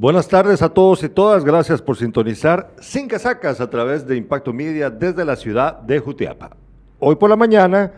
Buenas 0.00 0.28
tardes 0.28 0.62
a 0.62 0.68
todos 0.68 1.02
y 1.02 1.08
todas. 1.08 1.44
Gracias 1.44 1.82
por 1.82 1.96
sintonizar 1.96 2.70
Sin 2.78 3.08
Casacas 3.08 3.60
a 3.60 3.68
través 3.68 4.06
de 4.06 4.16
Impacto 4.16 4.52
Media 4.52 4.90
desde 4.90 5.24
la 5.24 5.34
ciudad 5.34 5.80
de 5.80 5.98
Jutiapa. 5.98 6.56
Hoy 7.00 7.16
por 7.16 7.28
la 7.28 7.34
mañana 7.34 7.92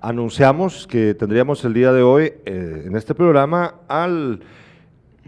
anunciamos 0.00 0.86
que 0.86 1.12
tendríamos 1.12 1.62
el 1.66 1.74
día 1.74 1.92
de 1.92 2.02
hoy 2.02 2.32
eh, 2.46 2.84
en 2.86 2.96
este 2.96 3.14
programa 3.14 3.74
al 3.86 4.40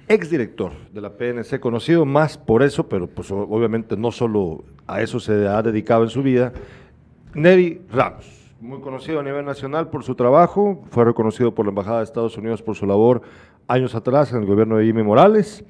exdirector 0.08 0.72
de 0.94 1.02
la 1.02 1.10
PNC, 1.10 1.60
conocido 1.60 2.06
más 2.06 2.38
por 2.38 2.62
eso, 2.62 2.88
pero 2.88 3.06
pues 3.06 3.30
obviamente 3.30 3.94
no 3.94 4.10
solo 4.10 4.64
a 4.86 5.02
eso 5.02 5.20
se 5.20 5.46
ha 5.46 5.60
dedicado 5.60 6.04
en 6.04 6.08
su 6.08 6.22
vida, 6.22 6.54
Neri 7.34 7.82
Ramos. 7.92 8.54
Muy 8.62 8.80
conocido 8.80 9.20
a 9.20 9.22
nivel 9.22 9.44
nacional 9.44 9.90
por 9.90 10.04
su 10.04 10.14
trabajo, 10.14 10.84
fue 10.88 11.04
reconocido 11.04 11.54
por 11.54 11.66
la 11.66 11.68
Embajada 11.68 11.98
de 11.98 12.04
Estados 12.04 12.38
Unidos 12.38 12.62
por 12.62 12.76
su 12.76 12.86
labor 12.86 13.20
años 13.68 13.94
atrás 13.94 14.32
en 14.32 14.38
el 14.38 14.46
gobierno 14.46 14.78
de 14.78 14.86
Jimmy 14.86 15.02
Morales 15.02 15.62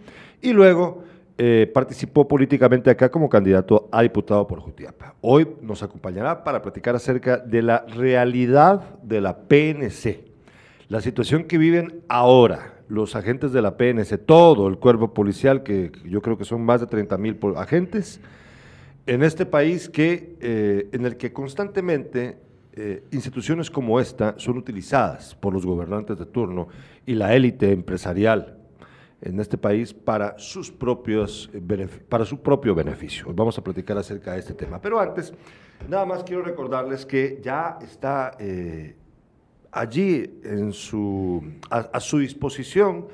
y 0.44 0.52
luego 0.52 1.02
eh, 1.38 1.68
participó 1.72 2.28
políticamente 2.28 2.90
acá 2.90 3.10
como 3.10 3.28
candidato 3.28 3.88
a 3.90 4.02
diputado 4.02 4.46
por 4.46 4.60
Jutiapa. 4.60 5.16
Hoy 5.22 5.48
nos 5.62 5.82
acompañará 5.82 6.44
para 6.44 6.62
platicar 6.62 6.94
acerca 6.94 7.38
de 7.38 7.62
la 7.62 7.84
realidad 7.88 9.00
de 9.02 9.20
la 9.22 9.36
PNC, 9.38 10.20
la 10.88 11.00
situación 11.00 11.44
que 11.44 11.58
viven 11.58 12.02
ahora 12.08 12.74
los 12.88 13.16
agentes 13.16 13.52
de 13.52 13.62
la 13.62 13.78
PNC, 13.78 14.18
todo 14.18 14.68
el 14.68 14.76
cuerpo 14.78 15.14
policial, 15.14 15.62
que 15.62 15.90
yo 16.04 16.20
creo 16.20 16.36
que 16.36 16.44
son 16.44 16.62
más 16.62 16.82
de 16.82 16.86
30 16.86 17.16
mil 17.16 17.38
agentes, 17.56 18.20
en 19.06 19.22
este 19.22 19.46
país 19.46 19.88
que, 19.88 20.36
eh, 20.40 20.88
en 20.92 21.06
el 21.06 21.16
que 21.16 21.32
constantemente 21.32 22.36
eh, 22.74 23.02
instituciones 23.12 23.70
como 23.70 23.98
esta 23.98 24.34
son 24.36 24.58
utilizadas 24.58 25.34
por 25.34 25.54
los 25.54 25.64
gobernantes 25.64 26.18
de 26.18 26.26
turno 26.26 26.68
y 27.06 27.14
la 27.14 27.34
élite 27.34 27.72
empresarial 27.72 28.53
en 29.24 29.40
este 29.40 29.56
país 29.56 29.94
para, 29.94 30.38
sus 30.38 30.70
propios, 30.70 31.50
para 32.10 32.26
su 32.26 32.40
propio 32.40 32.74
beneficio. 32.74 33.32
Vamos 33.34 33.56
a 33.56 33.64
platicar 33.64 33.96
acerca 33.96 34.34
de 34.34 34.40
este 34.40 34.52
tema. 34.52 34.78
Pero 34.80 35.00
antes, 35.00 35.32
nada 35.88 36.04
más 36.04 36.22
quiero 36.22 36.42
recordarles 36.42 37.06
que 37.06 37.40
ya 37.42 37.78
está 37.80 38.32
eh, 38.38 38.94
allí 39.72 40.40
en 40.44 40.72
su, 40.74 41.42
a, 41.70 41.98
su 42.00 42.18
disposición 42.18 43.06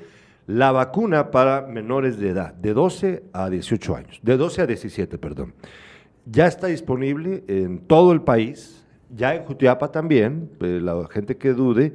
la 0.47 0.73
vacuna 0.73 1.31
para 1.31 1.61
menores 1.61 2.19
de 2.19 2.29
edad, 2.29 2.53
de 2.55 2.73
12 2.73 3.23
a 3.31 3.49
18 3.49 3.95
años, 3.95 4.19
de 4.21 4.35
12 4.35 4.61
a 4.63 4.67
17, 4.67 5.17
perdón. 5.17 5.53
Ya 6.25 6.45
está 6.45 6.67
disponible 6.67 7.45
en 7.47 7.79
todo 7.79 8.11
el 8.11 8.21
país, 8.21 8.85
ya 9.15 9.33
en 9.33 9.45
Jutiapa 9.45 9.93
también, 9.93 10.49
eh, 10.59 10.79
la 10.81 11.07
gente 11.09 11.37
que 11.37 11.53
dude, 11.53 11.93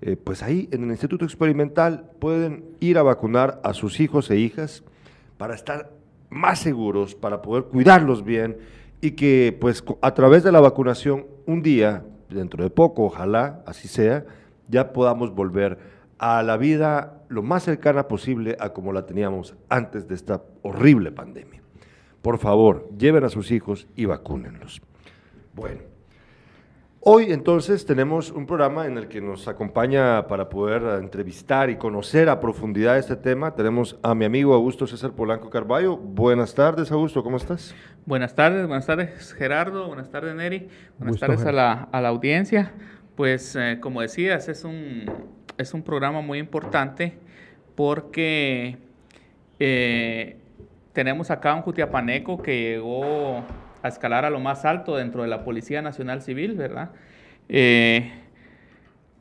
eh, 0.00 0.16
pues 0.16 0.42
ahí 0.42 0.68
en 0.70 0.84
el 0.84 0.90
Instituto 0.90 1.24
Experimental 1.24 2.10
pueden 2.20 2.64
ir 2.80 2.98
a 2.98 3.02
vacunar 3.02 3.60
a 3.64 3.74
sus 3.74 3.98
hijos 4.00 4.30
e 4.30 4.36
hijas 4.38 4.84
para 5.36 5.54
estar 5.54 5.90
más 6.30 6.60
seguros, 6.60 7.14
para 7.14 7.42
poder 7.42 7.64
cuidarlos 7.64 8.24
bien 8.24 8.58
y 9.00 9.12
que 9.12 9.56
pues 9.60 9.84
a 10.00 10.14
través 10.14 10.42
de 10.44 10.52
la 10.52 10.60
vacunación 10.60 11.26
un 11.46 11.62
día, 11.62 12.04
dentro 12.28 12.62
de 12.62 12.70
poco, 12.70 13.04
ojalá 13.04 13.62
así 13.66 13.88
sea, 13.88 14.24
ya 14.68 14.92
podamos 14.92 15.34
volver 15.34 15.78
a 16.18 16.42
la 16.42 16.56
vida 16.56 17.22
lo 17.28 17.42
más 17.42 17.64
cercana 17.64 18.08
posible 18.08 18.56
a 18.60 18.72
como 18.72 18.92
la 18.92 19.06
teníamos 19.06 19.54
antes 19.68 20.08
de 20.08 20.14
esta 20.14 20.42
horrible 20.62 21.10
pandemia. 21.12 21.62
Por 22.22 22.38
favor, 22.38 22.88
lleven 22.98 23.24
a 23.24 23.28
sus 23.28 23.50
hijos 23.50 23.86
y 23.96 24.04
vacúnenlos. 24.04 24.82
Bueno. 25.54 25.97
Hoy 27.00 27.32
entonces 27.32 27.86
tenemos 27.86 28.32
un 28.32 28.44
programa 28.44 28.86
en 28.86 28.98
el 28.98 29.06
que 29.06 29.20
nos 29.20 29.46
acompaña 29.46 30.26
para 30.26 30.48
poder 30.48 30.82
entrevistar 31.00 31.70
y 31.70 31.76
conocer 31.76 32.28
a 32.28 32.40
profundidad 32.40 32.98
este 32.98 33.14
tema. 33.14 33.54
Tenemos 33.54 33.96
a 34.02 34.16
mi 34.16 34.24
amigo 34.24 34.52
Augusto 34.52 34.84
César 34.84 35.12
Polanco 35.12 35.48
Carballo. 35.48 35.96
Buenas 35.96 36.56
tardes, 36.56 36.90
Augusto, 36.90 37.22
¿cómo 37.22 37.36
estás? 37.36 37.72
Buenas 38.04 38.34
tardes, 38.34 38.66
buenas 38.66 38.84
tardes, 38.84 39.32
Gerardo, 39.32 39.86
buenas 39.86 40.10
tardes, 40.10 40.34
Neri, 40.34 40.68
buenas 40.98 41.20
tardes 41.20 41.44
a 41.46 41.52
la, 41.52 42.08
audiencia. 42.08 42.72
Pues 43.14 43.54
eh, 43.54 43.78
como 43.80 44.00
decías, 44.00 44.48
es 44.48 44.64
un, 44.64 45.04
es 45.56 45.74
un 45.74 45.84
programa 45.84 46.20
muy 46.20 46.40
importante 46.40 47.16
porque 47.76 48.76
eh, 49.60 50.36
tenemos 50.92 51.30
acá 51.30 51.54
un 51.54 51.62
jutiapaneco 51.62 52.42
que 52.42 52.60
llegó 52.60 53.44
a 53.82 53.88
escalar 53.88 54.24
a 54.24 54.30
lo 54.30 54.40
más 54.40 54.64
alto 54.64 54.96
dentro 54.96 55.22
de 55.22 55.28
la 55.28 55.44
Policía 55.44 55.82
Nacional 55.82 56.22
Civil, 56.22 56.54
¿verdad? 56.54 56.90
Eh, 57.48 58.12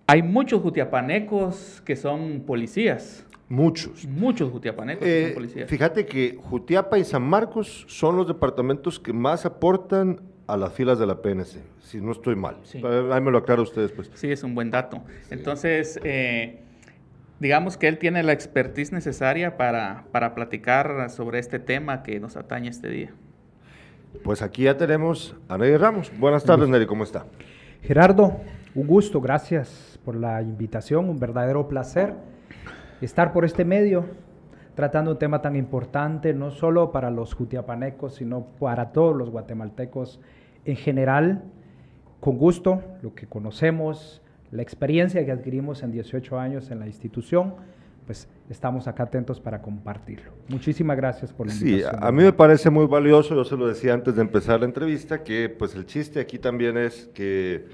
hay 0.07 0.23
muchos 0.23 0.61
jutiapanecos 0.61 1.81
que 1.85 1.95
son 1.95 2.43
policías. 2.45 3.25
Muchos. 3.49 4.05
Muchos 4.05 4.51
jutiapanecos 4.51 5.03
que 5.03 5.21
son 5.21 5.31
eh, 5.31 5.33
policías. 5.33 5.69
Fíjate 5.69 6.05
que 6.05 6.37
Jutiapa 6.41 6.97
y 6.97 7.03
San 7.03 7.23
Marcos 7.23 7.85
son 7.87 8.17
los 8.17 8.27
departamentos 8.27 8.99
que 8.99 9.13
más 9.13 9.45
aportan 9.45 10.21
a 10.47 10.55
las 10.55 10.73
filas 10.73 10.97
de 10.97 11.05
la 11.05 11.21
PNC, 11.21 11.59
si 11.81 11.99
no 11.99 12.13
estoy 12.13 12.35
mal. 12.35 12.57
Ahí 13.11 13.21
me 13.21 13.31
lo 13.31 13.39
aclaro 13.39 13.63
usted 13.63 13.81
después. 13.81 14.09
Sí, 14.13 14.31
es 14.31 14.43
un 14.43 14.55
buen 14.55 14.71
dato. 14.71 15.03
Entonces, 15.29 15.99
eh, 16.03 16.61
digamos 17.39 17.77
que 17.77 17.89
él 17.89 17.97
tiene 17.97 18.23
la 18.23 18.31
expertise 18.31 18.93
necesaria 18.93 19.57
para, 19.57 20.05
para 20.11 20.33
platicar 20.35 21.09
sobre 21.09 21.39
este 21.39 21.59
tema 21.59 22.01
que 22.01 22.19
nos 22.21 22.37
atañe 22.37 22.69
este 22.69 22.89
día. 22.89 23.11
Pues 24.23 24.41
aquí 24.41 24.63
ya 24.63 24.77
tenemos 24.77 25.35
a 25.47 25.57
Nelly 25.57 25.77
Ramos. 25.77 26.11
Buenas 26.19 26.43
tardes, 26.43 26.69
Nelly, 26.69 26.85
¿cómo 26.85 27.03
está? 27.03 27.25
Gerardo, 27.81 28.37
un 28.75 28.87
gusto, 28.87 29.21
gracias 29.21 29.99
por 30.03 30.15
la 30.15 30.41
invitación, 30.41 31.09
un 31.09 31.19
verdadero 31.19 31.67
placer 31.67 32.13
estar 33.01 33.31
por 33.31 33.45
este 33.45 33.63
medio 33.65 34.05
tratando 34.77 35.11
un 35.11 35.17
tema 35.17 35.41
tan 35.41 35.55
importante, 35.55 36.35
no 36.35 36.51
solo 36.51 36.91
para 36.91 37.09
los 37.09 37.33
jutiapanecos, 37.33 38.13
sino 38.13 38.45
para 38.59 38.91
todos 38.91 39.15
los 39.15 39.31
guatemaltecos 39.31 40.19
en 40.65 40.75
general. 40.75 41.45
Con 42.19 42.37
gusto, 42.37 42.83
lo 43.01 43.15
que 43.15 43.25
conocemos, 43.25 44.21
la 44.51 44.61
experiencia 44.61 45.25
que 45.25 45.31
adquirimos 45.31 45.81
en 45.81 45.91
18 45.91 46.39
años 46.39 46.69
en 46.69 46.79
la 46.79 46.85
institución, 46.85 47.55
pues 48.07 48.27
estamos 48.49 48.87
acá 48.87 49.03
atentos 49.03 49.39
para 49.41 49.61
compartirlo. 49.61 50.31
Muchísimas 50.47 50.95
gracias 50.95 51.33
por 51.33 51.45
la 51.45 51.53
invitación. 51.53 51.91
Sí, 51.91 51.97
a 52.01 52.11
mí 52.11 52.23
me 52.23 52.33
parece 52.33 52.69
muy 52.69 52.87
valioso, 52.87 53.35
yo 53.35 53.43
se 53.43 53.57
lo 53.57 53.67
decía 53.67 53.93
antes 53.93 54.15
de 54.15 54.21
empezar 54.21 54.61
la 54.61 54.65
entrevista, 54.65 55.23
que 55.23 55.49
pues 55.49 55.75
el 55.75 55.85
chiste 55.85 56.21
aquí 56.21 56.39
también 56.39 56.77
es 56.77 57.09
que 57.13 57.65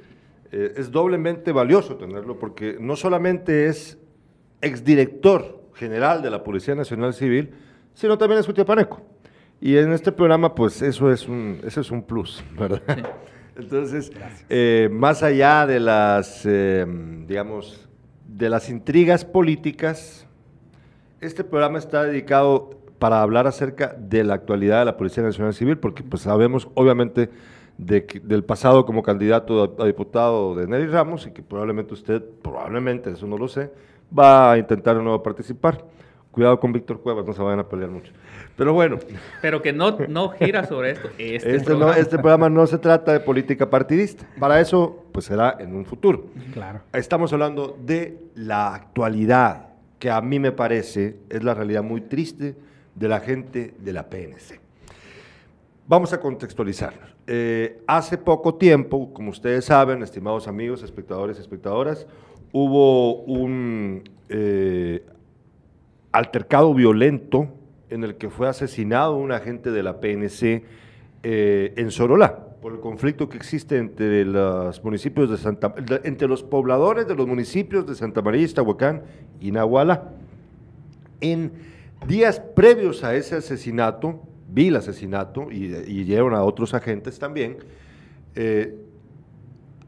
eh, 0.51 0.73
es 0.75 0.91
doblemente 0.91 1.51
valioso 1.51 1.95
tenerlo, 1.97 2.39
porque 2.39 2.77
no 2.79 2.95
solamente 2.95 3.67
es 3.67 3.99
exdirector 4.59 5.61
general 5.75 6.23
de 6.23 6.31
la 6.31 6.43
Policía 6.43 6.73
Nacional 6.73 7.13
Civil, 7.13 7.51
sino 7.93 8.17
también 8.17 8.39
es 8.39 8.47
Jutiapaneco. 8.47 9.01
Y 9.61 9.77
en 9.77 9.93
este 9.93 10.11
programa, 10.11 10.55
pues 10.55 10.81
eso 10.81 11.11
es 11.11 11.29
un, 11.29 11.61
eso 11.63 11.79
es 11.79 11.91
un 11.91 12.01
plus, 12.01 12.43
¿verdad? 12.59 12.81
Entonces, 13.55 14.11
eh, 14.49 14.89
más 14.91 15.21
allá 15.21 15.67
de 15.67 15.79
las, 15.79 16.41
eh, 16.43 16.85
digamos, 17.27 17.87
de 18.37 18.49
las 18.49 18.69
intrigas 18.69 19.25
políticas, 19.25 20.25
este 21.21 21.43
programa 21.43 21.77
está 21.77 22.03
dedicado 22.03 22.71
para 22.97 23.21
hablar 23.21 23.47
acerca 23.47 23.95
de 23.97 24.23
la 24.23 24.33
actualidad 24.33 24.79
de 24.79 24.85
la 24.85 24.97
Policía 24.97 25.23
Nacional 25.23 25.53
Civil, 25.53 25.77
porque 25.77 26.03
pues 26.03 26.23
sabemos 26.23 26.67
obviamente 26.73 27.29
del 27.77 28.43
pasado 28.43 28.85
como 28.85 29.03
candidato 29.03 29.75
a, 29.77 29.85
diputado 29.85 30.55
de 30.55 30.67
Nelly 30.67 30.87
Ramos 30.87 31.27
y 31.27 31.31
que 31.31 31.41
probablemente 31.41 31.93
usted, 31.93 32.23
probablemente, 32.41 33.11
eso 33.11 33.27
no 33.27 33.37
lo 33.37 33.47
sé, 33.47 33.71
va 34.17 34.53
a 34.53 34.57
intentar 34.57 34.97
de 34.97 35.03
nuevo 35.03 35.21
participar. 35.21 35.83
Cuidado 36.33 36.59
con 36.59 36.73
Víctor 36.73 36.99
Cuevas, 36.99 37.27
no 37.27 37.33
se 37.33 37.43
vayan 37.43 37.59
a 37.59 37.69
pelear 37.69 37.91
mucho. 37.91 38.11
Pero 38.57 38.73
bueno. 38.73 38.97
Pero 39.39 39.61
que 39.61 39.71
no, 39.71 39.95
no 40.09 40.29
gira 40.29 40.65
sobre 40.65 40.89
esto. 40.89 41.09
Este, 41.19 41.55
este, 41.55 41.63
programa. 41.63 41.95
este 41.95 42.17
programa 42.17 42.49
no 42.49 42.65
se 42.65 42.79
trata 42.79 43.13
de 43.13 43.19
política 43.19 43.69
partidista. 43.69 44.27
Para 44.39 44.59
eso, 44.59 45.05
pues 45.11 45.25
será 45.25 45.57
en 45.59 45.75
un 45.75 45.85
futuro. 45.85 46.25
Claro. 46.51 46.81
Estamos 46.91 47.31
hablando 47.33 47.77
de 47.79 48.17
la 48.33 48.73
actualidad, 48.73 49.67
que 49.99 50.09
a 50.09 50.21
mí 50.21 50.39
me 50.39 50.51
parece 50.51 51.17
es 51.29 51.43
la 51.43 51.53
realidad 51.53 51.83
muy 51.83 52.01
triste 52.01 52.55
de 52.95 53.07
la 53.07 53.19
gente 53.19 53.75
de 53.77 53.93
la 53.93 54.09
PNC. 54.09 54.59
Vamos 55.85 56.13
a 56.13 56.19
contextualizarnos. 56.19 57.15
Eh, 57.27 57.83
hace 57.85 58.17
poco 58.17 58.55
tiempo, 58.55 59.13
como 59.13 59.29
ustedes 59.29 59.65
saben, 59.65 60.01
estimados 60.01 60.47
amigos, 60.47 60.81
espectadores 60.81 61.37
y 61.37 61.41
espectadoras, 61.41 62.07
hubo 62.51 63.21
un 63.21 64.09
eh, 64.29 65.05
altercado 66.13 66.73
violento 66.73 67.49
en 67.89 68.03
el 68.03 68.15
que 68.15 68.29
fue 68.29 68.47
asesinado 68.47 69.17
un 69.17 69.31
agente 69.31 69.71
de 69.71 69.83
la 69.83 69.99
PNC 69.99 70.63
eh, 71.23 71.73
en 71.75 71.91
Sorolá, 71.91 72.55
por 72.61 72.71
el 72.73 72.79
conflicto 72.79 73.27
que 73.27 73.37
existe 73.37 73.77
entre 73.77 74.23
los 74.23 74.81
municipios 74.83 75.29
de 75.29 75.37
Santa 75.37 75.73
entre 76.03 76.27
los 76.27 76.43
pobladores 76.43 77.07
de 77.07 77.15
los 77.15 77.27
municipios 77.27 77.85
de 77.85 77.95
Santa 77.95 78.21
María, 78.21 78.43
Iztahuacán 78.43 79.03
y 79.41 79.51
Nahuala. 79.51 80.11
En 81.19 81.51
días 82.07 82.39
previos 82.39 83.03
a 83.03 83.15
ese 83.15 83.35
asesinato, 83.35 84.21
vi 84.49 84.67
el 84.67 84.75
asesinato 84.75 85.51
y, 85.51 85.73
y 85.87 86.15
a 86.15 86.43
otros 86.43 86.73
agentes 86.73 87.19
también, 87.19 87.57
eh, 88.35 88.75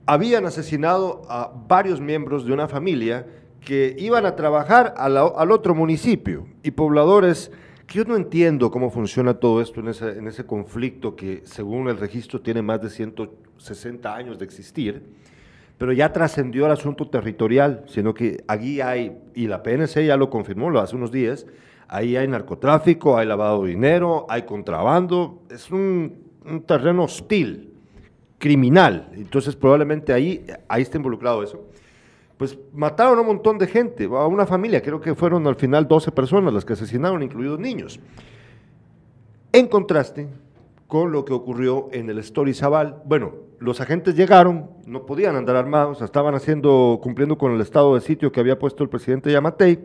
habían 0.05 0.45
asesinado 0.45 1.23
a 1.29 1.51
varios 1.67 2.01
miembros 2.01 2.45
de 2.45 2.53
una 2.53 2.67
familia 2.67 3.25
que 3.65 3.95
iban 3.99 4.25
a 4.25 4.35
trabajar 4.35 4.93
al, 4.95 5.17
otro 5.51 5.75
municipio. 5.75 6.47
Y 6.63 6.71
pobladores 6.71 7.51
yo 7.89 8.03
no 8.05 8.15
entiendo 8.15 8.71
cómo 8.71 8.89
funciona 8.89 9.33
todo 9.33 9.61
esto 9.61 9.81
en 9.81 9.89
ese, 9.89 10.17
en 10.17 10.27
ese 10.27 10.45
conflicto 10.45 11.15
que 11.15 11.41
según 11.43 11.89
el 11.89 11.97
registro 11.97 12.41
tiene 12.41 12.61
más 12.61 12.81
de 12.81 12.89
160 12.89 14.15
años 14.15 14.39
de 14.39 14.45
existir, 14.45 15.03
pero 15.77 15.91
ya 15.91 16.11
trascendió 16.13 16.65
al 16.65 16.71
asunto 16.71 17.09
territorial, 17.09 17.83
sino 17.87 18.13
que 18.13 18.43
allí 18.47 18.81
hay, 18.81 19.17
y 19.35 19.47
la 19.47 19.61
PNC 19.61 20.05
ya 20.05 20.17
lo 20.17 20.29
confirmó 20.29 20.69
lo 20.69 20.79
hace 20.79 20.95
unos 20.95 21.11
días, 21.11 21.45
ahí 21.87 22.15
hay 22.15 22.27
narcotráfico, 22.27 23.17
hay 23.17 23.27
lavado 23.27 23.63
de 23.63 23.69
dinero, 23.69 24.25
hay 24.29 24.43
contrabando, 24.43 25.43
es 25.49 25.69
un, 25.69 26.23
un 26.45 26.61
terreno 26.61 27.03
hostil, 27.03 27.71
criminal, 28.39 29.09
entonces 29.13 29.55
probablemente 29.55 30.11
ahí, 30.11 30.45
ahí 30.67 30.81
está 30.81 30.97
involucrado 30.97 31.43
eso 31.43 31.67
pues 32.37 32.57
mataron 32.73 33.17
a 33.17 33.21
un 33.21 33.27
montón 33.27 33.57
de 33.57 33.67
gente, 33.67 34.05
a 34.05 34.27
una 34.27 34.45
familia, 34.45 34.81
creo 34.81 34.99
que 34.99 35.15
fueron 35.15 35.47
al 35.47 35.55
final 35.55 35.87
12 35.87 36.11
personas 36.11 36.53
las 36.53 36.65
que 36.65 36.73
asesinaron, 36.73 37.23
incluidos 37.23 37.59
niños. 37.59 37.99
En 39.53 39.67
contraste 39.67 40.27
con 40.87 41.11
lo 41.11 41.23
que 41.23 41.33
ocurrió 41.33 41.87
en 41.91 42.09
el 42.09 42.19
Story 42.19 42.53
Zabal, 42.53 43.01
bueno, 43.05 43.33
los 43.59 43.79
agentes 43.79 44.15
llegaron, 44.15 44.69
no 44.85 45.05
podían 45.05 45.35
andar 45.35 45.55
armados, 45.55 46.01
estaban 46.01 46.35
haciendo, 46.35 46.99
cumpliendo 47.01 47.37
con 47.37 47.53
el 47.53 47.61
estado 47.61 47.95
de 47.95 48.01
sitio 48.01 48.31
que 48.31 48.41
había 48.41 48.59
puesto 48.59 48.83
el 48.83 48.89
presidente 48.89 49.31
Yamatei, 49.31 49.79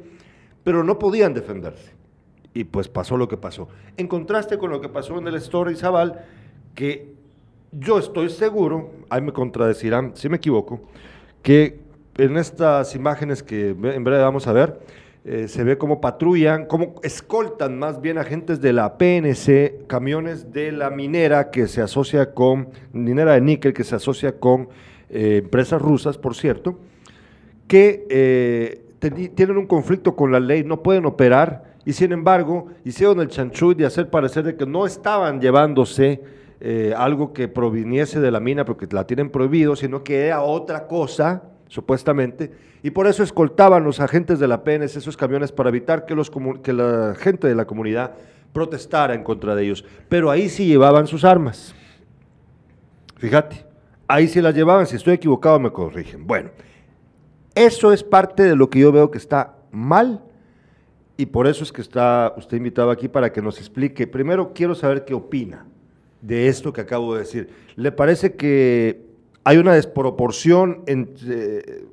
pero 0.64 0.82
no 0.82 0.98
podían 0.98 1.34
defenderse. 1.34 1.92
Y 2.52 2.64
pues 2.64 2.88
pasó 2.88 3.16
lo 3.16 3.28
que 3.28 3.36
pasó. 3.36 3.68
En 3.96 4.08
contraste 4.08 4.58
con 4.58 4.70
lo 4.70 4.80
que 4.80 4.88
pasó 4.88 5.18
en 5.18 5.28
el 5.28 5.36
Story 5.36 5.76
Zabal, 5.76 6.24
que 6.74 7.14
yo 7.70 7.98
estoy 7.98 8.28
seguro, 8.28 8.90
ahí 9.08 9.20
me 9.20 9.32
contradecirán 9.32 10.16
si 10.16 10.28
me 10.28 10.38
equivoco, 10.38 10.80
que 11.42 11.78
en 12.20 12.36
estas 12.36 12.94
imágenes 12.94 13.42
que 13.42 13.70
en 13.70 14.04
breve 14.04 14.22
vamos 14.22 14.46
a 14.46 14.52
ver, 14.52 14.78
eh, 15.24 15.48
se 15.48 15.64
ve 15.64 15.78
cómo 15.78 16.00
patrullan, 16.00 16.66
cómo 16.66 16.96
escoltan 17.02 17.78
más 17.78 18.00
bien 18.00 18.18
agentes 18.18 18.60
de 18.60 18.72
la 18.74 18.98
PNC, 18.98 19.86
camiones 19.86 20.52
de 20.52 20.72
la 20.72 20.90
minera 20.90 21.50
que 21.50 21.66
se 21.66 21.80
asocia 21.80 22.34
con, 22.34 22.68
minera 22.92 23.32
de 23.32 23.40
níquel 23.40 23.72
que 23.72 23.84
se 23.84 23.96
asocia 23.96 24.38
con 24.38 24.68
eh, 25.08 25.40
empresas 25.42 25.80
rusas, 25.80 26.18
por 26.18 26.34
cierto, 26.34 26.78
que 27.66 28.06
eh, 28.10 28.84
tienen 29.34 29.56
un 29.56 29.66
conflicto 29.66 30.14
con 30.14 30.30
la 30.30 30.40
ley, 30.40 30.62
no 30.62 30.82
pueden 30.82 31.06
operar 31.06 31.74
y 31.86 31.94
sin 31.94 32.12
embargo 32.12 32.66
hicieron 32.84 33.20
el 33.20 33.28
chanchú 33.28 33.74
de 33.74 33.86
hacer 33.86 34.10
parecer 34.10 34.44
de 34.44 34.56
que 34.56 34.66
no 34.66 34.84
estaban 34.84 35.40
llevándose 35.40 36.20
algo 36.94 37.32
que 37.32 37.48
proviniese 37.48 38.20
de 38.20 38.30
la 38.30 38.38
mina 38.38 38.66
porque 38.66 38.86
la 38.90 39.06
tienen 39.06 39.30
prohibido, 39.30 39.76
sino 39.76 40.04
que 40.04 40.26
era 40.26 40.42
otra 40.42 40.86
cosa 40.86 41.42
supuestamente, 41.70 42.50
y 42.82 42.90
por 42.90 43.06
eso 43.06 43.22
escoltaban 43.22 43.84
los 43.84 44.00
agentes 44.00 44.40
de 44.40 44.48
la 44.48 44.64
PNS 44.64 44.96
esos 44.96 45.16
camiones 45.16 45.52
para 45.52 45.68
evitar 45.68 46.04
que, 46.04 46.16
los, 46.16 46.30
que 46.62 46.72
la 46.72 47.14
gente 47.16 47.46
de 47.46 47.54
la 47.54 47.64
comunidad 47.64 48.14
protestara 48.52 49.14
en 49.14 49.22
contra 49.22 49.54
de 49.54 49.62
ellos. 49.62 49.84
Pero 50.08 50.32
ahí 50.32 50.48
sí 50.48 50.66
llevaban 50.66 51.06
sus 51.06 51.24
armas. 51.24 51.72
Fíjate, 53.18 53.64
ahí 54.08 54.26
sí 54.26 54.40
las 54.40 54.54
llevaban, 54.54 54.86
si 54.86 54.96
estoy 54.96 55.14
equivocado 55.14 55.60
me 55.60 55.70
corrigen. 55.70 56.26
Bueno, 56.26 56.50
eso 57.54 57.92
es 57.92 58.02
parte 58.02 58.42
de 58.42 58.56
lo 58.56 58.68
que 58.68 58.80
yo 58.80 58.90
veo 58.90 59.12
que 59.12 59.18
está 59.18 59.54
mal 59.70 60.24
y 61.16 61.26
por 61.26 61.46
eso 61.46 61.62
es 61.62 61.70
que 61.70 61.82
está 61.82 62.34
usted 62.36 62.56
invitado 62.56 62.90
aquí 62.90 63.06
para 63.06 63.32
que 63.32 63.42
nos 63.42 63.58
explique. 63.58 64.08
Primero 64.08 64.52
quiero 64.52 64.74
saber 64.74 65.04
qué 65.04 65.14
opina 65.14 65.66
de 66.20 66.48
esto 66.48 66.72
que 66.72 66.80
acabo 66.80 67.14
de 67.14 67.20
decir. 67.20 67.50
¿Le 67.76 67.92
parece 67.92 68.34
que 68.34 69.09
hay 69.44 69.58
una 69.58 69.74
desproporción 69.74 70.82
entre 70.86 71.84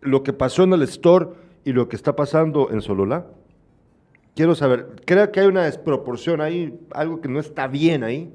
lo 0.00 0.22
que 0.22 0.32
pasó 0.32 0.64
en 0.64 0.72
el 0.72 0.82
store 0.82 1.28
y 1.64 1.72
lo 1.72 1.88
que 1.88 1.96
está 1.96 2.16
pasando 2.16 2.70
en 2.70 2.80
Sololá. 2.80 3.26
Quiero 4.34 4.54
saber, 4.54 4.88
¿creo 5.04 5.30
que 5.30 5.40
hay 5.40 5.46
una 5.46 5.64
desproporción 5.64 6.40
ahí, 6.40 6.78
algo 6.92 7.20
que 7.20 7.28
no 7.28 7.38
está 7.38 7.66
bien 7.66 8.02
ahí? 8.02 8.32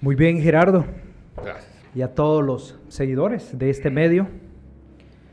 Muy 0.00 0.14
bien, 0.14 0.40
Gerardo. 0.40 0.86
Gracias. 1.36 1.72
Y 1.94 2.02
a 2.02 2.14
todos 2.14 2.44
los 2.44 2.78
seguidores 2.88 3.58
de 3.58 3.70
este 3.70 3.90
medio. 3.90 4.28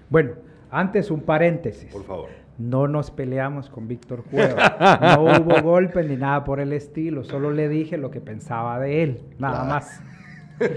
Bueno, 0.09 0.33
antes 0.71 1.11
un 1.11 1.21
paréntesis. 1.21 1.91
Por 1.91 2.03
favor. 2.03 2.29
No 2.57 2.87
nos 2.87 3.11
peleamos 3.11 3.69
con 3.69 3.87
Víctor 3.87 4.23
Cueva. 4.23 4.99
No 5.01 5.23
hubo 5.23 5.61
golpe 5.63 6.03
ni 6.03 6.15
nada 6.15 6.43
por 6.43 6.59
el 6.59 6.71
estilo. 6.71 7.23
Solo 7.23 7.51
le 7.51 7.67
dije 7.67 7.97
lo 7.97 8.11
que 8.11 8.21
pensaba 8.21 8.79
de 8.79 9.03
él, 9.03 9.21
nada 9.39 9.63
más. 9.63 10.01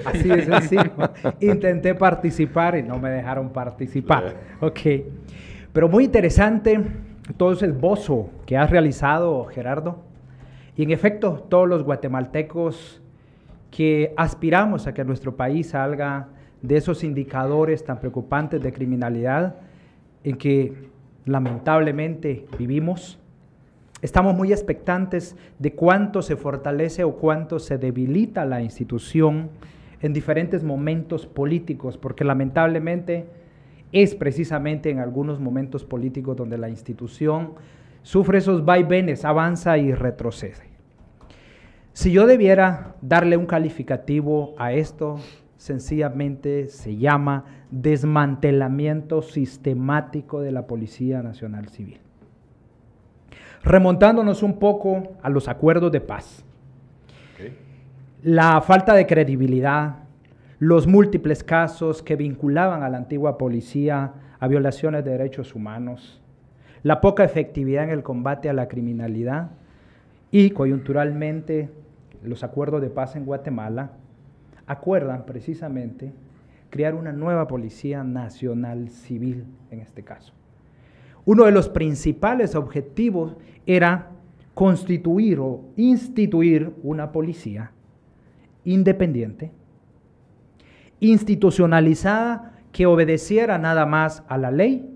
Así 0.05 0.29
de 0.29 0.45
sencillo. 0.45 0.93
Intenté 1.41 1.95
participar 1.95 2.77
y 2.77 2.83
no 2.83 2.99
me 2.99 3.11
dejaron 3.11 3.51
participar. 3.51 4.35
Ok. 4.61 4.81
Pero 5.73 5.89
muy 5.89 6.05
interesante 6.05 6.81
todo 7.37 7.53
ese 7.53 7.67
esbozo 7.67 8.31
que 8.47 8.57
has 8.57 8.71
realizado, 8.71 9.45
Gerardo. 9.47 10.05
Y 10.77 10.83
en 10.85 10.91
efecto, 10.91 11.47
todos 11.49 11.69
los 11.69 11.83
guatemaltecos 11.83 13.03
que 13.71 14.15
aspiramos 14.17 14.87
a 14.87 14.95
que 14.95 15.05
nuestro 15.05 15.37
país 15.37 15.71
salga 15.71 16.29
de 16.63 16.77
esos 16.77 17.05
indicadores 17.05 17.85
tan 17.85 18.01
preocupantes 18.01 18.63
de 18.63 18.73
criminalidad 18.73 19.57
en 20.25 20.37
que 20.37 20.91
lamentablemente 21.25 22.47
vivimos, 22.59 23.19
Estamos 24.03 24.35
muy 24.35 24.53
expectantes 24.53 25.37
de 25.59 25.73
cuánto 25.73 26.21
se 26.21 26.37
fortalece 26.37 27.03
o 27.03 27.17
cuánto 27.17 27.59
se 27.59 27.79
debilita 27.79 28.45
la 28.45 28.61
institución 28.61 29.49
en 30.03 30.13
diferentes 30.13 30.63
momentos 30.63 31.27
políticos, 31.27 31.97
porque 31.97 32.23
lamentablemente 32.23 33.27
es 33.93 34.15
precisamente 34.15 34.91
en 34.91 34.99
algunos 34.99 35.41
momentos 35.41 35.85
políticos 35.85 36.37
donde 36.37 36.59
la 36.59 36.69
institución 36.69 37.55
sufre 38.03 38.39
esos 38.39 38.65
vaivenes, 38.67 39.25
avanza 39.25 39.79
y 39.79 39.93
retrocede. 39.95 40.77
Si 41.95 42.13
yo 42.13 42.27
debiera 42.27 42.97
darle 43.01 43.39
un 43.39 43.47
calificativo 43.47 44.55
a 44.59 44.75
esto, 44.75 45.19
sencillamente 45.57 46.69
se 46.69 46.99
llama 46.99 47.47
desmantelamiento 47.71 49.23
sistemático 49.23 50.43
de 50.43 50.53
la 50.53 50.67
Policía 50.67 51.23
Nacional 51.23 51.71
Civil. 51.71 52.06
Remontándonos 53.67 54.45
un 54.45 54.61
poco 54.61 55.17
a 55.23 55.29
los 55.29 55.49
acuerdos 55.49 55.91
de 55.91 56.01
paz. 56.01 56.45
La 58.23 58.61
falta 58.61 58.95
de 58.95 59.09
credibilidad, 59.09 60.05
los 60.61 60.87
múltiples 60.87 61.43
casos 61.43 62.01
que 62.01 62.15
vinculaban 62.15 62.85
a 62.85 62.89
la 62.89 62.99
antigua 62.99 63.37
policía 63.37 64.13
a 64.39 64.47
violaciones 64.47 65.05
de 65.05 65.11
derechos 65.11 65.57
humanos, 65.57 66.23
la 66.85 67.01
poca 67.01 67.25
efectividad 67.25 67.83
en 67.83 67.91
el 67.91 68.05
combate 68.05 68.49
a 68.49 68.53
la 68.53 68.69
criminalidad 68.69 69.51
y 70.31 70.51
coyunturalmente 70.51 71.69
los 72.23 72.45
acuerdos 72.45 72.81
de 72.83 72.91
paz 72.91 73.17
en 73.17 73.25
Guatemala 73.25 73.91
acuerdan 74.69 75.27
precisamente 75.27 76.13
crear 76.71 76.95
una 76.95 77.11
nueva 77.11 77.49
Policía 77.49 78.05
Nacional 78.05 78.91
Civil 78.91 79.45
en 79.73 79.81
este 79.81 80.05
caso. 80.05 80.36
Uno 81.27 81.45
de 81.45 81.53
los 81.53 81.69
principales 81.69 82.55
objetivos 82.55 83.37
era 83.67 84.13
constituir 84.55 85.39
o 85.41 85.65
instituir 85.77 86.73
una 86.83 87.13
policía 87.13 87.73
independiente, 88.65 89.53
institucionalizada, 91.01 92.55
que 92.73 92.87
obedeciera 92.87 93.59
nada 93.59 93.85
más 93.87 94.23
a 94.29 94.39
la 94.39 94.51
ley, 94.51 94.91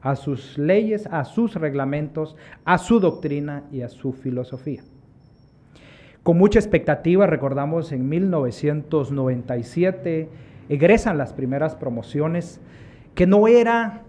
a 0.00 0.14
sus 0.16 0.58
leyes, 0.58 1.06
a 1.06 1.24
sus 1.24 1.54
reglamentos, 1.54 2.36
a 2.64 2.78
su 2.78 3.00
doctrina 3.00 3.64
y 3.70 3.82
a 3.82 3.88
su 3.88 4.12
filosofía. 4.12 4.82
Con 6.22 6.38
mucha 6.38 6.58
expectativa, 6.58 7.26
recordamos 7.26 7.92
en 7.92 8.08
1997, 8.08 10.28
egresan 10.68 11.18
las 11.18 11.32
primeras 11.32 11.76
promociones, 11.76 12.60
que 13.14 13.26
no 13.26 13.46
era 13.46 14.02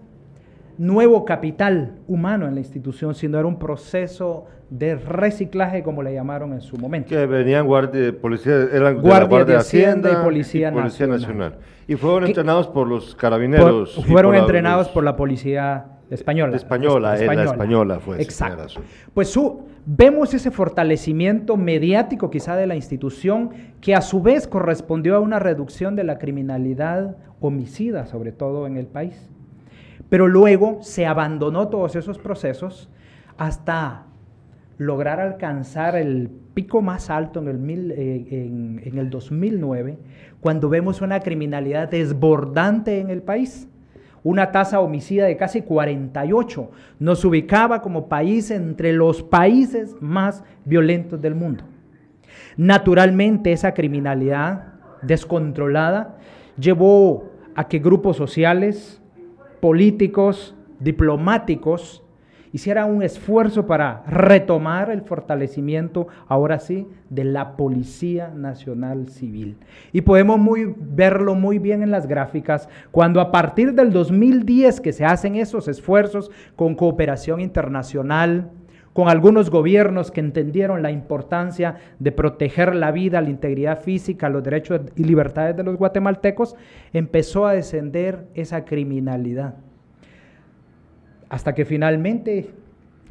nuevo 0.78 1.24
capital 1.24 1.92
humano 2.08 2.46
en 2.46 2.54
la 2.54 2.60
institución, 2.60 3.14
sino 3.14 3.38
era 3.38 3.46
un 3.46 3.58
proceso 3.58 4.46
de 4.70 4.96
reciclaje, 4.96 5.82
como 5.82 6.02
le 6.02 6.12
llamaron 6.14 6.52
en 6.52 6.60
su 6.60 6.76
momento. 6.76 7.08
Que 7.08 7.26
venían 7.26 7.66
guardia, 7.66 8.12
policía, 8.20 8.68
eran 8.72 9.00
guardia, 9.00 9.44
de, 9.44 9.56
Hacienda, 9.56 10.10
y 10.12 10.24
Policía, 10.24 10.70
Nacional. 10.70 11.58
Y 11.86 11.96
fueron 11.96 12.26
entrenados 12.26 12.68
por 12.68 12.88
los 12.88 13.14
carabineros. 13.14 14.04
fueron 14.06 14.34
entrenados 14.34 14.88
por 14.88 15.04
la 15.04 15.16
Policía 15.16 15.86
Española. 16.10 16.56
Española, 16.56 17.14
española, 17.14 17.44
la 17.44 17.50
española 17.50 18.00
fue. 18.00 18.20
Exacto. 18.20 18.80
Pues 19.12 19.28
su, 19.28 19.64
vemos 19.86 20.34
ese 20.34 20.50
fortalecimiento 20.50 21.56
mediático 21.56 22.30
quizá 22.30 22.56
de 22.56 22.66
la 22.66 22.74
institución 22.74 23.50
que 23.80 23.94
a 23.94 24.00
su 24.00 24.22
vez 24.22 24.46
correspondió 24.46 25.16
a 25.16 25.20
una 25.20 25.38
reducción 25.38 25.96
de 25.96 26.04
la 26.04 26.18
criminalidad 26.18 27.16
homicida, 27.40 28.06
sobre 28.06 28.32
todo 28.32 28.66
en 28.66 28.76
el 28.76 28.86
país. 28.86 29.30
Pero 30.08 30.28
luego 30.28 30.78
se 30.82 31.06
abandonó 31.06 31.68
todos 31.68 31.96
esos 31.96 32.18
procesos 32.18 32.88
hasta 33.36 34.06
lograr 34.78 35.20
alcanzar 35.20 35.96
el 35.96 36.30
pico 36.54 36.82
más 36.82 37.10
alto 37.10 37.40
en 37.40 37.48
el, 37.48 37.90
eh, 37.90 38.26
en, 38.84 38.98
el 38.98 39.10
2009, 39.10 39.98
cuando 40.40 40.68
vemos 40.68 41.00
una 41.00 41.20
criminalidad 41.20 41.88
desbordante 41.88 43.00
en 43.00 43.10
el 43.10 43.22
país, 43.22 43.68
una 44.22 44.52
tasa 44.52 44.80
homicida 44.80 45.26
de 45.26 45.36
casi 45.36 45.62
48. 45.62 46.70
Nos 46.98 47.24
ubicaba 47.24 47.82
como 47.82 48.08
país 48.08 48.50
entre 48.50 48.92
los 48.92 49.22
países 49.22 49.96
más 50.00 50.42
violentos 50.64 51.20
del 51.20 51.34
mundo. 51.34 51.64
Naturalmente 52.56 53.52
esa 53.52 53.74
criminalidad 53.74 54.74
descontrolada 55.02 56.16
llevó 56.58 57.30
a 57.54 57.68
que 57.68 57.78
grupos 57.78 58.16
sociales, 58.16 59.02
políticos, 59.64 60.54
diplomáticos, 60.78 62.02
hiciera 62.52 62.84
un 62.84 63.02
esfuerzo 63.02 63.66
para 63.66 64.02
retomar 64.06 64.90
el 64.90 65.00
fortalecimiento, 65.00 66.06
ahora 66.28 66.58
sí, 66.58 66.86
de 67.08 67.24
la 67.24 67.56
Policía 67.56 68.28
Nacional 68.28 69.08
Civil. 69.08 69.56
Y 69.90 70.02
podemos 70.02 70.38
muy, 70.38 70.74
verlo 70.78 71.34
muy 71.34 71.58
bien 71.58 71.82
en 71.82 71.90
las 71.90 72.06
gráficas, 72.06 72.68
cuando 72.90 73.22
a 73.22 73.32
partir 73.32 73.72
del 73.72 73.90
2010 73.90 74.82
que 74.82 74.92
se 74.92 75.06
hacen 75.06 75.34
esos 75.34 75.66
esfuerzos 75.66 76.30
con 76.56 76.74
cooperación 76.74 77.40
internacional, 77.40 78.50
con 78.94 79.08
algunos 79.08 79.50
gobiernos 79.50 80.10
que 80.12 80.20
entendieron 80.20 80.80
la 80.80 80.92
importancia 80.92 81.76
de 81.98 82.12
proteger 82.12 82.74
la 82.76 82.92
vida, 82.92 83.20
la 83.20 83.28
integridad 83.28 83.82
física, 83.82 84.28
los 84.28 84.42
derechos 84.42 84.80
y 84.96 85.04
libertades 85.04 85.56
de 85.56 85.64
los 85.64 85.76
guatemaltecos, 85.76 86.56
empezó 86.92 87.46
a 87.46 87.52
descender 87.52 88.28
esa 88.34 88.64
criminalidad 88.64 89.56
hasta 91.28 91.54
que 91.56 91.64
finalmente 91.64 92.50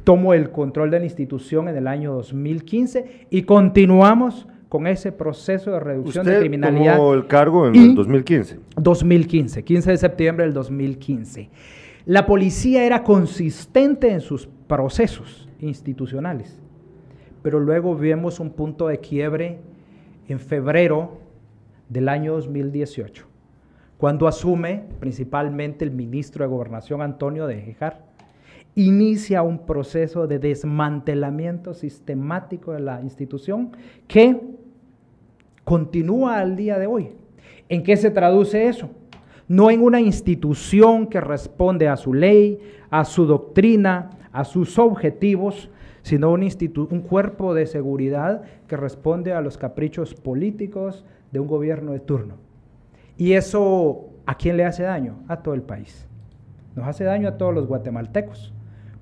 tomó 0.04 0.32
el 0.32 0.50
control 0.50 0.90
de 0.90 1.00
la 1.00 1.04
institución 1.04 1.68
en 1.68 1.76
el 1.76 1.86
año 1.86 2.14
2015 2.14 3.26
y 3.28 3.42
continuamos 3.42 4.48
con 4.70 4.86
ese 4.86 5.12
proceso 5.12 5.72
de 5.72 5.80
reducción 5.80 6.24
de 6.24 6.38
criminalidad. 6.40 6.96
tomó 6.96 7.12
el 7.12 7.26
cargo 7.26 7.68
en 7.68 7.74
el 7.76 7.94
2015. 7.94 8.58
2015, 8.76 9.62
15 9.62 9.90
de 9.90 9.96
septiembre 9.98 10.44
del 10.46 10.54
2015. 10.54 11.50
La 12.06 12.24
policía 12.24 12.84
era 12.84 13.02
consistente 13.02 14.10
en 14.10 14.22
sus 14.22 14.48
procesos 14.66 15.48
institucionales, 15.64 16.60
pero 17.42 17.58
luego 17.58 17.96
vimos 17.96 18.40
un 18.40 18.50
punto 18.50 18.88
de 18.88 18.98
quiebre 18.98 19.58
en 20.28 20.38
febrero 20.38 21.18
del 21.88 22.08
año 22.08 22.34
2018 22.34 23.34
cuando 24.04 24.28
asume 24.28 24.84
principalmente 25.00 25.84
el 25.84 25.90
ministro 25.90 26.44
de 26.44 26.50
Gobernación 26.50 27.00
Antonio 27.00 27.46
de 27.46 27.58
Ejejar, 27.58 28.04
inicia 28.74 29.42
un 29.42 29.64
proceso 29.64 30.26
de 30.26 30.38
desmantelamiento 30.38 31.74
sistemático 31.74 32.72
de 32.72 32.80
la 32.80 33.00
institución 33.00 33.70
que 34.08 34.40
continúa 35.64 36.38
al 36.38 36.56
día 36.56 36.78
de 36.78 36.86
hoy. 36.86 37.12
¿En 37.68 37.82
qué 37.82 37.96
se 37.96 38.10
traduce 38.10 38.66
eso? 38.66 38.90
No 39.48 39.70
en 39.70 39.82
una 39.82 40.00
institución 40.00 41.06
que 41.06 41.20
responde 41.20 41.88
a 41.88 41.96
su 41.96 42.14
ley, 42.14 42.60
a 42.90 43.04
su 43.04 43.26
doctrina, 43.26 44.10
a 44.32 44.44
sus 44.44 44.78
objetivos, 44.78 45.70
sino 46.02 46.30
un, 46.30 46.42
un 46.42 47.00
cuerpo 47.00 47.54
de 47.54 47.66
seguridad 47.66 48.42
que 48.66 48.76
responde 48.76 49.32
a 49.32 49.40
los 49.40 49.58
caprichos 49.58 50.14
políticos 50.14 51.04
de 51.32 51.40
un 51.40 51.46
gobierno 51.46 51.92
de 51.92 52.00
turno. 52.00 52.34
Y 53.16 53.32
eso, 53.32 54.10
¿a 54.26 54.36
quién 54.36 54.56
le 54.56 54.64
hace 54.64 54.82
daño? 54.82 55.16
A 55.28 55.42
todo 55.42 55.54
el 55.54 55.62
país. 55.62 56.06
Nos 56.74 56.86
hace 56.86 57.04
daño 57.04 57.28
a 57.28 57.36
todos 57.38 57.54
los 57.54 57.66
guatemaltecos. 57.66 58.52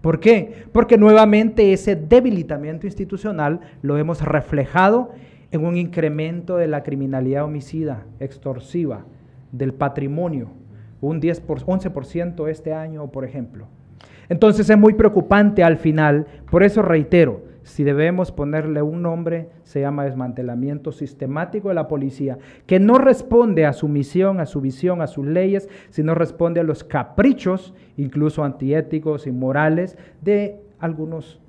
¿Por 0.00 0.20
qué? 0.20 0.64
Porque 0.72 0.98
nuevamente 0.98 1.72
ese 1.72 1.94
debilitamiento 1.94 2.86
institucional 2.86 3.60
lo 3.82 3.96
hemos 3.96 4.20
reflejado 4.20 5.10
en 5.52 5.64
un 5.64 5.76
incremento 5.76 6.56
de 6.56 6.66
la 6.66 6.82
criminalidad 6.82 7.44
homicida, 7.44 8.04
extorsiva, 8.18 9.04
del 9.52 9.72
patrimonio, 9.74 10.48
un 11.00 11.20
10 11.20 11.40
por, 11.40 11.60
11% 11.60 12.48
este 12.48 12.72
año, 12.72 13.06
por 13.10 13.24
ejemplo. 13.24 13.66
Entonces 14.28 14.68
es 14.68 14.78
muy 14.78 14.94
preocupante 14.94 15.62
al 15.62 15.76
final, 15.76 16.26
por 16.50 16.62
eso 16.62 16.82
reitero, 16.82 17.42
si 17.64 17.84
debemos 17.84 18.32
ponerle 18.32 18.82
un 18.82 19.02
nombre, 19.02 19.50
se 19.62 19.80
llama 19.80 20.04
desmantelamiento 20.04 20.90
sistemático 20.90 21.68
de 21.68 21.74
la 21.74 21.86
policía, 21.86 22.38
que 22.66 22.80
no 22.80 22.98
responde 22.98 23.66
a 23.66 23.72
su 23.72 23.88
misión, 23.88 24.40
a 24.40 24.46
su 24.46 24.60
visión, 24.60 25.00
a 25.00 25.06
sus 25.06 25.26
leyes, 25.26 25.68
sino 25.90 26.14
responde 26.14 26.60
a 26.60 26.64
los 26.64 26.82
caprichos, 26.82 27.72
incluso 27.96 28.42
antiéticos 28.42 29.26
y 29.26 29.32
morales, 29.32 29.96
de 30.20 30.60
algunos 30.80 31.40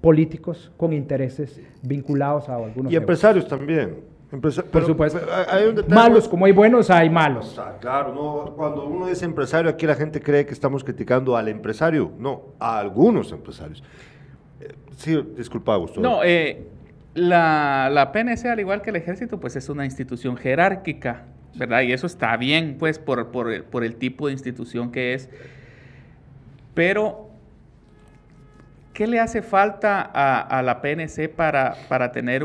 políticos 0.00 0.70
con 0.76 0.92
intereses 0.92 1.60
vinculados 1.82 2.48
a 2.48 2.56
algunos. 2.56 2.92
Y 2.92 2.96
empresarios 2.96 3.48
también. 3.48 4.13
Por 4.40 4.84
supuesto. 4.84 5.20
Hay 5.48 5.74
malos, 5.88 6.28
como 6.28 6.46
hay 6.46 6.52
buenos, 6.52 6.90
hay 6.90 7.10
malos. 7.10 7.60
claro, 7.80 8.14
no, 8.14 8.54
cuando 8.56 8.86
uno 8.86 9.06
dice 9.06 9.24
empresario, 9.24 9.70
aquí 9.70 9.86
la 9.86 9.94
gente 9.94 10.20
cree 10.20 10.46
que 10.46 10.52
estamos 10.52 10.82
criticando 10.82 11.36
al 11.36 11.48
empresario. 11.48 12.12
No, 12.18 12.54
a 12.58 12.78
algunos 12.78 13.32
empresarios. 13.32 13.82
Sí, 14.96 15.20
disculpa, 15.36 15.74
Augusto. 15.74 16.00
No, 16.00 16.22
eh, 16.24 16.66
la, 17.14 17.88
la, 17.92 18.12
PNC, 18.12 18.46
al 18.46 18.60
igual 18.60 18.82
que 18.82 18.90
el 18.90 18.96
ejército, 18.96 19.38
pues 19.38 19.56
es 19.56 19.68
una 19.68 19.84
institución 19.84 20.36
jerárquica, 20.36 21.24
¿verdad? 21.54 21.82
Y 21.82 21.92
eso 21.92 22.06
está 22.06 22.36
bien, 22.36 22.76
pues, 22.78 22.98
por, 22.98 23.30
por, 23.30 23.84
el 23.84 23.96
tipo 23.96 24.26
de 24.26 24.32
institución 24.32 24.90
que 24.90 25.14
es. 25.14 25.28
Pero, 26.74 27.30
¿qué 28.92 29.06
le 29.06 29.20
hace 29.20 29.42
falta 29.42 30.00
a, 30.02 30.62
la 30.62 30.80
PNC 30.80 31.28
para, 31.28 31.76
para 31.88 32.10
tener 32.10 32.44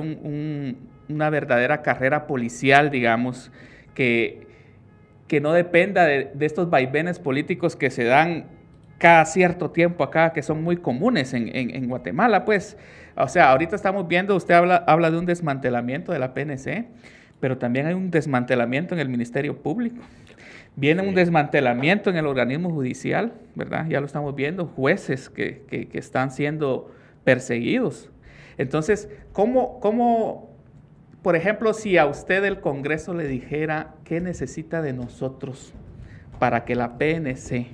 una 1.09 1.29
verdadera 1.29 1.81
carrera 1.81 2.27
policial, 2.27 2.91
digamos, 2.91 3.51
que, 3.93 4.47
que 5.27 5.41
no 5.41 5.53
dependa 5.53 6.05
de, 6.05 6.31
de 6.33 6.45
estos 6.45 6.69
vaivenes 6.69 7.19
políticos 7.19 7.75
que 7.75 7.89
se 7.89 8.03
dan 8.03 8.45
cada 8.99 9.25
cierto 9.25 9.71
tiempo 9.71 10.03
acá 10.03 10.33
que 10.33 10.43
son 10.43 10.61
muy 10.61 10.77
comunes 10.77 11.33
en, 11.33 11.87
Guatemala, 11.87 12.45
pues. 12.45 12.77
O 13.15 13.27
sea, 13.27 13.49
ahorita 13.49 13.75
estamos 13.75 14.07
viendo, 14.07 14.35
usted 14.35 14.53
habla, 14.53 14.75
habla 14.87 15.09
de 15.09 15.17
un 15.17 15.25
desmantelamiento 15.25 16.11
de 16.11 16.19
la 16.19 16.33
PNC, 16.33 16.85
pero 17.39 17.57
también 17.57 17.87
hay 17.87 17.93
un 17.95 18.11
desmantelamiento 18.11 18.93
en 18.93 18.99
el 18.99 19.09
Ministerio 19.09 19.57
Público. 19.57 20.01
Viene 20.75 21.01
un 21.01 21.15
desmantelamiento 21.15 22.09
en 22.09 22.17
el 22.17 22.27
organismo 22.27 22.69
judicial, 22.69 23.33
¿verdad? 23.55 23.87
Ya 23.89 23.99
lo 23.99 24.05
estamos 24.05 24.35
viendo, 24.35 24.67
jueces 24.67 25.29
que, 25.29 25.89
están 25.93 26.31
siendo 26.31 26.91
perseguidos. 27.23 28.09
Entonces, 28.57 29.09
¿cómo, 29.31 29.79
¿cómo, 29.79 30.48
por 31.21 31.35
ejemplo, 31.35 31.73
si 31.73 31.97
a 31.97 32.05
usted 32.05 32.45
el 32.45 32.61
Congreso 32.61 33.13
le 33.13 33.27
dijera 33.27 33.95
qué 34.05 34.21
necesita 34.21 34.81
de 34.81 34.93
nosotros 34.93 35.73
para 36.39 36.63
que 36.63 36.75
la 36.75 36.97
PNC 36.97 37.67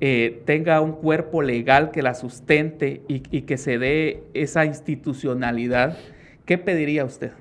eh, 0.00 0.42
tenga 0.44 0.80
un 0.80 0.92
cuerpo 0.92 1.40
legal 1.40 1.92
que 1.92 2.02
la 2.02 2.14
sustente 2.14 3.02
y, 3.06 3.20
que 3.20 3.56
se 3.56 3.78
dé 3.78 4.24
esa 4.34 4.64
institucionalidad, 4.64 5.96
¿qué 6.44 6.58
pediría 6.58 7.04
usted? 7.04 7.32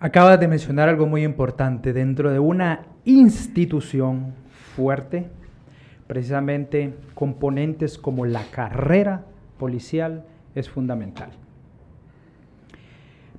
Acaba 0.00 0.38
de 0.38 0.48
mencionar 0.48 0.88
algo 0.88 1.06
muy 1.06 1.24
importante. 1.24 1.92
Dentro 1.92 2.30
de 2.30 2.38
una 2.38 2.86
institución 3.04 4.32
fuerte, 4.74 5.26
precisamente 6.06 6.94
componentes 7.14 7.98
como 7.98 8.24
la 8.24 8.44
carrera 8.50 9.24
policial 9.58 10.24
es 10.54 10.70
fundamental. 10.70 11.43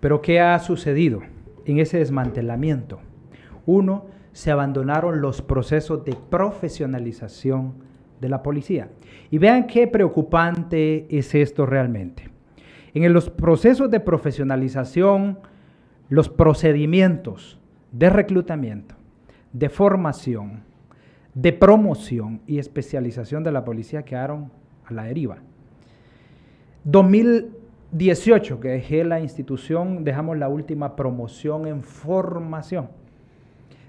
Pero 0.05 0.21
¿qué 0.21 0.39
ha 0.39 0.59
sucedido 0.59 1.21
en 1.65 1.79
ese 1.79 1.97
desmantelamiento? 1.97 2.99
Uno, 3.65 4.05
se 4.33 4.51
abandonaron 4.51 5.19
los 5.19 5.41
procesos 5.41 6.05
de 6.05 6.15
profesionalización 6.29 7.73
de 8.21 8.29
la 8.29 8.43
policía. 8.43 8.89
Y 9.31 9.39
vean 9.39 9.65
qué 9.65 9.87
preocupante 9.87 11.07
es 11.09 11.33
esto 11.33 11.65
realmente. 11.65 12.29
En 12.93 13.11
los 13.13 13.31
procesos 13.31 13.89
de 13.89 13.99
profesionalización, 13.99 15.39
los 16.09 16.29
procedimientos 16.29 17.59
de 17.91 18.11
reclutamiento, 18.11 18.93
de 19.53 19.69
formación, 19.69 20.61
de 21.33 21.51
promoción 21.51 22.41
y 22.45 22.59
especialización 22.59 23.43
de 23.43 23.51
la 23.51 23.65
policía 23.65 24.05
quedaron 24.05 24.51
a 24.85 24.93
la 24.93 25.05
deriva. 25.05 25.39
2018, 27.95 28.59
que 28.59 28.67
dejé 28.67 29.05
la 29.05 29.21
institución, 29.21 30.03
dejamos 30.03 30.37
la 30.37 30.49
última 30.49 30.97
promoción 30.97 31.65
en 31.65 31.81
formación 31.81 32.89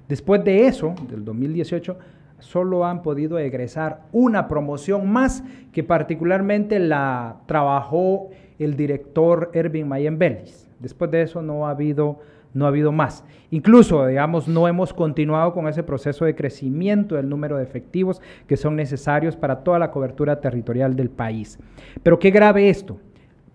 Después 0.08 0.44
de 0.44 0.68
eso, 0.68 0.94
del 1.10 1.24
2018, 1.24 1.98
solo 2.38 2.84
han 2.84 3.02
podido 3.02 3.38
egresar 3.38 4.02
una 4.12 4.46
promoción 4.46 5.10
más 5.10 5.42
que 5.72 5.82
particularmente 5.82 6.78
la 6.78 7.38
trabajó 7.46 8.28
el 8.60 8.76
director 8.76 9.50
Ervin 9.52 9.88
Mayen 9.88 10.18
Vélez. 10.18 10.68
Después 10.78 11.10
de 11.10 11.22
eso 11.22 11.42
no 11.42 11.66
ha 11.66 11.70
habido 11.70 12.20
no 12.54 12.64
ha 12.64 12.68
habido 12.68 12.90
más. 12.90 13.22
Incluso, 13.50 14.06
digamos, 14.06 14.48
no 14.48 14.66
hemos 14.66 14.94
continuado 14.94 15.52
con 15.52 15.68
ese 15.68 15.82
proceso 15.82 16.24
de 16.24 16.34
crecimiento 16.34 17.16
del 17.16 17.28
número 17.28 17.58
de 17.58 17.64
efectivos 17.64 18.22
que 18.46 18.56
son 18.56 18.76
necesarios 18.76 19.36
para 19.36 19.62
toda 19.62 19.78
la 19.78 19.90
cobertura 19.90 20.40
territorial 20.40 20.96
del 20.96 21.10
país. 21.10 21.58
Pero 22.02 22.18
qué 22.18 22.30
grave 22.30 22.70
esto, 22.70 22.98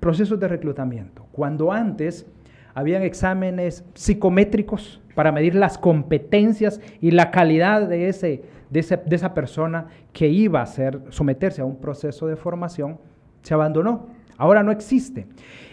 procesos 0.01 0.37
de 0.39 0.49
reclutamiento. 0.49 1.25
Cuando 1.31 1.71
antes 1.71 2.25
habían 2.73 3.03
exámenes 3.03 3.85
psicométricos 3.93 4.99
para 5.15 5.31
medir 5.31 5.55
las 5.55 5.77
competencias 5.77 6.81
y 6.99 7.11
la 7.11 7.31
calidad 7.31 7.87
de, 7.87 8.09
ese, 8.09 8.43
de, 8.69 8.79
esa 8.79 9.33
persona 9.33 9.87
que 10.11 10.27
iba 10.27 10.61
a 10.61 10.65
ser, 10.65 10.99
someterse 11.09 11.61
a 11.61 11.65
un 11.65 11.77
proceso 11.77 12.27
de 12.27 12.35
formación, 12.35 12.97
se 13.43 13.53
abandonó. 13.53 14.07
Ahora 14.37 14.63
no 14.63 14.71
existe. 14.71 15.27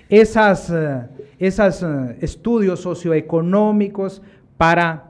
Esos 0.09 0.71
eh, 0.71 1.03
esas, 1.39 1.83
eh, 1.83 2.17
estudios 2.21 2.81
socioeconómicos 2.81 4.23
para 4.59 5.05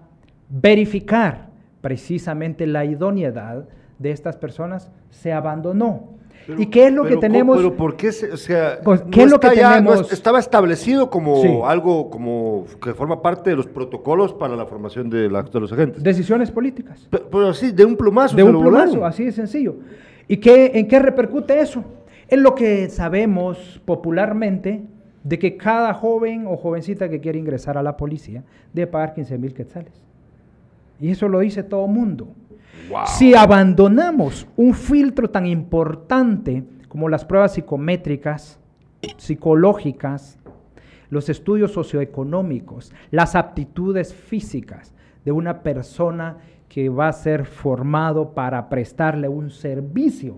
verificar 0.49 1.49
precisamente 1.81 2.67
la 2.67 2.85
idoneidad 2.85 3.69
de 3.99 4.11
estas 4.13 4.37
personas 4.37 4.91
se 5.11 5.33
abandonó. 5.33 6.18
¿Y 6.57 6.67
qué 6.67 6.87
es 6.87 6.93
lo 6.93 7.05
que 7.05 7.17
tenemos? 7.17 7.57
Pero 7.57 7.77
¿por 7.77 7.97
qué? 7.97 8.09
o 8.09 8.37
sea, 8.37 8.79
¿qué 9.11 9.25
es 9.25 9.31
lo 9.31 9.39
que 9.39 9.51
tenemos? 9.51 10.13
estaba 10.13 10.39
establecido 10.39 11.11
como 11.11 11.67
algo 11.67 12.09
como 12.11 12.65
que 12.83 12.95
forma 12.95 13.21
parte 13.21 13.51
de 13.51 13.57
los 13.57 13.67
protocolos 13.67 14.33
para 14.33 14.57
la 14.57 14.67
formación 14.67 15.11
de, 15.11 15.29
los 15.29 15.73
agentes. 15.73 16.03
Decisiones 16.03 16.51
políticas. 16.51 17.09
Pero, 17.11 17.49
así, 17.49 17.73
de 17.73 17.85
un 17.85 17.97
plumazo. 17.97 18.37
De 18.37 18.43
un 18.43 18.61
plumazo, 18.61 19.05
así 19.05 19.25
de 19.25 19.33
sencillo. 19.33 19.77
¿Y 20.27 20.39
qué, 20.39 20.73
en 20.75 20.87
qué 20.89 20.99
repercute 20.99 21.61
eso? 21.61 21.85
En 22.29 22.43
lo 22.43 22.55
que 22.55 22.89
sabemos 22.91 23.81
popularmente 23.85 24.83
de 25.25 25.39
que 25.39 25.57
cada 25.57 25.95
joven 25.95 26.47
o 26.47 26.57
jovencita 26.57 27.09
que 27.09 27.21
quiere 27.21 27.39
ingresar 27.39 27.77
a 27.79 27.83
la 27.83 27.97
policía 27.97 28.45
debe 28.73 28.87
pagar 28.87 29.15
15 29.15 29.39
mil 29.39 29.55
quetzales. 29.55 29.93
Y 31.01 31.11
eso 31.11 31.29
lo 31.29 31.41
dice 31.41 31.63
todo 31.63 31.87
mundo. 31.87 32.29
Si 33.07 33.35
abandonamos 33.35 34.47
un 34.57 34.75
filtro 34.75 35.31
tan 35.31 35.47
importante 35.47 36.65
como 36.89 37.09
las 37.09 37.25
pruebas 37.25 37.55
psicométricas, 37.55 38.59
psicológicas, 39.17 40.39
los 41.11 41.29
estudios 41.29 41.73
socioeconómicos, 41.73 42.93
las 43.11 43.35
aptitudes 43.35 44.15
físicas 44.15 44.93
de 45.25 45.33
una 45.33 45.63
persona 45.63 46.39
que 46.69 46.89
va 46.89 47.09
a 47.09 47.13
ser 47.13 47.47
formado 47.47 48.35
para 48.35 48.69
prestarle 48.69 49.29
un 49.29 49.51
servicio 49.51 50.37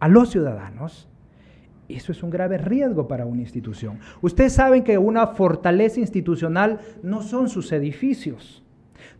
a 0.00 0.08
los 0.08 0.30
ciudadanos, 0.30 1.08
eso 1.88 2.12
es 2.12 2.22
un 2.22 2.30
grave 2.30 2.58
riesgo 2.58 3.06
para 3.06 3.26
una 3.26 3.42
institución. 3.42 3.98
Ustedes 4.22 4.54
saben 4.54 4.82
que 4.82 4.98
una 4.98 5.28
fortaleza 5.28 6.00
institucional 6.00 6.80
no 7.02 7.22
son 7.22 7.48
sus 7.48 7.70
edificios, 7.72 8.63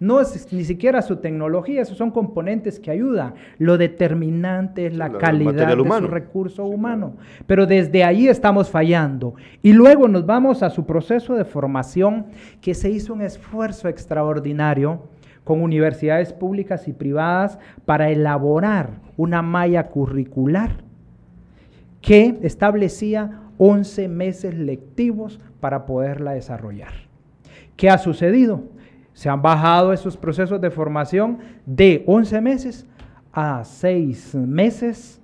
no 0.00 0.20
es 0.20 0.52
ni 0.52 0.64
siquiera 0.64 1.02
su 1.02 1.16
tecnología, 1.16 1.82
esos 1.82 1.96
son 1.96 2.10
componentes 2.10 2.78
que 2.78 2.90
ayudan. 2.90 3.34
Lo 3.58 3.78
determinante 3.78 4.86
es 4.86 4.96
la, 4.96 5.12
calidad 5.12 5.76
de 5.76 5.84
su 5.84 6.06
recurso 6.06 6.64
humano. 6.64 7.16
Pero 7.46 7.66
desde 7.66 8.04
ahí 8.04 8.28
estamos 8.28 8.70
fallando. 8.70 9.34
Y 9.62 9.72
luego 9.72 10.08
nos 10.08 10.26
vamos 10.26 10.62
a 10.62 10.70
su 10.70 10.84
proceso 10.84 11.34
de 11.34 11.44
formación, 11.44 12.26
que 12.60 12.74
se 12.74 12.90
hizo 12.90 13.12
un 13.14 13.22
esfuerzo 13.22 13.88
extraordinario 13.88 15.02
con 15.44 15.62
universidades 15.62 16.32
públicas 16.32 16.88
y 16.88 16.92
privadas 16.92 17.58
para 17.84 18.10
elaborar 18.10 18.90
una 19.16 19.42
malla 19.42 19.88
curricular 19.88 20.82
que 22.00 22.38
establecía 22.42 23.40
11 23.58 24.08
meses 24.08 24.54
lectivos 24.54 25.40
para 25.60 25.86
poderla 25.86 26.32
desarrollar. 26.32 26.92
¿Qué 27.76 27.90
ha 27.90 27.98
sucedido? 27.98 28.64
Se 29.14 29.30
han 29.30 29.40
bajado 29.40 29.92
esos 29.92 30.16
procesos 30.16 30.61
de 30.61 30.71
formación 30.71 31.38
de 31.64 32.04
11 32.06 32.40
meses 32.42 32.87
a 33.33 33.64
6 33.64 34.35
meses 34.35 35.21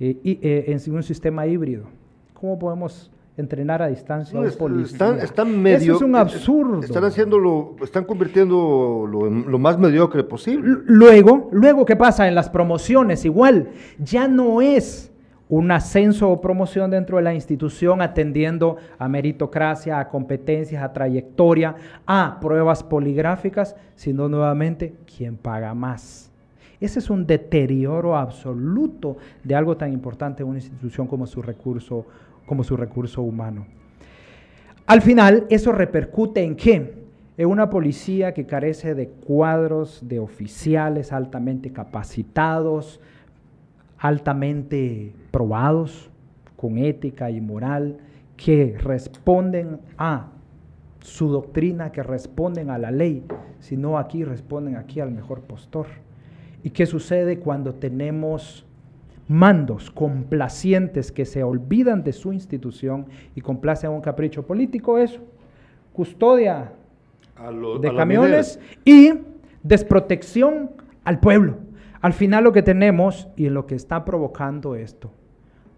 eh, 0.00 0.18
eh, 0.24 0.64
en 0.66 0.94
un 0.94 1.02
sistema 1.02 1.46
híbrido. 1.46 1.84
¿Cómo 2.34 2.58
podemos 2.58 3.10
entrenar 3.36 3.80
a 3.82 3.86
distancia 3.86 4.40
Están, 4.42 5.20
están 5.20 5.62
medio, 5.62 5.94
Eso 5.94 5.96
es 5.96 6.02
un 6.02 6.16
absurdo. 6.16 6.80
Están 6.80 7.04
haciéndolo, 7.04 7.76
están 7.82 8.04
convirtiendo 8.04 9.06
lo, 9.08 9.30
lo, 9.30 9.58
más 9.58 9.78
mediocre 9.78 10.24
posible. 10.24 10.78
Luego, 10.86 11.48
luego, 11.52 11.84
¿qué 11.84 11.94
pasa? 11.94 12.26
En 12.26 12.34
las 12.34 12.50
promociones, 12.50 13.24
igual, 13.24 13.68
ya 13.98 14.26
no 14.26 14.60
es 14.60 15.12
un 15.48 15.70
ascenso 15.70 16.30
o 16.30 16.40
promoción 16.40 16.90
dentro 16.90 17.16
de 17.16 17.22
la 17.22 17.34
institución 17.34 18.02
atendiendo 18.02 18.76
a 18.98 19.08
meritocracia, 19.08 19.98
a 19.98 20.08
competencias, 20.08 20.82
a 20.82 20.92
trayectoria, 20.92 21.74
a 22.06 22.38
pruebas 22.40 22.82
poligráficas, 22.82 23.74
sino 23.94 24.28
nuevamente 24.28 24.94
quién 25.16 25.36
paga 25.36 25.74
más. 25.74 26.30
Ese 26.80 27.00
es 27.00 27.10
un 27.10 27.26
deterioro 27.26 28.16
absoluto 28.16 29.16
de 29.42 29.54
algo 29.54 29.76
tan 29.76 29.92
importante 29.92 30.42
en 30.42 30.48
una 30.48 30.58
institución 30.58 31.06
como 31.06 31.26
su 31.26 31.42
recurso, 31.42 32.06
como 32.46 32.62
su 32.62 32.76
recurso 32.76 33.22
humano. 33.22 33.66
Al 34.86 35.02
final, 35.02 35.46
eso 35.50 35.72
repercute 35.72 36.42
en 36.42 36.56
qué? 36.56 36.94
En 37.36 37.48
una 37.48 37.68
policía 37.68 38.32
que 38.32 38.46
carece 38.46 38.94
de 38.94 39.08
cuadros 39.08 40.00
de 40.08 40.18
oficiales 40.18 41.12
altamente 41.12 41.72
capacitados, 41.72 43.00
altamente 43.98 45.12
probados, 45.30 46.10
con 46.56 46.78
ética 46.78 47.30
y 47.30 47.40
moral, 47.40 47.98
que 48.36 48.76
responden 48.78 49.80
a 49.96 50.28
su 51.00 51.28
doctrina, 51.28 51.92
que 51.92 52.02
responden 52.02 52.70
a 52.70 52.78
la 52.78 52.90
ley, 52.90 53.24
sino 53.60 53.98
aquí 53.98 54.24
responden 54.24 54.76
aquí 54.76 55.00
al 55.00 55.10
mejor 55.10 55.42
postor. 55.42 55.86
¿Y 56.62 56.70
qué 56.70 56.86
sucede 56.86 57.38
cuando 57.38 57.74
tenemos 57.74 58.64
mandos 59.28 59.90
complacientes 59.90 61.12
que 61.12 61.24
se 61.24 61.42
olvidan 61.42 62.02
de 62.02 62.12
su 62.12 62.32
institución 62.32 63.06
y 63.34 63.40
complacen 63.40 63.90
a 63.90 63.92
un 63.92 64.00
capricho 64.00 64.46
político? 64.46 64.98
Eso, 64.98 65.20
custodia 65.92 66.72
de 67.80 67.94
camiones 67.94 68.58
y 68.84 69.12
desprotección 69.62 70.70
al 71.04 71.20
pueblo. 71.20 71.67
Al 72.00 72.12
final 72.12 72.44
lo 72.44 72.52
que 72.52 72.62
tenemos 72.62 73.28
y 73.36 73.46
en 73.46 73.54
lo 73.54 73.66
que 73.66 73.74
está 73.74 74.04
provocando 74.04 74.76
esto, 74.76 75.12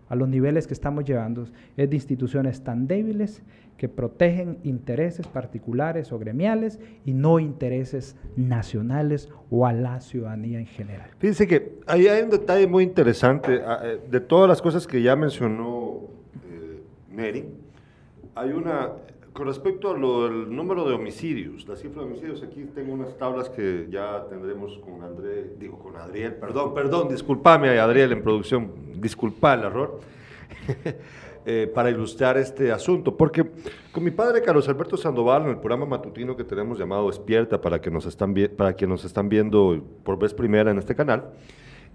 a 0.09 0.17
los 0.17 0.29
niveles 0.29 0.67
que 0.67 0.75
estamos 0.75 1.05
llevando, 1.05 1.47
es 1.77 1.89
de 1.89 1.97
instituciones 1.97 2.63
tan 2.65 2.87
débiles 2.87 3.43
que 3.77 3.89
protegen 3.89 4.59
intereses 4.63 5.27
particulares 5.27 6.13
o 6.13 6.19
gremiales 6.19 6.79
y 7.07 7.15
no 7.15 7.39
intereses 7.39 8.15
nacionales 8.37 9.31
o 9.51 9.67
a 9.67 9.73
la 9.73 10.01
ciudadanía 10.01 10.59
en 10.59 10.67
general. 10.67 11.09
Fíjense 11.19 11.47
que 11.47 11.79
ahí 11.87 12.07
hay 12.09 12.23
un 12.23 12.29
detalle 12.29 12.67
muy 12.67 12.85
interesante. 12.85 13.63
Ah, 13.65 13.81
eh, 13.83 14.01
de 14.11 14.21
todas 14.21 14.49
las 14.49 14.61
cosas 14.61 14.87
que 14.87 15.01
ya 15.01 15.17
mencionó 15.17 16.01
eh, 16.45 16.83
Neri, 17.11 17.47
hay 18.35 18.51
una, 18.51 18.91
con 19.33 19.47
respecto 19.47 19.93
al 19.93 20.01
número 20.55 20.89
de 20.89 20.95
homicidios, 20.95 21.67
la 21.69 21.77
cifra 21.77 22.03
de 22.03 22.09
homicidios, 22.09 22.43
aquí 22.43 22.65
tengo 22.75 22.93
unas 22.93 23.17
tablas 23.17 23.49
que 23.49 23.87
ya 23.91 24.27
tendremos 24.29 24.79
con 24.79 25.03
André, 25.03 25.55
digo 25.59 25.79
con 25.79 25.97
Adriel, 25.97 26.35
perdón, 26.35 26.75
perdón, 26.75 27.09
discúlpame 27.09 27.79
Adriel 27.79 28.13
en 28.13 28.23
producción, 28.23 28.73
disculpa 28.97 29.55
el 29.55 29.61
error, 29.61 30.01
eh, 31.47 31.71
para 31.73 31.91
ilustrar 31.91 32.39
este 32.39 32.73
asunto, 32.73 33.17
porque 33.17 33.51
con 33.93 34.03
mi 34.03 34.11
padre 34.11 34.43
Carlos 34.43 34.69
Alberto 34.69 34.97
Sandoval, 34.97 35.45
en 35.45 35.51
el 35.51 35.59
programa 35.59 35.87
matutino 35.87 36.37
que 36.37 36.45
tenemos 36.45 36.79
llamado 36.79 37.07
Despierta, 37.07 37.61
para, 37.61 37.81
que 37.81 37.91
nos 37.91 38.07
están 38.07 38.35
para 38.57 38.73
quienes 38.73 38.95
nos 38.95 39.05
están 39.05 39.29
viendo 39.29 39.81
por 40.03 40.19
vez 40.19 40.35
primera 40.35 40.73
en 40.73 40.79
este 40.79 40.97
canal, 40.97 41.31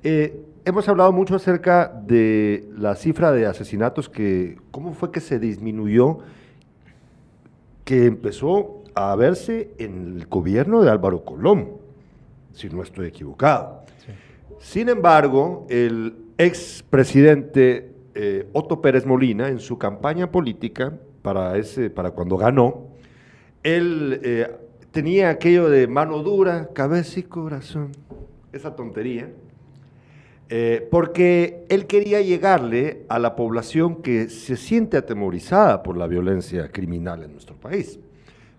eh, 0.04 0.46
hemos 0.64 0.88
hablado 0.88 1.12
mucho 1.12 1.36
acerca 1.36 1.88
de 1.88 2.70
la 2.78 2.96
cifra 2.96 3.32
de 3.32 3.46
asesinatos 3.46 4.08
que, 4.08 4.58
cómo 4.72 4.94
fue 4.94 5.12
que 5.12 5.20
se 5.20 5.40
disminuyó 5.40 6.20
que 7.86 8.06
empezó 8.06 8.84
a 8.96 9.16
verse 9.16 9.72
en 9.78 10.18
el 10.18 10.26
gobierno 10.28 10.82
de 10.82 10.90
Álvaro 10.90 11.24
Colón, 11.24 11.74
si 12.52 12.68
no 12.70 12.84
estoy 12.84 13.08
equivocado. 13.08 13.84
Sin 14.60 14.90
embargo, 14.90 15.66
el 15.70 16.16
expresidente 16.38 17.94
eh, 18.16 18.48
Otto 18.54 18.82
Pérez 18.82 19.06
Molina, 19.06 19.50
en 19.50 19.60
su 19.60 19.78
campaña 19.78 20.32
política, 20.32 20.94
para, 21.22 21.58
ese, 21.58 21.90
para 21.90 22.12
cuando 22.12 22.38
ganó, 22.38 22.88
él 23.64 24.20
eh, 24.24 24.50
tenía 24.92 25.30
aquello 25.30 25.70
de 25.70 25.88
mano 25.88 26.24
dura, 26.24 26.70
cabeza 26.74 27.20
y 27.20 27.24
corazón, 27.24 27.92
esa 28.54 28.76
tontería, 28.76 29.30
eh, 30.50 30.88
porque 30.92 31.66
él 31.70 31.88
quería 31.88 32.22
llegarle 32.22 33.04
a 33.10 33.18
la 33.18 33.36
población 33.36 34.04
que 34.04 34.30
se 34.30 34.58
siente 34.58 34.98
atemorizada 34.98 35.82
por 35.82 35.98
la 35.98 36.06
violencia 36.06 36.72
criminal 36.72 37.24
en 37.24 37.32
nuestro 37.32 37.56
país, 37.56 38.00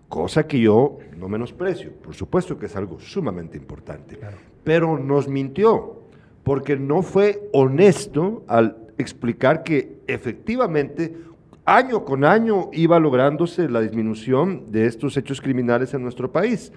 cosa 0.09 0.47
que 0.47 0.59
yo 0.59 0.97
no 1.17 1.29
menosprecio, 1.29 1.93
por 1.93 2.13
supuesto 2.13 2.59
que 2.59 2.65
es 2.65 2.75
algo 2.75 2.99
sumamente 2.99 3.57
importante, 3.57 4.19
pero 4.63 4.99
nos 4.99 5.29
mintió, 5.29 6.01
porque 6.43 6.75
no 6.75 7.03
fue 7.03 7.49
honesto 7.53 8.43
al 8.47 8.77
explicar 8.97 9.63
que 9.63 9.99
efectivamente 10.07 11.15
año 11.63 12.03
con 12.03 12.25
año 12.25 12.69
iba 12.73 12.99
lográndose 12.99 13.69
la 13.69 13.81
disminución 13.81 14.71
de 14.71 14.87
estos 14.87 15.15
hechos 15.17 15.41
criminales 15.41 15.93
en 15.93 16.01
nuestro 16.01 16.31
país. 16.31 16.71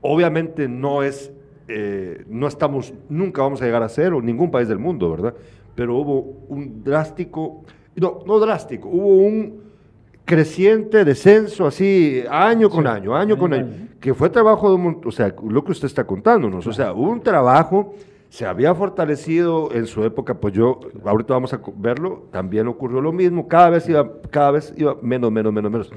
Obviamente 0.00 0.68
no 0.68 1.02
es 1.02 1.30
eh, 1.74 2.24
no 2.28 2.46
estamos, 2.46 2.92
nunca 3.08 3.42
vamos 3.42 3.62
a 3.62 3.64
llegar 3.64 3.82
a 3.82 3.88
cero, 3.88 4.20
ningún 4.20 4.50
país 4.50 4.68
del 4.68 4.78
mundo, 4.78 5.10
¿verdad? 5.10 5.34
Pero 5.74 5.96
hubo 5.96 6.44
un 6.48 6.84
drástico, 6.84 7.64
no, 7.96 8.20
no 8.26 8.38
drástico, 8.38 8.88
hubo 8.88 9.16
un 9.16 9.62
creciente 10.24 11.04
descenso, 11.04 11.66
así, 11.66 12.22
año 12.30 12.70
con 12.70 12.86
año, 12.86 13.16
año 13.16 13.36
con 13.36 13.52
año, 13.52 13.66
que 14.00 14.14
fue 14.14 14.30
trabajo 14.30 14.68
de 14.68 14.76
un, 14.76 15.00
o 15.04 15.10
sea, 15.10 15.34
lo 15.48 15.64
que 15.64 15.72
usted 15.72 15.86
está 15.86 16.04
contándonos, 16.04 16.66
o 16.66 16.72
sea, 16.72 16.92
un 16.92 17.20
trabajo, 17.20 17.94
se 18.28 18.46
había 18.46 18.74
fortalecido 18.74 19.70
en 19.72 19.86
su 19.86 20.04
época, 20.04 20.34
pues 20.34 20.54
yo, 20.54 20.80
ahorita 21.04 21.34
vamos 21.34 21.52
a 21.52 21.60
verlo, 21.76 22.28
también 22.30 22.66
ocurrió 22.68 23.00
lo 23.00 23.12
mismo, 23.12 23.48
cada 23.48 23.70
vez 23.70 23.88
iba, 23.88 24.10
cada 24.30 24.52
vez 24.52 24.72
iba 24.76 24.96
menos, 25.02 25.30
menos, 25.32 25.52
menos, 25.52 25.70
menos, 25.70 25.90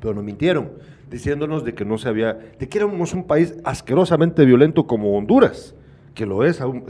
pero 0.00 0.14
nos 0.14 0.22
mintieron, 0.24 0.70
diciéndonos 1.10 1.64
de 1.64 1.74
que 1.74 1.84
no 1.84 1.98
se 1.98 2.08
había, 2.08 2.34
de 2.34 2.68
que 2.68 2.78
éramos 2.78 3.14
un 3.14 3.24
país 3.24 3.54
asquerosamente 3.64 4.44
violento 4.44 4.86
como 4.86 5.16
Honduras, 5.16 5.74
que 6.14 6.26
lo 6.26 6.44
es 6.44 6.60
aún, 6.60 6.84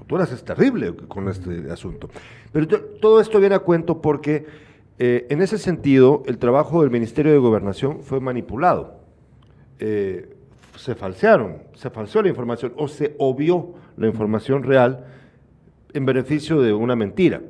Honduras 0.00 0.32
es 0.32 0.44
terrible 0.44 0.94
con 1.08 1.28
este 1.28 1.70
asunto, 1.70 2.08
pero 2.52 2.66
todo 3.00 3.20
esto 3.20 3.38
viene 3.38 3.54
a 3.54 3.60
cuento 3.60 4.00
porque 4.00 4.46
eh, 4.98 5.26
en 5.30 5.42
ese 5.42 5.58
sentido, 5.58 6.22
el 6.26 6.38
trabajo 6.38 6.82
del 6.82 6.90
Ministerio 6.90 7.32
de 7.32 7.38
Gobernación 7.38 8.02
fue 8.02 8.20
manipulado. 8.20 9.00
Eh, 9.78 10.36
se 10.76 10.94
falsearon, 10.94 11.62
se 11.74 11.90
falseó 11.90 12.22
la 12.22 12.28
información 12.28 12.72
o 12.76 12.88
se 12.88 13.14
obvió 13.18 13.74
la 13.96 14.06
información 14.06 14.62
real 14.62 15.06
en 15.92 16.06
beneficio 16.06 16.60
de 16.60 16.72
una 16.72 16.94
mentira. 16.94 17.42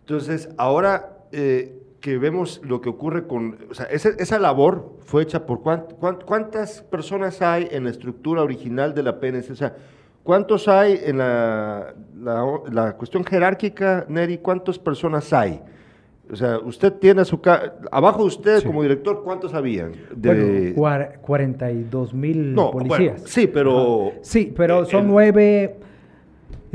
Entonces, 0.00 0.48
ahora 0.56 1.18
eh, 1.32 1.82
que 2.04 2.18
vemos 2.18 2.60
lo 2.62 2.82
que 2.82 2.90
ocurre 2.90 3.26
con, 3.26 3.56
o 3.70 3.74
sea, 3.74 3.86
esa, 3.86 4.38
labor 4.38 4.98
fue 5.06 5.22
hecha 5.22 5.46
por 5.46 5.62
cuántas 5.62 6.82
personas 6.82 7.40
hay 7.40 7.66
en 7.70 7.84
la 7.84 7.90
estructura 7.90 8.42
original 8.42 8.92
de 8.94 9.02
la 9.02 9.18
PNC, 9.18 9.52
o 9.52 9.56
sea, 9.56 9.74
¿cuántos 10.22 10.68
hay 10.68 11.00
en 11.02 11.16
la, 11.16 11.94
la 12.70 12.92
cuestión 12.98 13.24
jerárquica, 13.24 14.04
Neri? 14.06 14.36
¿Cuántas 14.36 14.78
personas 14.78 15.32
hay? 15.32 15.62
O 16.30 16.36
sea, 16.36 16.58
usted 16.58 16.92
tiene 16.92 17.22
a 17.22 17.24
su... 17.24 17.40
Abajo 17.90 18.18
de 18.18 18.26
usted 18.26 18.62
como 18.64 18.82
director, 18.82 19.22
¿cuántos 19.24 19.54
habían? 19.54 19.92
De... 20.14 20.74
Bueno, 20.76 21.06
42 21.22 22.12
mil 22.12 22.54
policías. 22.54 23.22
sí, 23.24 23.46
pero... 23.46 24.12
Sí, 24.20 24.52
pero 24.54 24.82
eh, 24.82 24.86
son 24.90 25.06
nueve... 25.06 25.78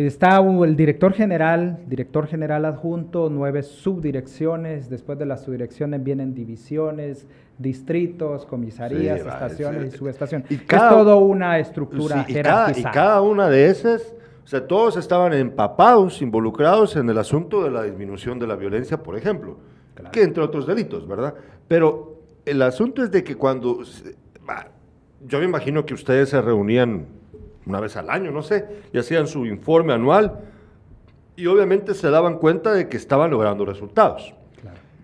Está 0.07 0.39
el 0.39 0.75
director 0.77 1.13
general, 1.13 1.79
director 1.87 2.25
general 2.25 2.63
adjunto, 2.63 3.29
nueve 3.29 3.63
subdirecciones. 3.63 4.89
Después 4.89 5.19
de 5.19 5.25
las 5.25 5.43
subdirecciones 5.43 6.01
vienen 6.01 6.33
divisiones, 6.33 7.27
distritos, 7.57 8.45
comisarías, 8.45 9.19
estaciones 9.19 9.93
y 9.93 9.97
subestaciones. 9.97 10.49
es 10.49 10.65
todo 10.67 11.17
una 11.19 11.59
estructura 11.59 12.23
jerárquica. 12.23 12.89
y 12.89 12.93
cada 12.93 13.21
una 13.21 13.49
de 13.49 13.67
esas 13.69 14.15
o 14.41 14.47
sea, 14.47 14.65
todos 14.65 14.97
estaban 14.97 15.31
empapados, 15.33 16.23
involucrados 16.23 16.95
en 16.95 17.07
el 17.07 17.19
asunto 17.19 17.63
de 17.63 17.69
la 17.69 17.83
disminución 17.83 18.39
de 18.39 18.47
la 18.47 18.55
violencia, 18.55 19.03
por 19.03 19.15
ejemplo, 19.15 19.57
que 20.11 20.23
entre 20.23 20.41
otros 20.41 20.65
delitos, 20.65 21.07
¿verdad? 21.07 21.35
Pero 21.67 22.21
el 22.45 22.59
asunto 22.63 23.03
es 23.03 23.11
de 23.11 23.23
que 23.23 23.35
cuando, 23.35 23.83
yo 25.27 25.37
me 25.37 25.45
imagino 25.45 25.85
que 25.85 25.93
ustedes 25.93 26.29
se 26.29 26.41
reunían 26.41 27.18
una 27.69 27.79
vez 27.79 27.95
al 27.95 28.09
año, 28.09 28.31
no 28.31 28.41
sé, 28.41 28.65
y 28.91 28.97
hacían 28.97 29.27
su 29.27 29.45
informe 29.45 29.93
anual, 29.93 30.39
y 31.35 31.45
obviamente 31.47 31.93
se 31.93 32.09
daban 32.09 32.37
cuenta 32.37 32.73
de 32.73 32.89
que 32.89 32.97
estaban 32.97 33.31
logrando 33.31 33.63
resultados. 33.63 34.33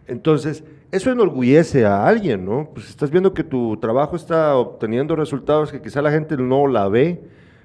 Entonces, 0.08 0.63
eso 0.91 1.12
enorgullece 1.12 1.86
a 1.86 2.06
alguien, 2.06 2.45
¿no? 2.45 2.69
Pues 2.73 2.89
estás 2.89 3.10
viendo 3.10 3.34
que 3.34 3.43
tu 3.43 3.78
trabajo 3.78 4.15
está 4.15 4.56
obteniendo 4.56 5.15
resultados 5.15 5.71
que 5.71 5.82
quizá 5.82 6.01
la 6.01 6.12
gente 6.12 6.36
no 6.38 6.67
la 6.67 6.89
ve, 6.89 7.23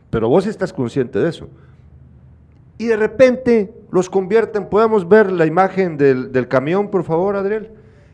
pero 0.08 0.28
vos 0.28 0.46
estás 0.46 0.72
consciente 0.72 1.18
de 1.18 1.28
eso 1.28 1.48
y 2.80 2.86
de 2.86 2.96
repente 2.96 3.74
los 3.92 4.08
convierten, 4.08 4.70
podemos 4.70 5.06
ver 5.06 5.30
la 5.30 5.44
imagen 5.44 5.98
del, 5.98 6.48
camión, 6.48 6.90
por 6.90 7.04
favor, 7.04 7.36
Adriel, 7.36 7.72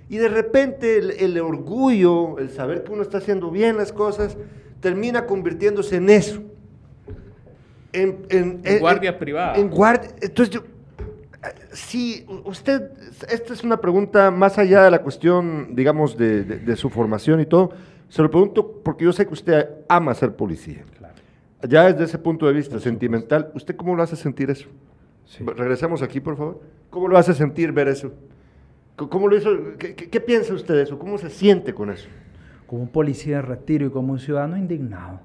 y 0.09 0.17
de 0.17 0.29
repente 0.29 0.99
el, 0.99 1.39
orgullo, 1.39 2.41
el 2.41 2.51
saber 2.51 2.83
que 2.83 2.91
uno 2.91 3.03
está 3.03 3.19
haciendo 3.19 3.53
bien 3.53 3.77
las 3.77 3.93
cosas, 3.93 4.37
termina 4.81 5.25
convirtiéndose 5.25 5.99
en 5.99 6.11
eso. 6.11 6.43
En, 8.01 8.81
guardia 8.81 9.19
privada. 9.19 9.55
En 9.57 9.69
guardia, 9.71 10.11
entonces 10.21 10.55
yo, 10.55 10.63
si 11.73 12.27
usted, 12.45 12.91
esta 13.29 13.53
es 13.53 13.65
una 13.65 13.81
pregunta 13.81 14.31
más 14.31 14.59
allá 14.59 14.85
de 14.85 14.91
la 14.91 15.03
cuestión, 15.03 15.75
digamos, 15.75 16.17
de, 16.17 16.45
de 16.45 16.77
su 16.77 16.91
formación 16.91 17.41
y 17.41 17.47
todo, 17.47 17.71
se 18.09 18.23
lo 18.23 18.31
pregunto 18.31 18.81
porque 18.85 19.05
yo 19.05 19.13
sé 19.13 19.27
que 19.27 19.33
usted 19.33 19.69
ama 19.89 20.15
ser 20.15 20.35
policía 20.37 20.85
ya 21.63 21.93
desde 21.93 22.05
ese 22.05 22.19
punto 22.19 22.47
de 22.47 22.53
vista 22.53 22.79
sentimental, 22.79 23.51
¿usted 23.55 23.77
cómo 23.77 23.95
lo 23.95 24.03
hace 24.03 24.17
sentir 24.17 24.51
eso? 24.51 24.69
Regresemos 25.57 26.03
aquí, 26.03 26.21
por 26.21 26.37
favor. 26.37 26.61
¿Cómo 26.91 27.09
lo 27.09 27.19
hace 27.19 27.35
sentir 27.35 27.73
ver 27.73 27.89
eso? 27.89 28.13
¿Cómo 28.97 29.29
lo 29.29 29.37
hizo? 29.37 29.51
¿Qué, 29.79 30.21
piensa 30.21 30.55
usted 30.55 30.75
de 30.75 30.83
eso? 30.85 30.99
¿Cómo 30.99 31.19
se 31.19 31.31
siente 31.31 31.75
con 31.75 31.91
eso? 31.91 32.09
Como 32.67 32.83
un 32.83 32.89
policía 32.89 33.37
de 33.37 33.43
retiro 33.43 33.87
y 33.87 33.91
como 33.91 34.13
un 34.13 34.19
ciudadano 34.19 34.57
indignado. 34.57 35.21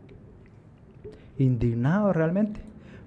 Indignado 1.42 2.14
realmente. 2.14 2.62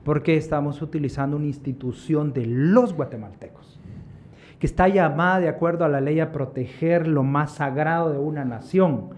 Porque 0.04 0.36
estamos 0.36 0.82
utilizando 0.82 1.36
una 1.36 1.46
institución 1.46 2.32
de 2.32 2.44
los 2.46 2.92
guatemaltecos, 2.92 3.80
que 4.58 4.66
está 4.66 4.88
llamada 4.88 5.40
de 5.40 5.48
acuerdo 5.48 5.84
a 5.84 5.88
la 5.88 6.00
ley 6.00 6.20
a 6.20 6.30
proteger 6.30 7.06
lo 7.06 7.22
más 7.22 7.54
sagrado 7.54 8.12
de 8.12 8.18
una 8.18 8.44
nación, 8.44 9.10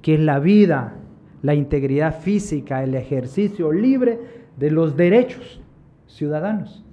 que 0.00 0.14
es 0.14 0.20
la 0.20 0.40
vida, 0.40 0.94
la 1.42 1.54
integridad 1.54 2.18
física, 2.18 2.82
el 2.82 2.94
ejercicio 2.96 3.72
libre 3.72 4.18
de 4.56 4.70
los 4.72 4.96
derechos 4.96 5.60
ciudadanos. 6.06 6.84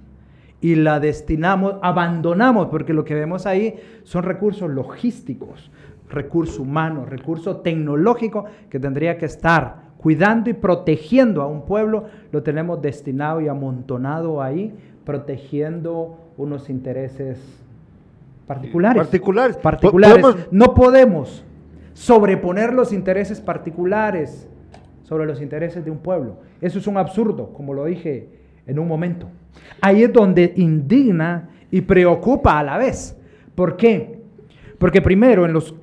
Y 0.60 0.76
la 0.76 1.00
destinamos, 1.00 1.76
abandonamos, 1.82 2.68
porque 2.68 2.92
lo 2.92 3.04
que 3.04 3.14
vemos 3.14 3.46
ahí 3.46 3.76
son 4.04 4.22
recursos 4.22 4.70
logísticos, 4.70 5.72
recurso 6.08 6.62
humano, 6.62 7.04
recurso 7.04 7.58
tecnológico 7.58 8.44
que 8.68 8.78
tendría 8.78 9.18
que 9.18 9.26
estar 9.26 9.89
cuidando 10.00 10.48
y 10.48 10.54
protegiendo 10.54 11.42
a 11.42 11.46
un 11.46 11.66
pueblo, 11.66 12.04
lo 12.32 12.42
tenemos 12.42 12.80
destinado 12.80 13.40
y 13.40 13.48
amontonado 13.48 14.42
ahí, 14.42 14.72
protegiendo 15.04 16.16
unos 16.38 16.70
intereses 16.70 17.38
particulares. 18.46 19.02
Particulares. 19.02 19.56
Particulares. 19.58 20.24
No 20.50 20.72
podemos 20.74 21.44
sobreponer 21.92 22.72
los 22.72 22.92
intereses 22.94 23.42
particulares 23.42 24.48
sobre 25.02 25.26
los 25.26 25.42
intereses 25.42 25.84
de 25.84 25.90
un 25.90 25.98
pueblo. 25.98 26.38
Eso 26.62 26.78
es 26.78 26.86
un 26.86 26.96
absurdo, 26.96 27.52
como 27.52 27.74
lo 27.74 27.84
dije 27.84 28.28
en 28.66 28.78
un 28.78 28.88
momento. 28.88 29.28
Ahí 29.82 30.02
es 30.02 30.12
donde 30.12 30.54
indigna 30.56 31.50
y 31.70 31.82
preocupa 31.82 32.58
a 32.58 32.62
la 32.62 32.78
vez. 32.78 33.16
¿Por 33.54 33.76
qué? 33.76 34.20
Porque 34.78 35.02
primero 35.02 35.44
en 35.44 35.52
los 35.52 35.74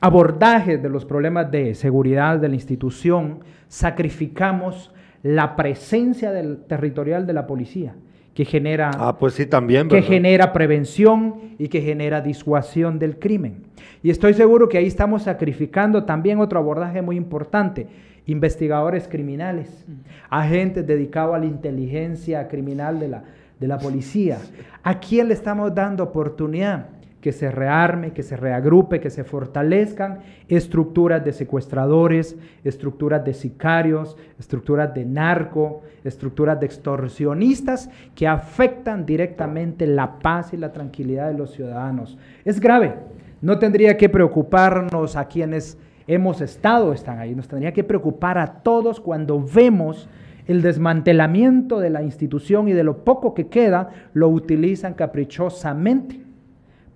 abordajes 0.00 0.82
de 0.82 0.88
los 0.88 1.04
problemas 1.04 1.50
de 1.50 1.74
seguridad 1.74 2.38
de 2.38 2.48
la 2.48 2.54
institución 2.54 3.40
sacrificamos 3.68 4.92
la 5.22 5.56
presencia 5.56 6.32
del 6.32 6.58
territorial 6.64 7.26
de 7.26 7.32
la 7.32 7.46
policía 7.46 7.94
que 8.38 8.44
genera, 8.44 8.92
ah, 8.96 9.18
pues 9.18 9.34
sí, 9.34 9.46
también, 9.46 9.88
que 9.88 10.00
genera 10.00 10.52
prevención 10.52 11.56
y 11.58 11.66
que 11.66 11.80
genera 11.80 12.20
disuasión 12.20 13.00
del 13.00 13.18
crimen. 13.18 13.64
Y 14.00 14.10
estoy 14.10 14.32
seguro 14.32 14.68
que 14.68 14.78
ahí 14.78 14.86
estamos 14.86 15.24
sacrificando 15.24 16.04
también 16.04 16.38
otro 16.38 16.60
abordaje 16.60 17.02
muy 17.02 17.16
importante, 17.16 17.88
investigadores 18.26 19.08
criminales, 19.08 19.84
mm. 19.88 19.92
agentes 20.30 20.86
dedicados 20.86 21.34
a 21.34 21.40
la 21.40 21.46
inteligencia 21.46 22.46
criminal 22.46 23.00
de 23.00 23.08
la, 23.08 23.24
de 23.58 23.66
la 23.66 23.78
policía. 23.78 24.38
¿A 24.84 25.00
quién 25.00 25.26
le 25.26 25.34
estamos 25.34 25.74
dando 25.74 26.04
oportunidad? 26.04 26.86
Que 27.20 27.32
se 27.32 27.50
rearme, 27.50 28.12
que 28.12 28.22
se 28.22 28.36
reagrupe, 28.36 29.00
que 29.00 29.10
se 29.10 29.24
fortalezcan 29.24 30.20
estructuras 30.48 31.24
de 31.24 31.32
secuestradores, 31.32 32.36
estructuras 32.62 33.24
de 33.24 33.34
sicarios, 33.34 34.16
estructuras 34.38 34.94
de 34.94 35.04
narco, 35.04 35.82
estructuras 36.04 36.60
de 36.60 36.66
extorsionistas 36.66 37.90
que 38.14 38.28
afectan 38.28 39.04
directamente 39.04 39.86
la 39.86 40.20
paz 40.20 40.52
y 40.52 40.56
la 40.56 40.72
tranquilidad 40.72 41.28
de 41.28 41.38
los 41.38 41.52
ciudadanos. 41.52 42.18
Es 42.44 42.60
grave. 42.60 42.94
No 43.40 43.58
tendría 43.58 43.96
que 43.96 44.08
preocuparnos 44.08 45.16
a 45.16 45.26
quienes 45.26 45.78
hemos 46.06 46.40
estado, 46.40 46.92
están 46.92 47.18
ahí. 47.18 47.34
Nos 47.34 47.48
tendría 47.48 47.72
que 47.72 47.84
preocupar 47.84 48.38
a 48.38 48.62
todos 48.62 49.00
cuando 49.00 49.40
vemos 49.42 50.08
el 50.46 50.62
desmantelamiento 50.62 51.78
de 51.78 51.90
la 51.90 52.02
institución 52.02 52.68
y 52.68 52.72
de 52.72 52.82
lo 52.82 53.04
poco 53.04 53.34
que 53.34 53.48
queda, 53.48 53.90
lo 54.14 54.28
utilizan 54.28 54.94
caprichosamente 54.94 56.27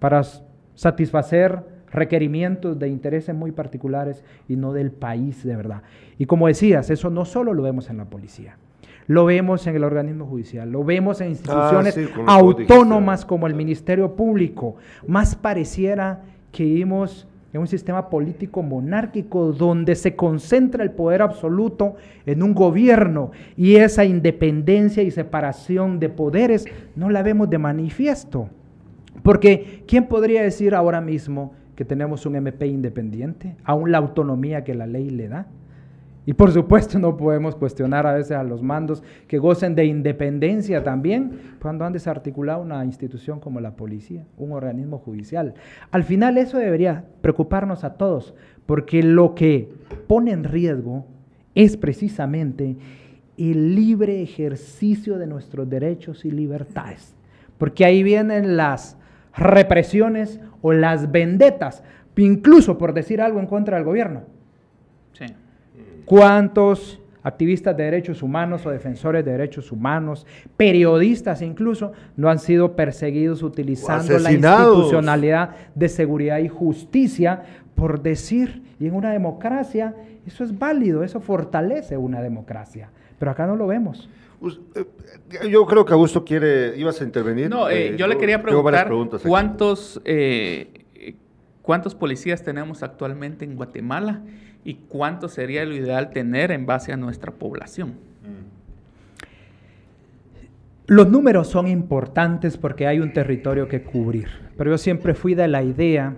para 0.03 0.21
satisfacer 0.75 1.63
requerimientos 1.93 2.77
de 2.77 2.89
intereses 2.89 3.33
muy 3.37 3.53
particulares 3.53 4.25
y 4.49 4.57
no 4.57 4.73
del 4.73 4.91
país 4.91 5.45
de 5.45 5.55
verdad. 5.55 5.83
Y 6.19 6.27
como 6.27 6.49
decías, 6.49 6.91
eso 6.91 7.09
no 7.09 7.25
solo 7.25 7.55
lo 7.55 7.63
vemos 7.63 7.89
en 7.89 7.99
la 7.99 8.07
policía, 8.07 8.57
lo 9.07 9.27
vemos 9.27 9.65
en 9.69 9.77
el 9.77 9.85
organismo 9.85 10.27
judicial, 10.27 10.73
lo 10.73 10.83
vemos 10.83 11.21
en 11.21 11.29
instituciones 11.29 11.97
ah, 12.27 12.35
autónomas 12.35 13.25
como 13.25 13.47
el 13.47 13.55
Ministerio 13.55 14.17
Público. 14.17 14.75
Más 15.07 15.37
pareciera 15.37 16.23
que 16.51 16.65
vivimos 16.65 17.29
en 17.53 17.61
un 17.61 17.69
sistema 17.69 18.11
político 18.11 18.61
monárquico 18.61 19.53
donde 19.53 19.95
se 19.95 20.17
concentra 20.17 20.83
el 20.83 20.91
poder 20.91 21.23
absoluto 21.23 21.95
en 22.27 22.43
un 22.43 22.55
gobierno 22.55 23.31
y 23.57 23.77
esa 23.77 24.05
independencia 24.05 25.05
y 25.05 25.13
separación 25.13 26.01
de 26.01 26.09
poderes 26.09 26.65
no 26.97 27.09
la 27.09 27.23
vemos 27.23 27.49
de 27.49 27.59
manifiesto. 27.59 28.49
Porque 29.23 29.85
¿quién 29.87 30.07
podría 30.07 30.43
decir 30.43 30.75
ahora 30.75 31.01
mismo 31.01 31.53
que 31.75 31.85
tenemos 31.85 32.27
un 32.27 32.37
MP 32.37 32.67
independiente, 32.67 33.57
aún 33.65 33.93
la 33.93 33.99
autonomía 33.99 34.65
que 34.65 34.75
la 34.75 34.87
ley 34.87 35.11
le 35.11 35.29
da. 35.29 35.47
Y 36.25 36.35
por 36.35 36.53
supuesto 36.53 36.99
no 37.01 37.17
podemos 37.17 37.57
cuestionar 37.57 38.07
a 38.07 38.13
veces 38.13 38.33
a 38.33 38.45
los 38.45 38.63
mandos 38.63 39.03
que 39.27 39.39
gocen 39.39 39.75
de 39.75 39.87
independencia 39.87 40.85
también 40.85 41.57
cuando 41.61 41.85
han 41.85 41.93
desarticulado 41.93 42.63
una 42.63 42.85
institución 42.85 43.41
como 43.41 43.61
la 43.61 43.73
policía, 43.73 44.25
un 44.39 44.53
organismo 44.53 44.99
judicial. 44.99 45.55
Al 45.91 46.05
final 46.05 46.39
eso 46.39 46.59
debería 46.59 47.05
preocuparnos 47.23 47.83
a 47.83 47.95
todos, 47.95 48.35
porque 48.67 49.03
lo 49.03 49.35
que 49.35 49.69
pone 50.07 50.31
en 50.31 50.45
riesgo 50.45 51.07
es 51.57 51.77
precisamente 51.77 52.77
el 53.37 53.75
libre 53.75 54.23
ejercicio 54.23 55.19
de 55.19 55.27
nuestros 55.27 55.69
derechos 55.69 56.25
y 56.25 56.31
libertades. 56.31 57.17
Porque 57.59 57.85
ahí 57.85 58.05
vienen 58.05 58.57
las 58.57 58.97
represiones 59.37 60.41
o 60.61 60.73
las 60.73 61.11
vendetas, 61.11 61.83
incluso 62.17 62.79
por 62.79 62.93
decir 62.93 63.21
algo 63.21 63.41
en 63.41 63.47
contra 63.47 63.77
del 63.77 63.85
gobierno. 63.85 64.23
¿Cuántos 66.05 67.01
activistas 67.23 67.77
de 67.77 67.85
derechos 67.85 68.23
humanos 68.23 68.67
o 68.67 68.71
defensores 68.71 69.25
de 69.25 69.31
derechos 69.31 69.71
humanos, 69.71 70.27
periodistas 70.57 71.41
incluso, 71.41 71.93
no 72.17 72.29
han 72.29 72.41
sido 72.41 72.75
perseguidos 72.75 73.43
utilizando 73.43 74.19
la 74.19 74.33
institucionalidad 74.33 75.51
de 75.75 75.89
seguridad 75.89 76.39
y 76.39 76.49
justicia 76.49 77.43
por 77.75 78.03
decir, 78.03 78.63
y 78.79 78.87
en 78.87 78.95
una 78.95 79.13
democracia 79.13 79.95
eso 80.27 80.45
es 80.45 80.57
válido, 80.57 81.03
eso 81.03 81.21
fortalece 81.21 81.97
una 81.97 82.23
democracia, 82.23 82.91
pero 83.19 83.31
acá 83.31 83.47
no 83.47 83.57
lo 83.57 83.67
vemos. 83.67 84.09
Eh, 84.75 85.49
yo 85.49 85.67
creo 85.67 85.85
que 85.85 85.93
Augusto 85.93 86.25
quiere, 86.25 86.77
ibas 86.77 87.01
a 87.01 87.05
intervenir. 87.05 87.49
No, 87.49 87.69
eh, 87.69 87.89
eh, 87.89 87.97
yo 87.97 88.07
le 88.07 88.19
quería 88.19 88.43
preguntar 88.43 88.91
cuántos, 89.27 90.01
cuántos 91.63 91.95
policías 91.95 92.43
tenemos 92.43 92.83
actualmente 92.83 93.45
en 93.45 93.57
Guatemala 93.57 94.23
y 94.65 94.75
cuánto 94.75 95.29
sería 95.29 95.65
lo 95.65 95.75
ideal 95.75 96.11
tener 96.11 96.51
en 96.51 96.67
base 96.67 96.93
a 96.93 96.97
nuestra 96.97 97.33
población. 97.33 97.95
Los 100.87 101.09
números 101.09 101.49
son 101.49 101.69
importantes 101.69 102.57
porque 102.59 102.87
hay 102.87 102.99
un 102.99 103.13
territorio 103.13 103.69
que 103.69 103.83
cubrir, 103.83 104.29
pero 104.59 104.73
yo 104.73 104.79
siempre 104.79 105.15
fui 105.15 105.35
de 105.35 105.47
la 105.47 105.63
idea 105.63 106.17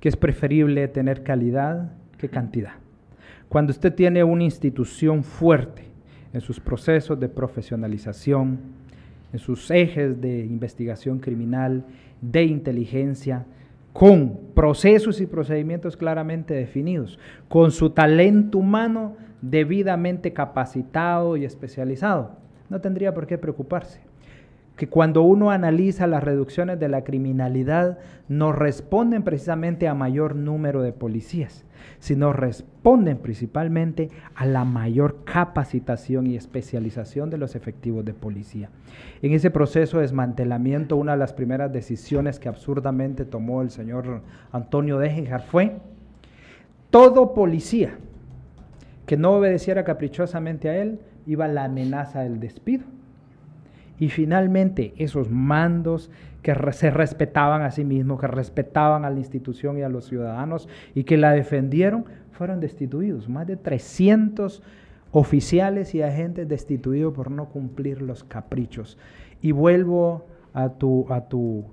que 0.00 0.08
es 0.08 0.16
preferible 0.16 0.86
tener 0.88 1.22
calidad 1.22 1.92
que 2.18 2.28
cantidad. 2.28 2.74
Cuando 3.48 3.72
usted 3.72 3.94
tiene 3.94 4.22
una 4.22 4.44
institución 4.44 5.24
fuerte 5.24 5.85
en 6.36 6.42
sus 6.42 6.60
procesos 6.60 7.18
de 7.18 7.30
profesionalización, 7.30 8.58
en 9.32 9.38
sus 9.38 9.70
ejes 9.70 10.20
de 10.20 10.44
investigación 10.44 11.18
criminal, 11.18 11.86
de 12.20 12.44
inteligencia, 12.44 13.46
con 13.94 14.38
procesos 14.54 15.22
y 15.22 15.26
procedimientos 15.26 15.96
claramente 15.96 16.52
definidos, 16.52 17.18
con 17.48 17.70
su 17.70 17.88
talento 17.88 18.58
humano 18.58 19.16
debidamente 19.40 20.34
capacitado 20.34 21.38
y 21.38 21.46
especializado. 21.46 22.36
No 22.68 22.82
tendría 22.82 23.14
por 23.14 23.26
qué 23.26 23.38
preocuparse. 23.38 24.05
Que 24.76 24.88
cuando 24.88 25.22
uno 25.22 25.50
analiza 25.50 26.06
las 26.06 26.22
reducciones 26.22 26.78
de 26.78 26.88
la 26.88 27.02
criminalidad, 27.02 27.98
no 28.28 28.52
responden 28.52 29.22
precisamente 29.22 29.88
a 29.88 29.94
mayor 29.94 30.36
número 30.36 30.82
de 30.82 30.92
policías, 30.92 31.64
sino 31.98 32.32
responden 32.32 33.18
principalmente 33.18 34.10
a 34.34 34.44
la 34.44 34.64
mayor 34.64 35.24
capacitación 35.24 36.26
y 36.26 36.36
especialización 36.36 37.30
de 37.30 37.38
los 37.38 37.54
efectivos 37.54 38.04
de 38.04 38.12
policía. 38.12 38.68
En 39.22 39.32
ese 39.32 39.50
proceso 39.50 39.96
de 39.96 40.02
desmantelamiento, 40.02 40.96
una 40.96 41.12
de 41.12 41.18
las 41.18 41.32
primeras 41.32 41.72
decisiones 41.72 42.38
que 42.38 42.48
absurdamente 42.48 43.24
tomó 43.24 43.62
el 43.62 43.70
señor 43.70 44.20
Antonio 44.52 44.98
Dejenjar 44.98 45.42
fue 45.42 45.78
todo 46.90 47.34
policía 47.34 47.96
que 49.06 49.16
no 49.16 49.32
obedeciera 49.32 49.84
caprichosamente 49.84 50.68
a 50.68 50.76
él 50.76 50.98
iba 51.26 51.48
la 51.48 51.64
amenaza 51.64 52.20
del 52.20 52.40
despido. 52.40 52.84
Y 53.98 54.10
finalmente 54.10 54.94
esos 54.98 55.30
mandos 55.30 56.10
que 56.42 56.54
se 56.72 56.90
respetaban 56.90 57.62
a 57.62 57.70
sí 57.70 57.84
mismos, 57.84 58.20
que 58.20 58.26
respetaban 58.26 59.04
a 59.04 59.10
la 59.10 59.18
institución 59.18 59.78
y 59.78 59.82
a 59.82 59.88
los 59.88 60.06
ciudadanos 60.06 60.68
y 60.94 61.04
que 61.04 61.16
la 61.16 61.32
defendieron, 61.32 62.04
fueron 62.32 62.60
destituidos. 62.60 63.28
Más 63.28 63.46
de 63.46 63.56
300 63.56 64.62
oficiales 65.10 65.94
y 65.94 66.02
agentes 66.02 66.48
destituidos 66.48 67.14
por 67.14 67.30
no 67.30 67.46
cumplir 67.46 68.02
los 68.02 68.22
caprichos. 68.22 68.98
Y 69.40 69.52
vuelvo 69.52 70.26
a 70.52 70.68
tu, 70.70 71.06
a 71.10 71.28
tu 71.28 71.64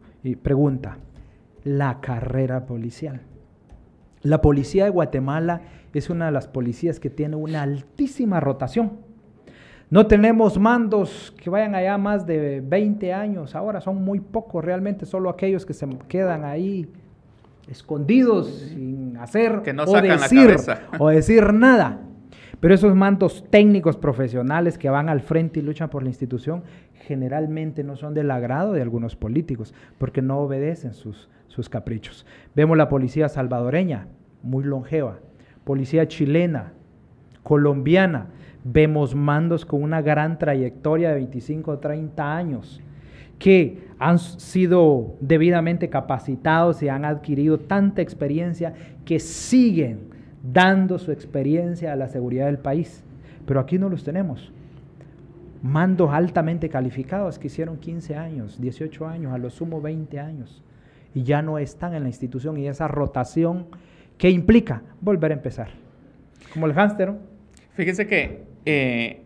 pregunta, 0.41 0.97
la 1.63 1.99
carrera 1.99 2.65
policial. 2.65 3.21
La 4.21 4.41
policía 4.41 4.85
de 4.85 4.89
Guatemala 4.89 5.61
es 5.93 6.09
una 6.09 6.27
de 6.27 6.31
las 6.31 6.47
policías 6.47 6.99
que 6.99 7.09
tiene 7.09 7.35
una 7.35 7.61
altísima 7.61 8.39
rotación. 8.39 8.93
No 9.93 10.07
tenemos 10.07 10.57
mandos 10.57 11.31
que 11.39 11.51
vayan 11.51 11.75
allá 11.75 11.99
más 11.99 12.25
de 12.25 12.61
20 12.61 13.13
años, 13.13 13.53
ahora 13.53 13.79
son 13.79 14.03
muy 14.03 14.19
pocos 14.19 14.65
realmente, 14.65 15.05
solo 15.05 15.29
aquellos 15.29 15.67
que 15.67 15.75
se 15.75 15.87
quedan 16.07 16.45
ahí 16.45 16.91
escondidos 17.69 18.71
sin 18.73 19.15
hacer 19.17 19.61
o, 19.85 20.01
decir, 20.01 20.55
o 20.99 21.09
decir 21.09 21.53
nada. 21.53 21.99
Pero 22.59 22.73
esos 22.73 22.95
mandos 22.95 23.45
técnicos 23.51 23.95
profesionales 23.95 24.79
que 24.79 24.89
van 24.89 25.09
al 25.09 25.21
frente 25.21 25.59
y 25.59 25.61
luchan 25.61 25.91
por 25.91 26.01
la 26.01 26.09
institución 26.09 26.63
generalmente 27.05 27.83
no 27.83 27.95
son 27.95 28.15
del 28.15 28.31
agrado 28.31 28.73
de 28.73 28.81
algunos 28.81 29.15
políticos 29.15 29.75
porque 29.99 30.23
no 30.23 30.39
obedecen 30.39 30.95
sus, 30.95 31.29
sus 31.49 31.69
caprichos. 31.69 32.25
Vemos 32.55 32.77
la 32.77 32.89
policía 32.89 33.29
salvadoreña, 33.29 34.07
muy 34.41 34.63
longeva, 34.63 35.19
policía 35.63 36.07
chilena, 36.07 36.73
colombiana, 37.43 38.29
Vemos 38.63 39.13
mandos 39.13 39.65
con 39.65 39.83
una 39.83 40.01
gran 40.01 40.39
trayectoria 40.39 41.09
de 41.09 41.15
25 41.15 41.71
o 41.71 41.79
30 41.79 42.35
años 42.35 42.81
que 43.39 43.89
han 43.99 44.19
sido 44.19 45.17
debidamente 45.19 45.89
capacitados 45.89 46.81
y 46.81 46.87
han 46.87 47.03
adquirido 47.03 47.59
tanta 47.59 48.01
experiencia 48.01 48.73
que 49.03 49.19
siguen 49.19 50.07
dando 50.43 50.97
su 50.97 51.11
experiencia 51.11 51.91
a 51.91 51.95
la 51.97 52.07
seguridad 52.07 52.45
del 52.45 52.59
país. 52.59 53.03
Pero 53.45 53.59
aquí 53.59 53.77
no 53.77 53.89
los 53.89 54.03
tenemos. 54.03 54.51
Mandos 55.61 56.11
altamente 56.11 56.69
calificados 56.69 57.39
que 57.39 57.47
hicieron 57.47 57.77
15 57.77 58.15
años, 58.15 58.61
18 58.61 59.07
años, 59.07 59.33
a 59.33 59.37
lo 59.37 59.49
sumo 59.49 59.81
20 59.81 60.19
años, 60.19 60.61
y 61.13 61.23
ya 61.23 61.41
no 61.41 61.57
están 61.57 61.93
en 61.93 62.03
la 62.03 62.09
institución 62.09 62.57
y 62.57 62.67
esa 62.67 62.87
rotación 62.87 63.67
que 64.17 64.29
implica 64.29 64.83
volver 65.01 65.31
a 65.31 65.35
empezar. 65.35 65.69
Como 66.53 66.65
el 66.65 66.73
hámster. 66.73 67.13
Fíjese 67.75 68.05
que 68.07 68.52
eh, 68.65 69.21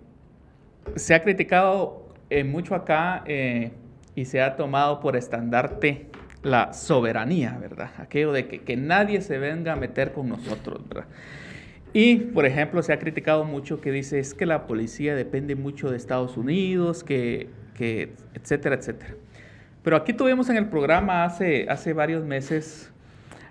se 0.96 1.14
ha 1.14 1.22
criticado 1.22 2.08
eh, 2.30 2.44
mucho 2.44 2.76
acá 2.76 3.24
eh, 3.26 3.72
y 4.16 4.26
se 4.26 4.42
ha 4.42 4.56
tomado 4.56 5.00
por 5.00 5.16
estandarte 5.16 6.08
la 6.44 6.74
soberanía, 6.74 7.58
¿verdad? 7.60 7.92
Aquello 7.98 8.32
de 8.32 8.48
que, 8.48 8.78
nadie 8.78 9.22
se 9.22 9.38
venga 9.38 9.74
a 9.74 9.76
meter 9.76 10.14
con 10.14 10.30
nosotros, 10.30 10.88
¿verdad? 10.88 11.08
Y, 11.94 12.18
por 12.18 12.46
ejemplo, 12.46 12.82
se 12.84 12.94
ha 12.94 13.00
criticado 13.00 13.44
mucho 13.44 13.82
que 13.82 13.92
dice 13.92 14.20
es 14.20 14.34
que 14.34 14.46
la 14.46 14.68
policía 14.68 15.16
depende 15.16 15.56
mucho 15.56 15.90
de 15.90 15.98
Estados 15.98 16.38
Unidos, 16.38 17.04
que, 17.04 17.50
que 17.76 18.14
etcétera, 18.34 18.76
etcétera. 18.76 19.16
Pero 19.84 19.96
aquí 19.96 20.14
tuvimos 20.14 20.50
en 20.50 20.58
el 20.58 20.68
programa 20.68 21.24
hace, 21.24 21.66
hace 21.70 21.94
varios 21.94 22.26
meses 22.26 22.92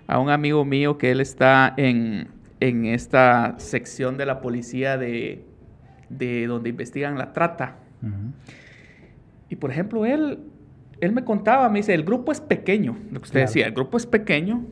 a 0.05 0.19
un 0.19 0.29
amigo 0.29 0.63
mío 0.65 0.97
que 0.97 1.11
él 1.11 1.19
está 1.19 1.73
en, 1.77 2.27
en 2.59 2.85
esta 2.85 3.55
sección 3.57 4.17
de 4.17 4.25
la 4.25 4.39
policía 4.39 4.97
de 4.97 5.43
de 6.09 6.47
donde 6.47 6.69
investigan 6.69 7.17
la 7.17 7.33
trata. 7.33 7.77
Y 9.49 9.55
por 9.55 9.71
ejemplo, 9.71 10.05
él, 10.05 10.39
él 10.99 11.11
me 11.11 11.23
contaba, 11.23 11.69
me 11.69 11.79
dice, 11.79 11.93
el 11.93 12.03
grupo 12.03 12.31
es 12.31 12.41
pequeño, 12.41 12.97
lo 13.11 13.19
que 13.19 13.25
usted 13.25 13.41
decía, 13.41 13.65
el 13.65 13.73
grupo 13.73 13.97
es 13.97 14.05
pequeño, 14.05 14.65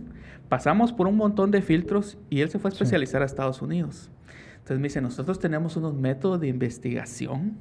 pasamos 0.50 0.93
por 0.93 1.08
un 1.08 1.17
montón 1.17 1.52
de 1.52 1.62
filtros 1.62 2.17
y 2.30 2.41
él 2.41 2.50
se 2.50 2.60
fue 2.60 2.69
a 2.69 2.74
especializar 2.74 3.21
a 3.21 3.26
Estados 3.26 3.62
Unidos. 3.62 4.12
Entonces 4.56 4.80
me 4.80 4.88
dice, 4.88 5.02
nosotros 5.02 5.39
tenemos 5.39 5.78
unos 5.78 5.93
métodos 5.93 6.39
de 6.39 6.48
investigación 6.48 7.58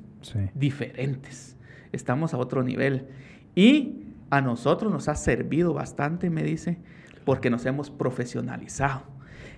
diferentes, 0.55 1.57
estamos 1.93 2.35
a 2.35 2.39
otro 2.39 2.63
nivel. 2.63 3.07
Y 3.55 4.05
a 4.31 4.41
nosotros 4.41 4.91
nos 4.91 5.09
ha 5.09 5.15
servido 5.15 5.75
bastante, 5.75 6.31
me 6.31 6.43
dice, 6.43 6.79
porque 7.25 7.51
nos 7.51 7.67
hemos 7.67 7.91
profesionalizado. 7.91 9.03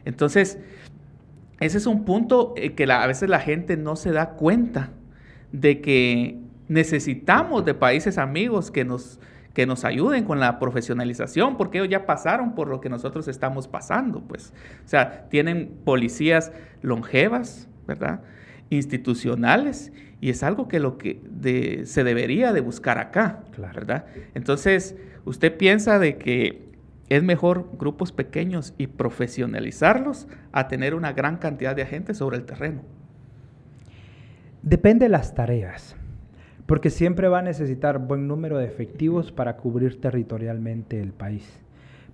Entonces, 0.05 0.59
ese 1.61 1.79
es 1.79 1.87
un 1.87 2.05
punto 2.05 2.55
eh, 2.57 2.75
que 2.75 2.85
a 2.90 3.07
veces 3.07 3.29
la 3.29 3.40
gente 3.40 3.77
no 3.77 3.97
se 3.97 4.12
da 4.12 4.31
cuenta 4.31 4.90
de 5.53 5.81
que 5.81 6.38
necesitamos 6.69 7.64
de 7.64 7.75
países 7.75 8.19
amigos 8.19 8.71
que 8.71 8.85
nos, 8.85 9.21
que 9.55 9.66
nos 9.66 9.85
ayuden 9.85 10.25
con 10.25 10.40
la 10.40 10.59
profesionalización, 10.59 11.57
porque 11.57 11.79
ellos 11.79 11.90
ya 11.90 12.05
pasaron 12.05 12.55
por 12.55 12.69
lo 12.69 12.81
que 12.81 12.88
nosotros 12.88 13.29
estamos 13.29 13.69
pasando, 13.69 14.21
pues. 14.21 14.53
O 14.85 14.88
sea, 14.88 15.29
tienen 15.31 15.79
policías 15.85 16.53
longevas, 16.83 17.69
¿verdad? 17.87 18.21
Institucionales, 18.69 19.92
y 20.21 20.31
es 20.31 20.42
algo 20.42 20.69
que, 20.69 20.81
lo 20.81 20.99
que 20.99 21.83
se 21.85 22.05
debería 22.05 22.53
de 22.53 22.61
buscar 22.61 22.99
acá, 22.99 23.45
¿verdad? 23.57 24.07
Entonces, 24.35 24.97
usted 25.25 25.57
piensa 25.57 25.99
de 25.99 26.16
que 26.16 26.65
es 27.09 27.23
mejor 27.23 27.69
grupos 27.79 28.12
pequeños 28.12 28.75
y 28.79 28.88
profesionalizarlos 28.88 30.29
a 30.53 30.69
tener 30.69 30.95
una 30.95 31.12
gran 31.12 31.37
cantidad 31.37 31.77
de 31.77 31.83
agentes 31.83 32.19
sobre 32.19 32.37
el 32.37 32.45
terreno. 32.45 32.83
Depende 34.62 35.05
de 35.05 35.11
las 35.11 35.35
tareas, 35.35 35.95
porque 36.66 36.90
siempre 36.90 37.29
va 37.29 37.38
a 37.38 37.42
necesitar 37.42 37.99
buen 37.99 38.27
número 38.27 38.59
de 38.59 38.66
efectivos 38.66 39.31
para 39.31 39.57
cubrir 39.57 40.01
territorialmente 40.01 41.01
el 41.01 41.12
país, 41.12 41.61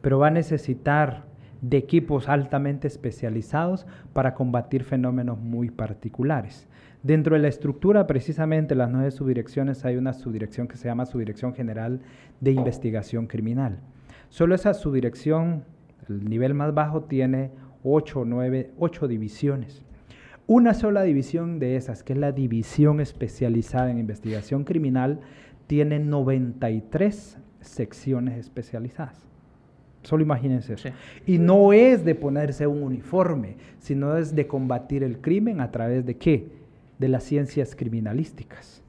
pero 0.02 0.18
va 0.18 0.28
a 0.28 0.32
necesitar 0.32 1.24
de 1.62 1.78
equipos 1.78 2.28
altamente 2.28 2.88
especializados 2.88 3.86
para 4.12 4.34
combatir 4.34 4.84
fenómenos 4.84 5.38
muy 5.38 5.70
particulares. 5.70 6.68
Dentro 7.02 7.34
de 7.34 7.42
la 7.42 7.48
estructura, 7.48 8.06
precisamente, 8.06 8.74
las 8.74 8.90
nueve 8.90 9.10
subdirecciones, 9.10 9.84
hay 9.84 9.96
una 9.96 10.12
subdirección 10.12 10.68
que 10.68 10.76
se 10.76 10.88
llama 10.88 11.06
Subdirección 11.06 11.54
General 11.54 12.00
de 12.40 12.50
Investigación 12.50 13.26
Criminal. 13.26 13.78
Solo 14.32 14.54
esa 14.54 14.72
subdirección, 14.72 15.64
el 16.08 16.24
nivel 16.24 16.54
más 16.54 16.72
bajo, 16.72 17.02
tiene 17.02 17.50
ocho, 17.84 18.24
nueve, 18.24 18.70
ocho 18.78 19.06
divisiones. 19.06 19.82
Una 20.46 20.72
sola 20.72 21.02
división 21.02 21.58
de 21.58 21.76
esas, 21.76 22.02
que 22.02 22.14
es 22.14 22.18
la 22.18 22.32
división 22.32 23.02
especializada 23.02 23.90
en 23.90 23.98
investigación 23.98 24.64
criminal, 24.64 25.20
tiene 25.66 25.98
93 25.98 27.36
secciones 27.60 28.38
especializadas. 28.38 29.28
Solo 30.02 30.22
imagínense 30.22 30.72
eso. 30.72 30.88
Y 31.26 31.36
no 31.36 31.74
es 31.74 32.02
de 32.02 32.14
ponerse 32.14 32.66
un 32.66 32.82
uniforme, 32.82 33.56
sino 33.80 34.16
es 34.16 34.34
de 34.34 34.46
combatir 34.46 35.02
el 35.02 35.18
crimen 35.20 35.60
a 35.60 35.70
través 35.70 36.06
de 36.06 36.16
qué? 36.16 36.48
De 36.98 37.08
las 37.08 37.24
ciencias 37.24 37.76
criminalísticas, 37.76 38.81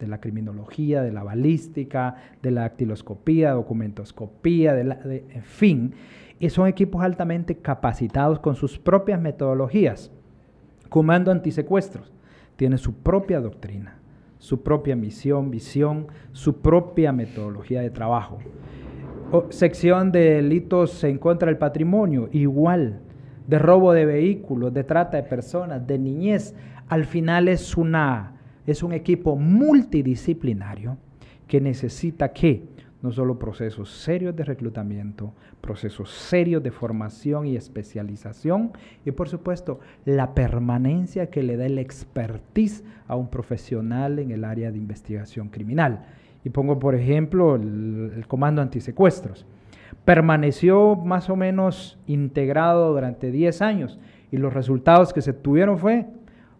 de 0.00 0.08
la 0.08 0.20
criminología, 0.20 1.02
de 1.02 1.12
la 1.12 1.22
balística, 1.22 2.16
de 2.42 2.50
la 2.50 2.62
dactiloscopía, 2.62 3.52
documentoscopía, 3.52 4.74
de, 4.74 4.84
la, 4.84 4.98
en 5.04 5.42
fin. 5.42 5.94
Y 6.40 6.50
son 6.50 6.66
equipos 6.66 7.02
altamente 7.04 7.56
capacitados 7.56 8.40
con 8.40 8.56
sus 8.56 8.78
propias 8.78 9.20
metodologías. 9.20 10.10
Comando 10.88 11.30
Antisecuestros 11.30 12.12
tiene 12.56 12.78
su 12.78 12.94
propia 12.94 13.40
doctrina, 13.40 13.98
su 14.38 14.62
propia 14.62 14.96
misión, 14.96 15.50
visión, 15.50 16.08
su 16.32 16.60
propia 16.60 17.12
metodología 17.12 17.80
de 17.80 17.90
trabajo 17.90 18.38
sección 19.50 20.12
de 20.12 20.34
delitos 20.34 21.04
en 21.04 21.18
contra 21.18 21.46
del 21.46 21.58
patrimonio, 21.58 22.28
igual, 22.32 23.00
de 23.46 23.58
robo 23.58 23.92
de 23.92 24.06
vehículos, 24.06 24.72
de 24.74 24.84
trata 24.84 25.16
de 25.16 25.22
personas, 25.22 25.86
de 25.86 25.98
niñez. 25.98 26.54
Al 26.88 27.04
final 27.04 27.48
es, 27.48 27.76
una, 27.76 28.39
es 28.66 28.82
un 28.82 28.92
equipo 28.92 29.36
multidisciplinario 29.36 30.98
que 31.46 31.60
necesita 31.60 32.32
que 32.32 32.64
no 33.02 33.12
solo 33.12 33.38
procesos 33.38 33.90
serios 33.90 34.36
de 34.36 34.44
reclutamiento, 34.44 35.32
procesos 35.60 36.10
serios 36.10 36.62
de 36.62 36.70
formación 36.70 37.46
y 37.46 37.56
especialización 37.56 38.72
y 39.04 39.10
por 39.12 39.28
supuesto 39.28 39.80
la 40.04 40.34
permanencia 40.34 41.30
que 41.30 41.42
le 41.42 41.56
da 41.56 41.66
el 41.66 41.78
expertise 41.78 42.84
a 43.08 43.16
un 43.16 43.28
profesional 43.28 44.18
en 44.18 44.30
el 44.30 44.44
área 44.44 44.70
de 44.70 44.78
investigación 44.78 45.48
criminal. 45.48 46.06
Y 46.44 46.50
pongo, 46.50 46.78
por 46.78 46.94
ejemplo, 46.94 47.56
el, 47.56 48.24
comando 48.26 48.62
antisecuestros. 48.62 49.46
Permaneció 50.04 50.96
más 50.96 51.28
o 51.28 51.36
menos 51.36 51.98
integrado 52.06 52.92
durante 52.92 53.30
10 53.30 53.62
años 53.62 53.98
y 54.30 54.36
los 54.36 54.52
resultados 54.52 55.12
que 55.12 55.20
se 55.20 55.32
tuvieron 55.32 55.78
fue 55.78 56.06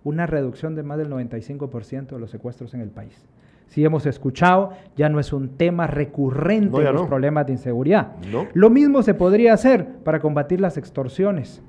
una 0.04 0.26
reducción 0.26 0.74
de 0.74 0.82
más 0.82 0.98
del 0.98 1.10
95% 1.10 2.08
de 2.08 2.18
los 2.18 2.30
secuestros 2.30 2.74
en 2.74 2.80
el 2.80 2.90
país. 2.90 3.26
Si 3.70 3.84
hemos 3.84 4.04
escuchado, 4.06 4.72
ya 4.96 5.08
no 5.08 5.20
es 5.20 5.32
un 5.32 5.56
tema 5.56 5.86
recurrente 5.86 6.84
en 6.84 6.92
los 6.92 7.06
problemas 7.06 7.46
de 7.46 7.52
inseguridad. 7.52 8.12
Lo 8.52 8.68
mismo 8.68 9.02
se 9.02 9.14
podría 9.14 9.54
hacer 9.54 9.86
para 10.02 10.18
combatir 10.18 10.60
las 10.60 10.76
extorsiones, 10.76 11.62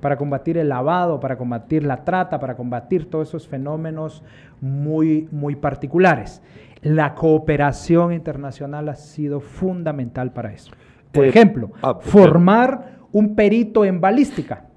para 0.00 0.16
combatir 0.16 0.58
el 0.58 0.68
lavado, 0.68 1.18
para 1.18 1.36
combatir 1.36 1.84
la 1.84 2.04
trata, 2.04 2.38
para 2.38 2.54
combatir 2.54 3.10
todos 3.10 3.28
esos 3.28 3.48
fenómenos 3.48 4.22
muy, 4.60 5.28
muy 5.32 5.56
particulares. 5.56 6.40
La 6.82 7.16
cooperación 7.16 8.12
internacional 8.12 8.88
ha 8.88 8.94
sido 8.94 9.40
fundamental 9.40 10.32
para 10.32 10.52
eso. 10.52 10.70
Por 11.10 11.24
eh, 11.24 11.30
ejemplo, 11.30 11.72
ah, 11.82 11.98
formar 12.00 13.00
un 13.10 13.34
perito 13.34 13.84
en 13.84 14.00
balística. 14.00 14.69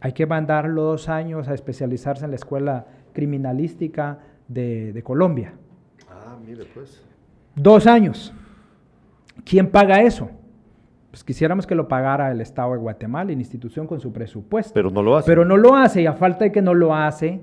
Hay 0.00 0.12
que 0.12 0.26
mandarlo 0.26 0.82
dos 0.82 1.08
años 1.08 1.48
a 1.48 1.54
especializarse 1.54 2.24
en 2.24 2.30
la 2.30 2.36
Escuela 2.36 2.86
Criminalística 3.12 4.18
de, 4.46 5.00
Colombia. 5.04 5.52
Ah, 6.08 6.36
mire 6.46 6.64
pues. 6.72 7.02
Dos 7.56 7.86
años. 7.86 8.32
¿Quién 9.44 9.70
paga 9.70 10.02
eso? 10.02 10.30
Pues 11.10 11.24
quisiéramos 11.24 11.66
que 11.66 11.74
lo 11.74 11.88
pagara 11.88 12.30
el 12.30 12.40
Estado 12.40 12.72
de 12.72 12.78
Guatemala, 12.78 13.26
la 13.26 13.32
institución 13.32 13.86
con 13.86 13.98
su 14.00 14.12
presupuesto. 14.12 14.72
Pero 14.74 14.90
no 14.90 15.02
lo 15.02 15.16
hace. 15.16 15.26
Pero 15.26 15.44
no 15.44 15.56
lo 15.56 15.74
hace 15.74 16.02
y 16.02 16.06
a 16.06 16.12
falta 16.12 16.44
de 16.44 16.52
que 16.52 16.62
no 16.62 16.74
lo 16.74 16.94
hace, 16.94 17.40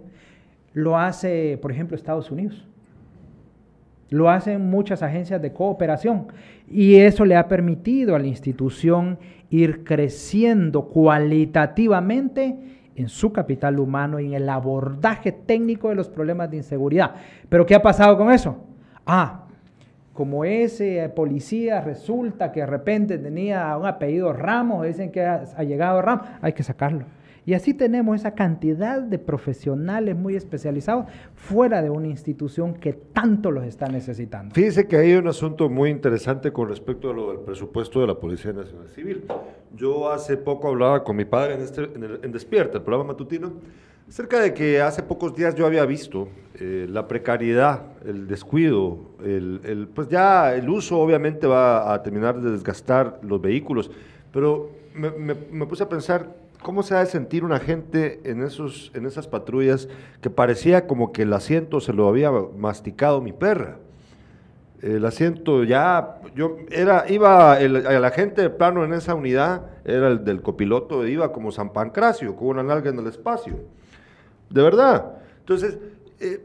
lo 0.73 0.97
hace, 0.97 1.57
por 1.61 1.71
ejemplo, 1.71 1.95
Estados 1.95 2.31
Unidos. 2.31 2.65
Lo 4.09 4.29
hacen 4.29 4.69
muchas 4.69 5.01
agencias 5.01 5.41
de 5.41 5.51
cooperación 5.51 6.27
y 6.69 6.95
eso 6.95 7.25
le 7.25 7.35
ha 7.35 7.47
permitido 7.47 8.15
a 8.15 8.19
la 8.19 8.27
institución 8.27 9.17
ir 9.55 9.83
creciendo 9.83 10.87
cualitativamente 10.87 12.57
en 12.95 13.09
su 13.09 13.31
capital 13.31 13.79
humano 13.79 14.19
y 14.19 14.27
en 14.27 14.33
el 14.33 14.49
abordaje 14.49 15.31
técnico 15.31 15.89
de 15.89 15.95
los 15.95 16.09
problemas 16.09 16.49
de 16.49 16.57
inseguridad. 16.57 17.15
Pero 17.49 17.65
¿qué 17.65 17.75
ha 17.75 17.81
pasado 17.81 18.17
con 18.17 18.31
eso? 18.31 18.57
Ah, 19.05 19.45
como 20.13 20.45
ese 20.45 21.09
policía 21.09 21.81
resulta 21.81 22.51
que 22.51 22.61
de 22.61 22.65
repente 22.65 23.17
tenía 23.17 23.75
un 23.77 23.85
apellido 23.85 24.31
Ramos, 24.31 24.85
dicen 24.85 25.11
que 25.11 25.25
ha 25.25 25.63
llegado 25.63 26.01
Ramos, 26.01 26.27
hay 26.41 26.53
que 26.53 26.63
sacarlo. 26.63 27.05
Y 27.47 27.53
así 27.53 27.75
tenemos 27.75 28.15
esa 28.15 28.33
cantidad 28.33 28.99
de 28.99 29.19
profesionales 29.19 30.15
muy 30.15 30.35
especializados 30.35 31.05
fuera 31.35 31.83
de 31.83 31.91
una 31.91 32.07
institución 32.07 32.73
que 32.73 32.93
tanto 32.93 33.51
los 33.51 33.65
está 33.65 33.87
necesitando. 33.87 34.55
Fíjese 34.55 34.87
que 34.87 34.97
hay 34.97 35.13
un 35.13 35.27
asunto 35.27 35.69
muy 35.69 35.91
interesante 35.91 36.51
con 36.51 36.69
respecto 36.69 37.11
a 37.11 37.13
lo 37.13 37.29
del 37.29 37.41
presupuesto 37.41 38.01
de 38.01 38.07
la 38.07 38.15
Policía 38.15 38.51
Nacional 38.51 38.89
Civil. 38.89 39.25
Yo 39.75 40.11
hace 40.11 40.37
poco 40.37 40.69
hablaba 40.69 41.03
con 41.03 41.15
mi 41.15 41.25
padre 41.25 41.53
en, 41.53 41.61
este, 41.61 41.83
en, 41.83 42.31
Despierta, 42.31 42.79
el 42.79 42.83
programa 42.83 43.09
matutino, 43.13 43.53
acerca 44.09 44.39
de 44.39 44.51
que 44.53 44.81
hace 44.81 45.03
pocos 45.03 45.35
días 45.35 45.53
yo 45.53 45.67
había 45.67 45.85
visto 45.85 46.27
eh, 46.59 46.87
la 46.89 47.07
precariedad, 47.07 47.83
el 48.05 48.27
descuido, 48.27 48.97
el, 49.23 49.87
pues 49.93 50.07
ya 50.07 50.55
el 50.55 50.67
uso 50.67 50.99
obviamente 50.99 51.45
va 51.45 51.93
a 51.93 52.01
terminar 52.01 52.41
de 52.41 52.51
desgastar 52.51 53.19
los 53.21 53.39
vehículos, 53.39 53.91
pero 54.31 54.71
me, 54.95 55.11
me 55.11 55.65
puse 55.65 55.83
a 55.83 55.89
pensar 55.89 56.44
¿Cómo 56.65 56.81
se 56.81 56.95
ha 56.95 57.01
de 57.01 57.05
sentir 57.05 57.43
una 57.43 57.59
gente 57.59 58.21
en, 58.23 58.41
esos, 58.41 58.91
en 58.95 59.05
esas 59.05 59.27
patrullas 59.27 59.87
que 60.19 60.31
parecía 60.31 60.87
como 60.87 61.11
que 61.11 61.21
el 61.21 61.31
asiento 61.33 61.79
se 61.79 61.93
lo 61.93 62.07
había 62.07 62.31
masticado 62.31 63.21
mi 63.21 63.33
perra? 63.33 63.77
El 64.81 65.05
asiento 65.05 65.63
ya, 65.63 66.21
yo 66.35 66.57
era, 66.71 67.05
iba, 67.07 67.59
el, 67.59 67.83
la 67.83 68.09
gente 68.09 68.41
de 68.41 68.49
plano 68.49 68.83
en 68.83 68.93
esa 68.93 69.13
unidad, 69.13 69.67
era 69.85 70.07
el 70.07 70.25
del 70.25 70.41
copiloto, 70.41 71.05
iba 71.05 71.31
como 71.31 71.51
San 71.51 71.71
Pancracio, 71.71 72.35
con 72.35 72.47
una 72.47 72.63
nalga 72.63 72.89
en 72.89 72.97
el 72.97 73.05
espacio. 73.05 73.59
De 74.49 74.63
verdad. 74.63 75.19
Entonces, 75.41 75.77
eh, 76.19 76.41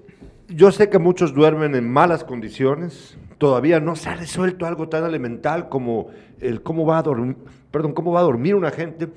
yo 0.49 0.71
sé 0.71 0.91
que 0.91 0.99
muchos 0.99 1.33
duermen 1.33 1.75
en 1.75 1.91
malas 1.91 2.25
condiciones, 2.25 3.17
todavía 3.39 3.81
no 3.81 3.97
se 3.97 4.11
ha 4.11 4.17
resuelto 4.17 4.67
algo 4.67 4.87
tan 4.91 5.03
elemental 5.07 5.71
como 5.71 6.09
el 6.41 6.63
cómo 6.63 6.85
va 6.85 6.99
a 6.99 7.03
dormir, 7.03 7.39
perdón, 7.71 7.95
cómo 7.95 8.13
va 8.13 8.21
a 8.21 8.25
dormir 8.25 8.55
una 8.55 8.71
gente 8.71 9.09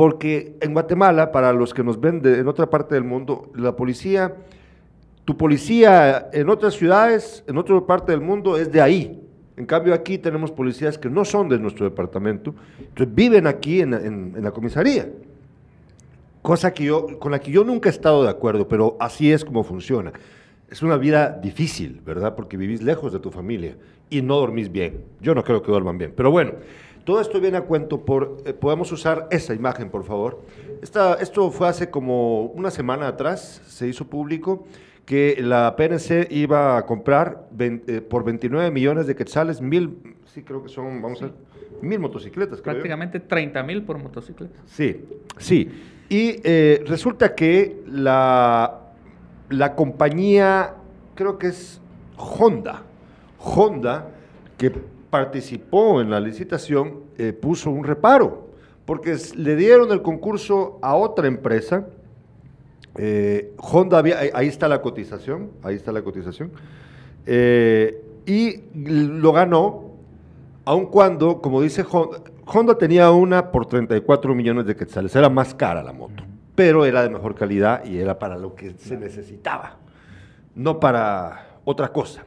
porque 0.00 0.56
en 0.62 0.72
Guatemala, 0.72 1.30
para 1.30 1.52
los 1.52 1.74
que 1.74 1.84
nos 1.84 2.00
ven 2.00 2.22
en 2.24 2.48
otra 2.48 2.70
parte 2.70 2.94
del 2.94 3.04
mundo, 3.04 3.50
la 3.54 3.76
policía, 3.76 4.34
tu 5.26 5.36
policía 5.36 6.30
en 6.32 6.48
otras 6.48 6.72
ciudades, 6.72 7.44
en 7.46 7.58
otra 7.58 7.78
parte 7.82 8.12
del 8.12 8.22
mundo, 8.22 8.56
es 8.56 8.72
de 8.72 8.80
ahí. 8.80 9.20
En 9.58 9.66
cambio, 9.66 9.92
aquí 9.92 10.16
tenemos 10.16 10.52
policías 10.52 10.96
que 10.96 11.10
no 11.10 11.26
son 11.26 11.50
de 11.50 11.58
nuestro 11.58 11.84
departamento, 11.84 12.54
entonces 12.78 13.14
viven 13.14 13.46
aquí 13.46 13.82
en, 13.82 14.32
la 14.42 14.52
comisaría. 14.52 15.06
Cosa 16.40 16.72
que 16.72 16.84
yo, 16.84 17.18
con 17.18 17.30
la 17.30 17.38
que 17.38 17.50
yo 17.50 17.62
nunca 17.62 17.90
he 17.90 17.92
estado 17.92 18.22
de 18.22 18.30
acuerdo, 18.30 18.66
pero 18.68 18.96
así 19.00 19.30
es 19.30 19.44
como 19.44 19.64
funciona. 19.64 20.14
Es 20.70 20.82
una 20.82 20.96
vida 20.96 21.38
difícil, 21.42 22.00
¿verdad? 22.06 22.34
Porque 22.34 22.56
vivís 22.56 22.80
lejos 22.80 23.12
de 23.12 23.18
tu 23.18 23.30
familia 23.30 23.76
y 24.08 24.22
no 24.22 24.36
dormís 24.36 24.72
bien. 24.72 25.04
Yo 25.20 25.34
no 25.34 25.44
creo 25.44 25.62
que 25.62 25.70
duerman 25.70 25.98
bien, 25.98 26.14
pero 26.16 26.30
bueno. 26.30 26.52
Todo 27.04 27.20
esto 27.20 27.40
viene 27.40 27.56
a 27.56 27.62
cuento 27.62 28.04
por, 28.04 28.38
eh, 28.44 28.52
podemos 28.52 28.92
usar 28.92 29.28
esa 29.30 29.54
imagen, 29.54 29.90
por 29.90 30.04
favor. 30.04 30.40
Esta, 30.82 31.14
esto 31.14 31.50
fue 31.50 31.68
hace 31.68 31.90
como 31.90 32.46
una 32.46 32.70
semana 32.70 33.08
atrás, 33.08 33.62
se 33.66 33.88
hizo 33.88 34.06
público 34.06 34.66
que 35.06 35.38
la 35.40 35.74
PNC 35.76 36.28
iba 36.30 36.76
a 36.76 36.86
comprar 36.86 37.48
eh, 37.58 38.00
por 38.00 38.22
29 38.22 38.70
millones 38.70 39.06
de 39.06 39.16
quetzales, 39.16 39.60
mil, 39.60 40.16
sí 40.26 40.42
creo 40.42 40.62
que 40.62 40.68
son, 40.68 41.02
vamos 41.02 41.20
a 41.22 41.26
ver, 41.26 41.34
mil 41.82 41.98
motocicletas. 41.98 42.60
Prácticamente 42.60 43.18
30 43.18 43.62
mil 43.64 43.82
por 43.82 43.98
motocicleta. 43.98 44.60
Sí, 44.66 45.04
sí. 45.38 45.68
Y 46.08 46.40
eh, 46.44 46.84
resulta 46.86 47.34
que 47.34 47.82
la, 47.86 48.92
la 49.48 49.74
compañía, 49.74 50.74
creo 51.14 51.38
que 51.38 51.48
es 51.48 51.80
Honda, 52.16 52.82
Honda, 53.38 54.10
que 54.58 54.72
participó 55.10 56.00
en 56.00 56.10
la 56.10 56.20
licitación 56.20 57.00
eh, 57.18 57.32
puso 57.32 57.70
un 57.70 57.84
reparo, 57.84 58.48
porque 58.86 59.16
le 59.36 59.56
dieron 59.56 59.92
el 59.92 60.02
concurso 60.02 60.78
a 60.82 60.94
otra 60.94 61.26
empresa. 61.26 61.86
Eh, 62.96 63.52
Honda 63.58 63.98
había, 63.98 64.18
ahí 64.32 64.48
está 64.48 64.68
la 64.68 64.80
cotización, 64.80 65.50
ahí 65.62 65.76
está 65.76 65.92
la 65.92 66.02
cotización, 66.02 66.50
eh, 67.26 68.02
y 68.26 68.62
lo 68.74 69.32
ganó, 69.32 69.92
aun 70.64 70.86
cuando, 70.86 71.40
como 71.40 71.60
dice 71.60 71.84
Honda, 71.88 72.18
Honda 72.52 72.76
tenía 72.76 73.10
una 73.10 73.52
por 73.52 73.66
34 73.66 74.34
millones 74.34 74.66
de 74.66 74.74
quetzales, 74.74 75.14
era 75.14 75.28
más 75.28 75.54
cara 75.54 75.82
la 75.82 75.92
moto, 75.92 76.24
pero 76.54 76.84
era 76.84 77.02
de 77.02 77.08
mejor 77.08 77.34
calidad 77.34 77.84
y 77.84 77.98
era 77.98 78.18
para 78.18 78.36
lo 78.36 78.54
que 78.56 78.72
se 78.72 78.96
necesitaba, 78.96 79.76
no 80.56 80.80
para 80.80 81.58
otra 81.64 81.92
cosa. 81.92 82.24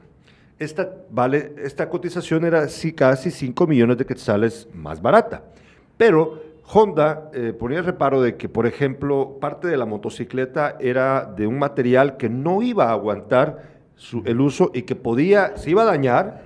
Esta, 0.60 0.90
vale, 1.10 1.54
esta 1.58 1.90
cotización 1.90 2.46
era 2.46 2.68
sí, 2.68 2.94
casi 2.94 3.32
5 3.32 3.68
millones 3.68 3.98
de 3.98 4.06
quetzales 4.06 4.68
más 4.74 5.02
barata, 5.02 5.44
pero 5.98 6.42
Honda 6.72 7.30
eh, 7.34 7.54
ponía 7.58 7.80
el 7.80 7.86
reparo 7.86 8.22
de 8.22 8.38
que, 8.38 8.48
por 8.50 8.66
ejemplo, 8.66 9.38
parte 9.40 9.68
de 9.68 9.78
la 9.78 9.86
motocicleta 9.86 10.78
era 10.80 11.26
de 11.26 11.48
un 11.48 11.60
material 11.60 12.18
que 12.18 12.30
no 12.30 12.62
iba 12.62 12.90
a 12.90 12.92
aguantar 12.92 13.74
el 14.26 14.42
uso 14.42 14.72
y 14.74 14.84
que 14.84 14.96
podía, 14.96 15.58
se 15.58 15.72
iba 15.72 15.84
a 15.84 15.86
dañar 15.86 16.46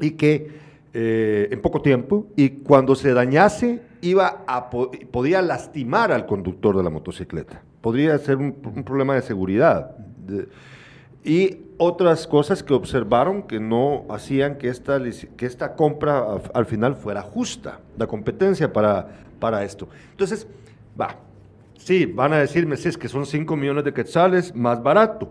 y 0.00 0.12
que 0.12 0.62
eh, 0.94 1.48
en 1.50 1.62
poco 1.62 1.80
tiempo 1.80 2.26
y 2.36 2.50
cuando 2.50 2.94
se 2.94 3.14
dañase 3.14 3.80
iba 4.02 4.44
a, 4.46 4.68
podía 4.68 5.40
lastimar 5.40 6.12
al 6.12 6.26
conductor 6.26 6.76
de 6.76 6.82
la 6.82 6.90
motocicleta. 6.90 7.62
Podría 7.80 8.18
ser 8.18 8.36
un, 8.36 8.52
problema 8.84 9.14
de 9.14 9.22
seguridad. 9.22 9.96
Y 11.24 11.58
otras 11.78 12.26
cosas 12.26 12.62
que 12.62 12.74
observaron 12.74 13.42
que 13.42 13.60
no 13.60 14.04
hacían 14.10 14.58
que 14.58 14.68
esta, 14.68 15.00
que 15.36 15.46
esta 15.46 15.74
compra 15.74 16.24
al 16.54 16.66
final 16.66 16.96
fuera 16.96 17.22
justa, 17.22 17.80
la 17.96 18.06
competencia 18.06 18.72
para, 18.72 19.08
para 19.38 19.64
esto. 19.64 19.88
Entonces, 20.10 20.46
va, 21.00 21.16
sí, 21.76 22.06
van 22.06 22.32
a 22.32 22.38
decirme, 22.38 22.76
si 22.76 22.88
es 22.88 22.98
que 22.98 23.08
son 23.08 23.26
5 23.26 23.56
millones 23.56 23.84
de 23.84 23.92
quetzales, 23.92 24.54
más 24.54 24.82
barato, 24.82 25.30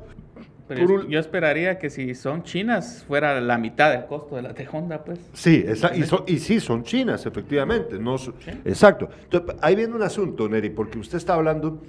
yo 1.10 1.20
esperaría 1.20 1.78
que 1.78 1.90
si 1.90 2.16
son 2.16 2.44
chinas 2.44 3.04
fuera 3.08 3.40
la 3.42 3.58
mitad 3.58 3.92
del 3.92 4.06
costo 4.06 4.36
de 4.36 4.42
la 4.42 4.54
de 4.54 4.68
Honda, 4.72 5.04
pues. 5.04 5.20
Sí, 5.34 5.66
y, 5.68 6.34
y, 6.34 6.40
sí, 6.40 6.60
son 6.60 6.84
chinas, 6.84 7.26
efectivamente. 7.26 8.00
No, 8.00 8.16
Exacto. 8.64 9.10
Entonces, 9.24 9.56
ahí 9.62 9.76
viene 9.76 9.94
un 9.94 10.04
asunto, 10.04 10.48
Neri, 10.48 10.70
porque 10.70 11.00
usted 11.00 11.18
está 11.18 11.34
hablando 11.34 11.82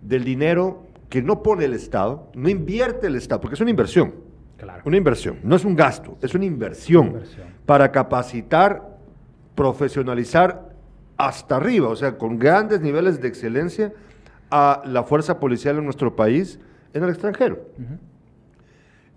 del 0.00 0.24
dinero 0.24 0.86
que 1.10 1.20
no 1.20 1.42
pone 1.42 1.66
el 1.66 1.74
Estado, 1.74 2.30
no 2.34 2.48
invierte 2.48 3.08
el 3.08 3.16
Estado, 3.16 3.40
porque 3.40 3.56
es 3.56 3.60
una 3.60 3.70
inversión. 3.70 4.14
Claro. 4.56 4.82
Una 4.84 4.96
inversión, 4.96 5.38
no 5.42 5.56
es 5.56 5.64
un 5.64 5.74
gasto, 5.74 6.16
es 6.22 6.34
una 6.34 6.44
inversión, 6.44 7.06
inversión. 7.08 7.48
para 7.66 7.90
capacitar, 7.90 8.96
profesionalizar 9.54 10.70
hasta 11.16 11.56
arriba, 11.56 11.88
o 11.88 11.96
sea, 11.96 12.16
con 12.16 12.38
grandes 12.38 12.80
niveles 12.80 13.20
de 13.20 13.28
excelencia 13.28 13.92
a 14.50 14.82
la 14.86 15.02
fuerza 15.02 15.40
policial 15.40 15.78
en 15.78 15.84
nuestro 15.84 16.14
país 16.14 16.58
en 16.94 17.02
el 17.02 17.10
extranjero. 17.10 17.58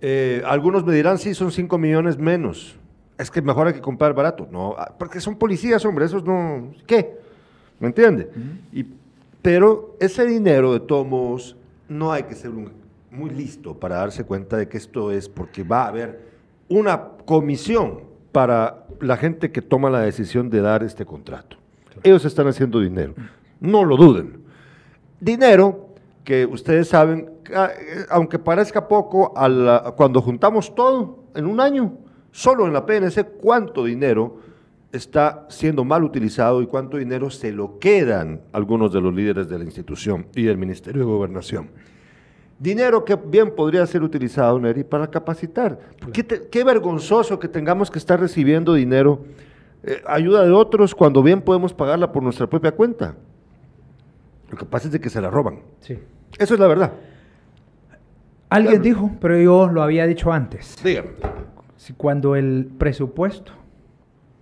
Eh, 0.01 0.41
algunos 0.45 0.85
me 0.85 0.93
dirán, 0.93 1.17
sí, 1.17 1.33
son 1.33 1.51
5 1.51 1.77
millones 1.77 2.17
menos. 2.17 2.75
Es 3.17 3.29
que 3.29 3.41
mejor 3.41 3.67
hay 3.67 3.73
que 3.73 3.81
comprar 3.81 4.13
barato. 4.13 4.47
No, 4.51 4.75
ah, 4.77 4.93
porque 4.97 5.19
son 5.21 5.37
policías, 5.37 5.85
hombre, 5.85 6.05
esos 6.05 6.23
no... 6.23 6.73
¿Qué? 6.87 7.17
¿Me 7.79 7.87
entiende? 7.87 8.29
y, 8.71 8.85
pero 9.41 9.95
ese 9.99 10.25
dinero, 10.25 10.73
de 10.73 10.79
todos 10.79 11.55
no 11.87 12.11
hay 12.11 12.23
que 12.23 12.35
ser 12.35 12.51
muy 13.11 13.29
listo 13.29 13.79
para 13.79 13.97
darse 13.97 14.23
cuenta 14.23 14.57
de 14.57 14.67
que 14.67 14.77
esto 14.77 15.11
es 15.11 15.29
porque 15.29 15.63
va 15.63 15.83
a 15.83 15.87
haber 15.89 16.33
una 16.69 17.09
comisión 17.25 18.01
para 18.31 18.85
la 18.99 19.17
gente 19.17 19.51
que 19.51 19.61
toma 19.61 19.89
la 19.89 19.99
decisión 19.99 20.49
de 20.49 20.61
dar 20.61 20.83
este 20.83 21.05
contrato. 21.05 21.57
Ellos 22.01 22.25
están 22.25 22.47
haciendo 22.47 22.79
dinero. 22.79 23.13
No 23.59 23.85
lo 23.85 23.95
duden. 23.95 24.43
Dinero 25.19 25.89
que 26.23 26.45
ustedes 26.45 26.87
saben, 26.87 27.29
eh, 27.49 28.05
aunque 28.09 28.39
parezca 28.39 28.87
poco, 28.87 29.33
cuando 29.95 30.21
juntamos 30.21 30.73
todo 30.73 31.25
en 31.35 31.45
un 31.45 31.59
año, 31.59 31.97
solo 32.31 32.65
en 32.65 32.73
la 32.73 32.85
PNC, 32.85 33.37
cuánto 33.39 33.83
dinero 33.83 34.39
está 34.93 35.47
siendo 35.49 35.83
mal 35.83 36.03
utilizado 36.03 36.61
y 36.61 36.67
cuánto 36.67 36.97
dinero 36.97 37.31
se 37.31 37.51
lo 37.51 37.79
quedan 37.79 38.41
algunos 38.53 38.93
de 38.93 39.01
los 39.01 39.13
líderes 39.13 39.49
de 39.49 39.57
la 39.57 39.65
institución 39.65 40.27
y 40.35 40.43
del 40.43 40.57
Ministerio 40.57 41.01
de 41.01 41.07
Gobernación. 41.07 41.71
Dinero 42.59 43.03
que 43.03 43.15
bien 43.15 43.55
podría 43.55 43.85
ser 43.87 44.03
utilizado, 44.03 44.59
Neri, 44.59 44.83
para 44.83 45.07
capacitar. 45.07 45.79
Qué, 46.13 46.63
vergonzoso 46.63 47.39
que 47.39 47.47
tengamos 47.47 47.89
que 47.89 47.97
estar 47.97 48.19
recibiendo 48.19 48.75
dinero, 48.75 49.25
eh, 49.81 50.01
ayuda 50.05 50.45
de 50.45 50.51
otros, 50.51 50.93
cuando 50.93 51.23
bien 51.23 51.41
podemos 51.41 51.73
pagarla 51.73 52.11
por 52.11 52.21
nuestra 52.21 52.45
propia 52.45 52.71
cuenta. 52.71 53.15
Lo 54.49 54.57
que 54.57 54.65
pasa 54.65 54.85
es 54.87 54.93
de 54.93 55.01
que 55.01 55.09
se 55.09 55.19
la 55.19 55.31
roban. 55.31 55.61
Sí. 55.79 55.97
Eso 56.37 56.53
es 56.53 56.59
la 56.59 56.67
verdad. 56.67 56.93
Alguien 58.49 58.83
dijo, 58.83 59.11
pero 59.19 59.39
yo 59.41 59.67
lo 59.67 59.81
había 59.81 60.05
dicho 60.05 60.31
antes. 60.31 60.77
Dígame. 60.83 61.09
Cuando 61.97 62.35
el 62.35 62.69
presupuesto 62.77 63.51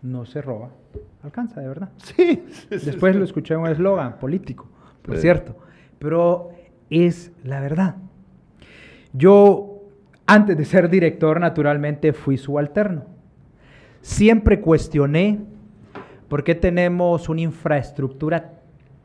no 0.02 0.26
se 0.26 0.42
roba, 0.42 0.70
alcanza 1.24 1.62
de 1.62 1.68
verdad. 1.68 1.90
Sí. 1.98 2.44
Después 2.70 3.16
lo 3.16 3.24
escuché 3.24 3.54
en 3.54 3.62
un 3.62 3.68
eslogan 3.68 4.18
político, 4.18 4.68
por 5.02 5.18
cierto. 5.18 5.56
Pero 6.00 6.50
es 6.90 7.32
la 7.44 7.60
verdad. 7.60 7.96
Yo, 9.14 9.82
antes 10.26 10.58
de 10.58 10.66
ser 10.66 10.90
director, 10.90 11.40
naturalmente 11.40 12.14
fui 12.14 12.38
subalterno. 12.38 13.06
Siempre 14.02 14.62
cuestioné 14.62 15.40
por 16.28 16.44
qué 16.44 16.56
tenemos 16.56 17.30
una 17.30 17.42
infraestructura 17.42 18.54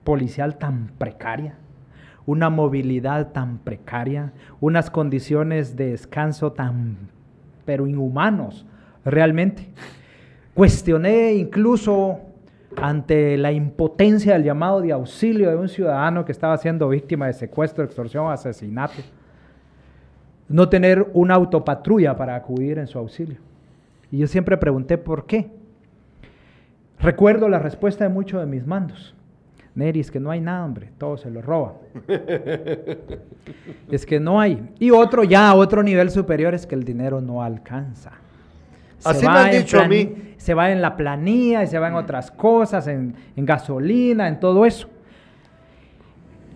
policial 0.04 0.56
tan 0.56 0.92
precaria 0.96 1.56
una 2.26 2.50
movilidad 2.50 3.32
tan 3.32 3.58
precaria, 3.58 4.32
unas 4.60 4.90
condiciones 4.90 5.76
de 5.76 5.92
descanso 5.92 6.52
tan, 6.52 6.96
pero 7.64 7.86
inhumanos, 7.86 8.66
realmente. 9.04 9.68
Cuestioné 10.56 11.34
incluso 11.34 12.18
ante 12.78 13.36
la 13.36 13.52
impotencia 13.52 14.32
del 14.32 14.42
llamado 14.42 14.80
de 14.80 14.90
auxilio 14.90 15.50
de 15.50 15.56
un 15.56 15.68
ciudadano 15.68 16.24
que 16.24 16.32
estaba 16.32 16.56
siendo 16.56 16.88
víctima 16.88 17.26
de 17.26 17.34
secuestro, 17.34 17.84
extorsión, 17.84 18.32
asesinato, 18.32 19.02
no 20.48 20.66
tener 20.66 21.10
una 21.12 21.34
autopatrulla 21.34 22.16
para 22.16 22.34
acudir 22.34 22.78
en 22.78 22.86
su 22.86 22.98
auxilio. 22.98 23.36
Y 24.10 24.16
yo 24.16 24.26
siempre 24.26 24.56
pregunté 24.56 24.96
por 24.96 25.26
qué. 25.26 25.50
Recuerdo 27.00 27.50
la 27.50 27.58
respuesta 27.58 28.04
de 28.04 28.08
muchos 28.08 28.40
de 28.40 28.46
mis 28.46 28.66
mandos. 28.66 29.14
Neri, 29.74 30.00
es 30.00 30.10
que 30.10 30.20
no 30.20 30.30
hay 30.30 30.40
nada, 30.40 30.64
hombre, 30.64 30.88
todo 30.96 31.18
se 31.18 31.30
lo 31.30 31.42
roba. 31.42 31.74
es 33.90 34.06
que 34.06 34.18
no 34.18 34.40
hay. 34.40 34.70
Y 34.78 34.90
otro 34.90 35.22
ya, 35.22 35.54
otro 35.54 35.82
nivel 35.82 36.08
superior 36.08 36.54
es 36.54 36.66
que 36.66 36.74
el 36.74 36.84
dinero 36.84 37.20
no 37.20 37.42
alcanza. 37.42 38.12
Así 39.04 39.26
me 39.26 39.32
han 39.32 39.50
dicho 39.50 39.80
a 39.80 39.88
mí. 39.88 40.34
Se 40.36 40.54
va 40.54 40.70
en 40.70 40.80
la 40.80 40.96
planilla 40.96 41.62
y 41.62 41.66
se 41.66 41.78
va 41.78 41.88
en 41.88 41.94
otras 41.94 42.30
cosas, 42.30 42.86
en, 42.86 43.14
en 43.34 43.46
gasolina, 43.46 44.28
en 44.28 44.38
todo 44.38 44.66
eso. 44.66 44.88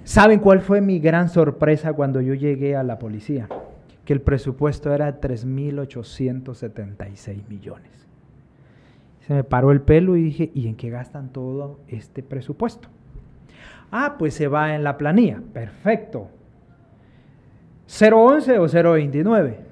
¿Saben 0.04 0.40
cuál 0.40 0.60
fue 0.60 0.80
mi 0.80 0.98
gran 0.98 1.28
sorpresa 1.28 1.92
cuando 1.92 2.20
yo 2.20 2.34
llegué 2.34 2.76
a 2.76 2.82
la 2.82 2.98
policía? 2.98 3.48
Que 4.04 4.12
el 4.12 4.20
presupuesto 4.20 4.92
era 4.92 5.20
3.876 5.20 7.48
millones. 7.48 7.90
Se 9.26 9.34
me 9.34 9.44
paró 9.44 9.70
el 9.70 9.82
pelo 9.82 10.16
y 10.16 10.22
dije, 10.22 10.50
¿y 10.54 10.66
en 10.66 10.74
qué 10.74 10.90
gastan 10.90 11.28
todo 11.28 11.78
este 11.88 12.22
presupuesto? 12.22 12.88
Ah, 13.92 14.16
pues 14.18 14.34
se 14.34 14.48
va 14.48 14.74
en 14.74 14.82
la 14.82 14.96
planilla. 14.96 15.40
Perfecto. 15.52 16.28
011 17.86 18.58
o 18.58 18.66
029. 18.66 19.69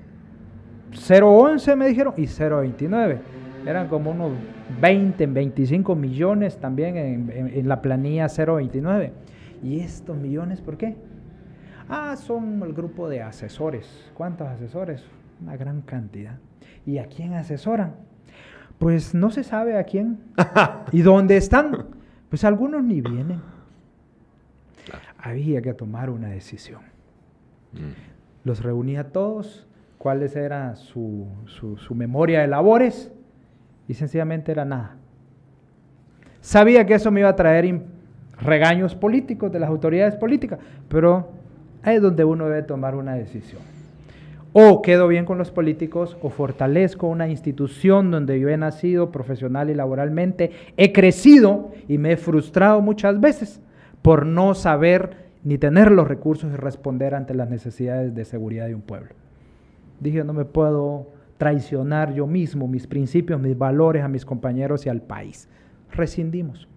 011 0.99 1.77
me 1.77 1.89
dijeron 1.89 2.15
y 2.17 2.27
029. 2.27 3.21
Eran 3.67 3.89
como 3.89 4.11
unos 4.11 4.33
20, 4.81 5.27
25 5.27 5.95
millones 5.95 6.59
también 6.59 6.97
en, 6.97 7.69
la 7.69 7.83
planilla 7.83 8.29
029. 8.29 9.13
¿Y 9.63 9.81
estos 9.81 10.17
millones 10.17 10.61
por 10.61 10.77
qué? 10.77 10.97
Ah, 11.89 12.17
son 12.17 12.63
el 12.63 12.73
grupo 12.73 13.09
de 13.09 13.23
asesores. 13.23 14.11
¿Cuántos 14.15 14.49
asesores? 14.49 15.05
Una 15.43 15.57
gran 15.57 15.83
cantidad. 15.83 16.39
¿Y 16.87 16.99
a 16.99 17.07
quién 17.07 17.35
asesoran? 17.35 17.95
Pues 18.79 19.15
no 19.15 19.31
se 19.31 19.43
sabe 19.43 19.77
a 19.77 19.85
quién. 19.85 20.19
¿Y 20.93 21.03
dónde 21.03 21.37
están? 21.37 21.87
Pues 22.31 22.45
algunos 22.45 22.83
ni 22.85 23.01
vienen 23.01 23.41
había 25.19 25.61
que 25.61 25.75
tomar 25.75 26.11
una 26.11 26.29
decisión. 26.29 26.83
Mm. 27.73 28.45
Los 28.45 28.63
reuní 28.63 28.97
a 28.97 29.11
todos, 29.11 29.67
cuáles 29.99 30.37
era 30.37 30.77
su, 30.77 31.27
su, 31.47 31.95
memoria 31.95 32.41
de 32.41 32.47
labores, 32.47 33.13
y 33.89 33.95
sencillamente 33.95 34.53
era 34.53 34.65
nada. 34.65 34.97
Sabía 36.41 36.87
que 36.87 36.95
eso 36.95 37.11
me 37.11 37.21
iba 37.21 37.29
a 37.29 37.37
traer 37.37 37.83
regaños 38.41 38.95
políticos 38.95 39.51
de 39.51 39.59
las 39.59 39.69
autoridades 39.69 40.15
políticas, 40.17 40.61
pero 40.89 41.31
ahí 41.83 41.97
es 41.97 42.03
donde 42.03 42.25
uno 42.25 42.49
debe 42.49 42.63
tomar 42.63 42.95
una 42.95 43.15
decisión. 43.15 43.61
O 44.53 44.83
quedo 44.83 45.09
bien 45.09 45.25
con 45.25 45.37
los 45.37 45.51
políticos 45.51 46.17
o 46.23 46.31
fortalezco 46.31 47.07
una 47.07 47.29
institución 47.29 48.11
donde 48.11 48.41
yo 48.41 48.49
he 48.49 48.57
nacido 48.57 49.11
profesional 49.11 49.69
y 49.69 49.75
laboralmente, 49.75 50.53
he 50.77 50.93
crecido 50.93 51.73
y 51.87 51.99
me 51.99 52.13
he 52.13 52.17
frustrado 52.17 52.81
muchas 52.81 53.21
veces 53.21 53.61
por 54.01 54.25
no 54.25 54.55
saber 54.55 55.29
ni 55.45 55.59
tener 55.59 55.91
los 55.91 56.09
recursos 56.09 56.53
y 56.53 56.57
responder 56.57 57.15
ante 57.15 57.35
las 57.35 57.51
necesidades 57.51 58.15
de 58.15 58.25
seguridad 58.25 58.67
de 58.67 58.75
un 58.75 58.83
pueblo. 58.83 59.18
Dije, 60.01 60.25
no 60.25 60.33
me 60.33 60.45
puedo 60.45 61.09
traicionar 61.39 62.13
yo 62.13 62.27
mismo, 62.27 62.67
mis 62.67 62.87
principios, 62.87 63.41
mis 63.41 63.57
valores 63.57 64.03
a 64.03 64.09
mis 64.09 64.25
compañeros 64.25 64.87
y 64.87 64.89
al 64.89 65.01
país. 65.01 65.49
Rescindimos. 65.93 66.69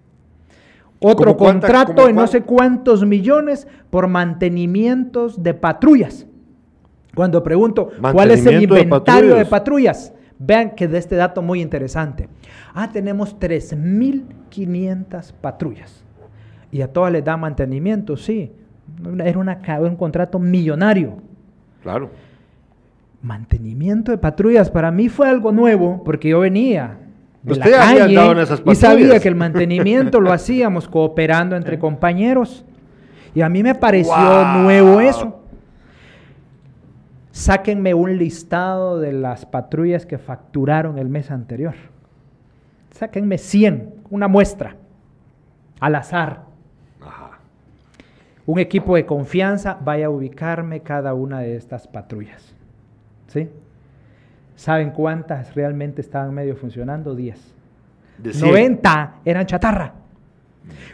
Otro 1.00 1.36
contrato 1.36 2.06
de 2.06 2.14
no 2.14 2.28
sé 2.28 2.44
cuántos 2.44 3.04
millones 3.06 3.68
por 3.90 4.08
mantenimientos 4.08 5.42
de 5.42 5.56
patrullas. 5.56 6.28
Cuando 7.16 7.44
pregunto 7.44 7.90
cuál 8.14 8.32
es 8.32 8.46
el 8.46 8.62
inventario 8.64 9.36
de 9.36 9.46
patrullas, 9.46 10.14
vean 10.38 10.76
que 10.76 10.88
de 10.88 11.00
este 11.00 11.16
dato 11.16 11.42
muy 11.42 11.60
interesante. 11.60 12.30
Ah, 12.74 12.92
tenemos 12.92 13.38
3.500 13.40 15.34
patrullas. 15.34 16.04
Y 16.72 16.82
a 16.82 16.94
todas 16.94 17.12
les 17.12 17.26
da 17.26 17.36
mantenimiento, 17.36 18.16
sí. 18.16 18.52
Era 19.24 19.40
una, 19.40 19.60
un 19.82 19.96
contrato 19.96 20.40
millonario. 20.40 21.18
Claro. 21.82 22.12
Mantenimiento 23.22 24.12
de 24.12 24.18
patrullas 24.18 24.70
para 24.72 24.92
mí 24.92 25.10
fue 25.10 25.30
algo 25.30 25.52
nuevo 25.52 26.04
porque 26.04 26.30
yo 26.30 26.40
venía 26.40 26.98
de 27.44 27.56
la 27.56 27.66
calle 27.66 28.14
en 28.14 28.38
esas 28.40 28.62
y 28.66 28.76
sabía 28.76 29.20
que 29.20 29.28
el 29.28 29.36
mantenimiento 29.36 30.20
lo 30.20 30.32
hacíamos 30.34 30.88
cooperando 30.88 31.56
entre 31.56 31.80
compañeros. 31.80 32.66
Y 33.34 33.42
a 33.42 33.50
mí 33.50 33.64
me 33.64 33.76
pareció 33.76 34.46
nuevo 34.58 35.00
eso. 35.00 35.42
Sáquenme 37.32 37.94
un 37.94 38.18
listado 38.18 39.00
de 39.00 39.14
las 39.14 39.46
patrullas 39.46 40.06
que 40.06 40.18
facturaron 40.18 40.98
el 40.98 41.08
mes 41.08 41.32
anterior. 41.32 41.76
Sáquenme 42.92 43.38
100, 43.38 43.96
una 44.10 44.28
muestra, 44.28 44.76
al 45.80 45.96
azar. 45.96 46.52
Un 48.46 48.60
equipo 48.60 48.96
de 48.96 49.06
confianza 49.06 49.78
vaya 49.82 50.08
a 50.08 50.10
ubicarme 50.10 50.82
cada 50.82 51.14
una 51.14 51.40
de 51.40 51.56
estas 51.56 51.88
patrullas. 51.88 52.54
¿Sí? 53.32 53.48
¿Saben 54.58 54.92
cuántas 54.92 55.56
realmente 55.56 56.02
estaban 56.02 56.34
medio 56.34 56.58
funcionando? 56.58 57.16
10. 57.16 57.56
90 58.42 59.16
eran 59.24 59.46
chatarra. 59.46 59.94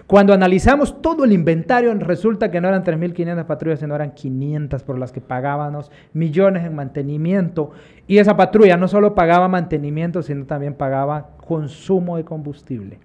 Cuando 0.06 0.34
analizamos 0.34 1.02
todo 1.02 1.26
el 1.26 1.34
inventario, 1.34 1.94
resulta 1.96 2.52
que 2.52 2.62
no 2.62 2.68
eran 2.68 2.84
3.500 2.84 3.46
patrullas, 3.46 3.80
sino 3.80 3.96
eran 3.96 4.12
500 4.12 4.84
por 4.84 5.00
las 5.00 5.12
que 5.12 5.20
pagábamos 5.20 5.92
millones 6.14 6.64
en 6.64 6.76
mantenimiento. 6.76 7.72
Y 8.06 8.20
esa 8.20 8.38
patrulla 8.38 8.78
no 8.78 8.88
solo 8.88 9.16
pagaba 9.16 9.48
mantenimiento, 9.48 10.22
sino 10.22 10.46
también 10.46 10.76
pagaba 10.76 11.32
consumo 11.46 12.18
de 12.18 12.24
combustible. 12.24 13.00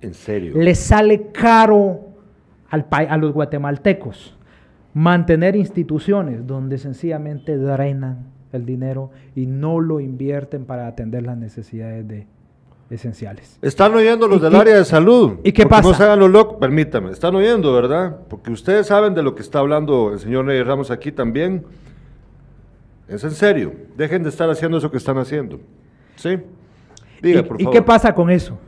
¿En 0.00 0.14
serio? 0.14 0.54
Le 0.56 0.74
sale 0.74 1.28
caro 1.30 2.00
al, 2.70 2.86
a 2.90 3.16
los 3.18 3.32
guatemaltecos 3.32 4.36
mantener 4.94 5.56
instituciones 5.56 6.46
donde 6.46 6.78
sencillamente 6.78 7.58
drenan 7.58 8.28
el 8.52 8.64
dinero 8.64 9.10
y 9.34 9.46
no 9.46 9.80
lo 9.80 10.00
invierten 10.00 10.64
para 10.64 10.86
atender 10.86 11.24
las 11.24 11.36
necesidades 11.36 12.06
de, 12.06 12.26
esenciales. 12.90 13.58
Están 13.60 13.92
oyendo 13.94 14.28
los 14.28 14.40
del 14.40 14.54
área 14.54 14.76
de 14.76 14.84
salud. 14.84 15.40
¿Y 15.42 15.52
qué 15.52 15.66
pasa? 15.66 15.88
No 15.88 15.94
se 15.94 16.02
hagan 16.04 16.20
los 16.20 16.30
locos, 16.30 16.58
permítame, 16.60 17.10
están 17.10 17.34
oyendo, 17.34 17.72
¿verdad? 17.72 18.18
Porque 18.28 18.52
ustedes 18.52 18.86
saben 18.86 19.14
de 19.14 19.22
lo 19.24 19.34
que 19.34 19.42
está 19.42 19.58
hablando 19.58 20.12
el 20.12 20.20
señor 20.20 20.44
Ney 20.44 20.62
Ramos 20.62 20.92
aquí 20.92 21.10
también. 21.10 21.64
Es 23.08 23.24
en 23.24 23.32
serio, 23.32 23.72
dejen 23.96 24.22
de 24.22 24.28
estar 24.28 24.48
haciendo 24.48 24.78
eso 24.78 24.90
que 24.90 24.96
están 24.96 25.18
haciendo. 25.18 25.60
¿Sí? 26.16 26.38
Diga, 27.20 27.42
por 27.42 27.58
favor. 27.58 27.74
¿Y 27.74 27.76
qué 27.76 27.82
pasa 27.82 28.14
con 28.14 28.30
eso? 28.30 28.58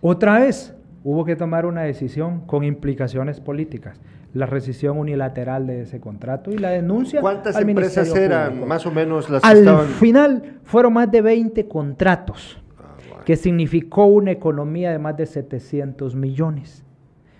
Otra 0.00 0.38
vez, 0.38 0.74
hubo 1.04 1.24
que 1.24 1.36
tomar 1.36 1.66
una 1.66 1.82
decisión 1.82 2.40
con 2.46 2.64
implicaciones 2.64 3.40
políticas 3.40 4.00
la 4.38 4.46
rescisión 4.46 4.98
unilateral 4.98 5.66
de 5.66 5.82
ese 5.82 5.98
contrato 5.98 6.52
y 6.52 6.58
la 6.58 6.70
denuncia. 6.70 7.20
¿Cuántas 7.20 7.60
empresas 7.60 8.14
eran 8.14 8.66
más 8.68 8.86
o 8.86 8.92
menos 8.92 9.28
las 9.28 9.42
que 9.42 9.48
Al 9.48 9.86
final 9.86 10.60
fueron 10.62 10.92
más 10.92 11.10
de 11.10 11.22
20 11.22 11.66
contratos, 11.66 12.62
ah, 12.78 13.24
que 13.24 13.34
significó 13.34 14.04
una 14.06 14.30
economía 14.30 14.92
de 14.92 15.00
más 15.00 15.16
de 15.16 15.26
700 15.26 16.14
millones. 16.14 16.84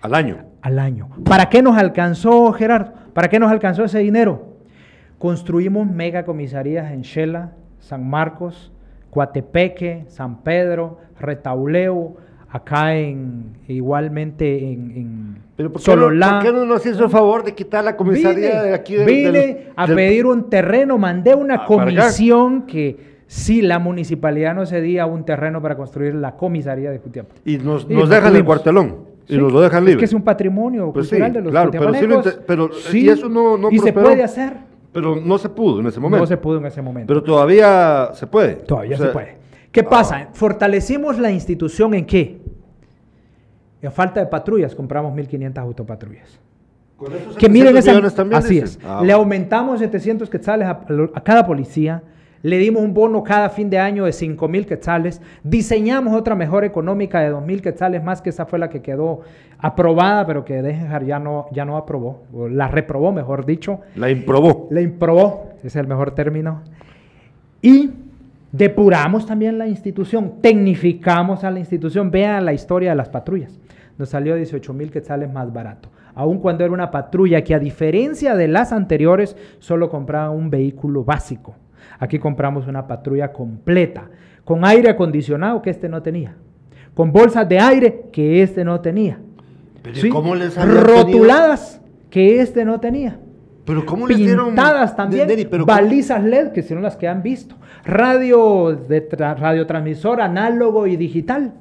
¿Al 0.01 0.13
año? 0.13 0.43
Al 0.61 0.77
año. 0.77 1.09
¿Para 1.23 1.49
qué 1.49 1.61
nos 1.61 1.77
alcanzó, 1.77 2.51
Gerardo? 2.51 2.91
¿Para 3.13 3.29
qué 3.29 3.39
nos 3.39 3.49
alcanzó 3.49 3.85
ese 3.85 3.99
dinero? 3.99 4.57
Construimos 5.17 5.89
megacomisarías 5.89 6.91
en 6.91 7.03
Shela, 7.03 7.53
San 7.79 8.09
Marcos, 8.09 8.73
Coatepeque, 9.09 10.03
San 10.09 10.41
Pedro, 10.41 10.99
Retauleo, 11.17 12.17
acá 12.51 12.95
en 12.95 13.57
igualmente 13.67 14.71
en, 14.71 15.37
¿Pero 15.55 15.71
por 15.71 15.81
qué, 15.81 15.95
no, 15.95 16.07
¿por 16.07 16.41
qué 16.41 16.51
no 16.53 16.65
nos 16.65 16.85
hizo 16.85 17.03
el 17.03 17.09
favor 17.09 17.43
de 17.43 17.53
quitar 17.53 17.83
la 17.83 17.95
comisaría 17.95 18.63
de 18.63 18.73
aquí? 18.73 18.95
vine 18.95 19.67
a 19.75 19.87
pedir 19.87 20.25
un 20.25 20.49
terreno, 20.49 20.97
mandé 20.97 21.35
una 21.35 21.55
ah, 21.55 21.65
comisión 21.65 22.63
que 22.63 23.19
si 23.27 23.61
la 23.61 23.77
municipalidad 23.77 24.55
no 24.55 24.65
cedía 24.65 25.05
un 25.05 25.25
terreno 25.25 25.61
para 25.61 25.75
construir 25.75 26.15
la 26.15 26.35
comisaría 26.35 26.89
de 26.89 26.97
Jutiapa. 26.97 27.35
Y 27.45 27.57
nos, 27.57 27.87
nos 27.87 28.09
dejan 28.09 28.35
el 28.35 28.45
cuartelón. 28.45 29.09
Y 29.27 29.37
nos 29.37 29.53
lo 29.53 29.61
dejan 29.61 29.85
libre. 29.85 29.93
Es 29.93 29.99
que 29.99 30.05
es 30.05 30.13
un 30.13 30.23
patrimonio 30.23 30.91
pues 30.91 31.07
cultural 31.09 31.33
de 31.33 31.41
los 31.41 31.51
claro, 31.51 31.69
pero, 31.71 32.23
pero 32.47 32.69
y 32.91 33.09
eso 33.09 33.29
no, 33.29 33.57
no 33.57 33.69
Y 33.69 33.77
se 33.77 33.93
puede 33.93 34.23
hacer. 34.23 34.53
Pero 34.91 35.17
no 35.17 35.37
se 35.37 35.49
pudo 35.49 35.81
en 35.81 35.87
ese 35.87 35.99
momento. 35.99 36.23
No 36.23 36.27
se 36.27 36.37
pudo 36.37 36.57
en 36.57 36.65
ese 36.65 36.81
momento. 36.81 37.07
Pero 37.07 37.21
todavía 37.21 38.09
se 38.13 38.25
puede. 38.25 38.55
Todavía 38.55 38.97
se 38.97 39.05
puede. 39.07 39.37
¿Qué 39.71 39.83
pasa? 39.83 40.15
Ah. 40.17 40.29
Fortalecimos 40.33 41.19
la 41.19 41.29
institución 41.29 41.93
en 41.93 42.05
qué? 42.05 42.38
En 43.81 43.91
falta 43.91 44.19
de 44.19 44.25
patrullas, 44.25 44.75
compramos 44.75 45.13
1.500 45.13 45.57
autopatrullas. 45.57 46.39
que 47.37 47.49
miren 47.49 47.77
esa, 47.77 47.97
así 48.33 48.59
es. 48.59 48.77
Ah, 48.83 49.01
le 49.03 49.13
aumentamos 49.13 49.79
700 49.79 50.29
quetzales 50.29 50.67
a, 50.67 50.81
a, 51.13 51.21
cada 51.21 51.45
policía, 51.45 52.03
le 52.41 52.57
dimos 52.57 52.83
un 52.83 52.93
bono 52.93 53.23
cada 53.23 53.49
fin 53.49 53.69
de 53.69 53.79
año 53.79 54.05
de 54.05 54.11
5.000 54.11 54.65
quetzales, 54.65 55.21
diseñamos 55.43 56.13
otra 56.13 56.35
mejor 56.35 56.65
económica 56.65 57.21
de 57.21 57.31
2.000 57.31 57.61
quetzales 57.61 58.03
más 58.03 58.21
que 58.21 58.31
esa 58.31 58.45
fue 58.45 58.59
la 58.59 58.69
que 58.69 58.81
quedó 58.81 59.21
aprobada, 59.57 60.25
pero 60.25 60.43
que 60.43 60.61
Dejar 60.61 61.05
ya 61.05 61.19
no, 61.19 61.47
ya 61.51 61.63
no 61.63 61.77
aprobó, 61.77 62.23
o 62.33 62.49
la 62.49 62.67
reprobó, 62.67 63.13
mejor 63.13 63.45
dicho. 63.45 63.79
La 63.95 64.09
improbó. 64.09 64.67
La 64.71 64.81
improbó, 64.81 65.51
ese 65.57 65.67
es 65.67 65.75
el 65.77 65.87
mejor 65.87 66.11
término. 66.11 66.63
Y 67.61 67.91
Depuramos 68.51 69.27
también 69.27 69.59
la 69.59 69.67
institución, 69.67 70.41
tecnificamos 70.41 71.43
a 71.43 71.51
la 71.51 71.59
institución. 71.59 72.09
Vean 72.09 72.45
la 72.45 72.53
historia 72.53 72.91
de 72.91 72.95
las 72.95 73.09
patrullas. 73.09 73.59
Nos 73.99 74.09
salió 74.09 74.35
18 74.35 74.73
mil 74.73 74.89
quetzales 74.91 75.31
más 75.31 75.51
barato. 75.51 75.89
Aun 76.15 76.39
cuando 76.39 76.63
era 76.63 76.73
una 76.73 76.89
patrulla 76.89 77.43
que 77.43 77.53
a 77.53 77.59
diferencia 77.59 78.33
de 78.33 78.47
las 78.47 78.71
anteriores 78.71 79.35
solo 79.59 79.89
compraba 79.89 80.29
un 80.29 80.49
vehículo 80.49 81.03
básico. 81.03 81.55
Aquí 81.99 82.17
compramos 82.17 82.65
una 82.65 82.87
patrulla 82.87 83.33
completa, 83.33 84.09
con 84.45 84.63
aire 84.63 84.89
acondicionado 84.89 85.61
que 85.61 85.69
este 85.69 85.89
no 85.89 86.01
tenía, 86.01 86.33
con 86.93 87.11
bolsas 87.11 87.47
de 87.49 87.59
aire 87.59 88.05
que 88.13 88.41
este 88.41 88.63
no 88.63 88.79
tenía. 88.79 89.19
¿Pero 89.83 90.13
¿cómo 90.13 90.33
les 90.33 90.55
Rotuladas 90.55 91.81
que 92.09 92.39
este 92.39 92.63
no 92.63 92.79
tenía. 92.79 93.19
Pero 93.65 93.85
¿cómo 93.85 94.07
les 94.07 94.17
dieron 94.17 94.47
pintadas 94.47 94.95
también, 94.95 95.27
balizas 95.65 96.23
LED 96.23 96.53
que 96.53 96.63
son 96.63 96.81
las 96.81 96.95
que 96.95 97.07
han 97.07 97.21
visto, 97.21 97.55
radio 97.83 98.71
de 98.75 99.07
radiotransmisor 99.11 100.21
análogo 100.21 100.87
y 100.87 100.95
digital. 100.95 101.53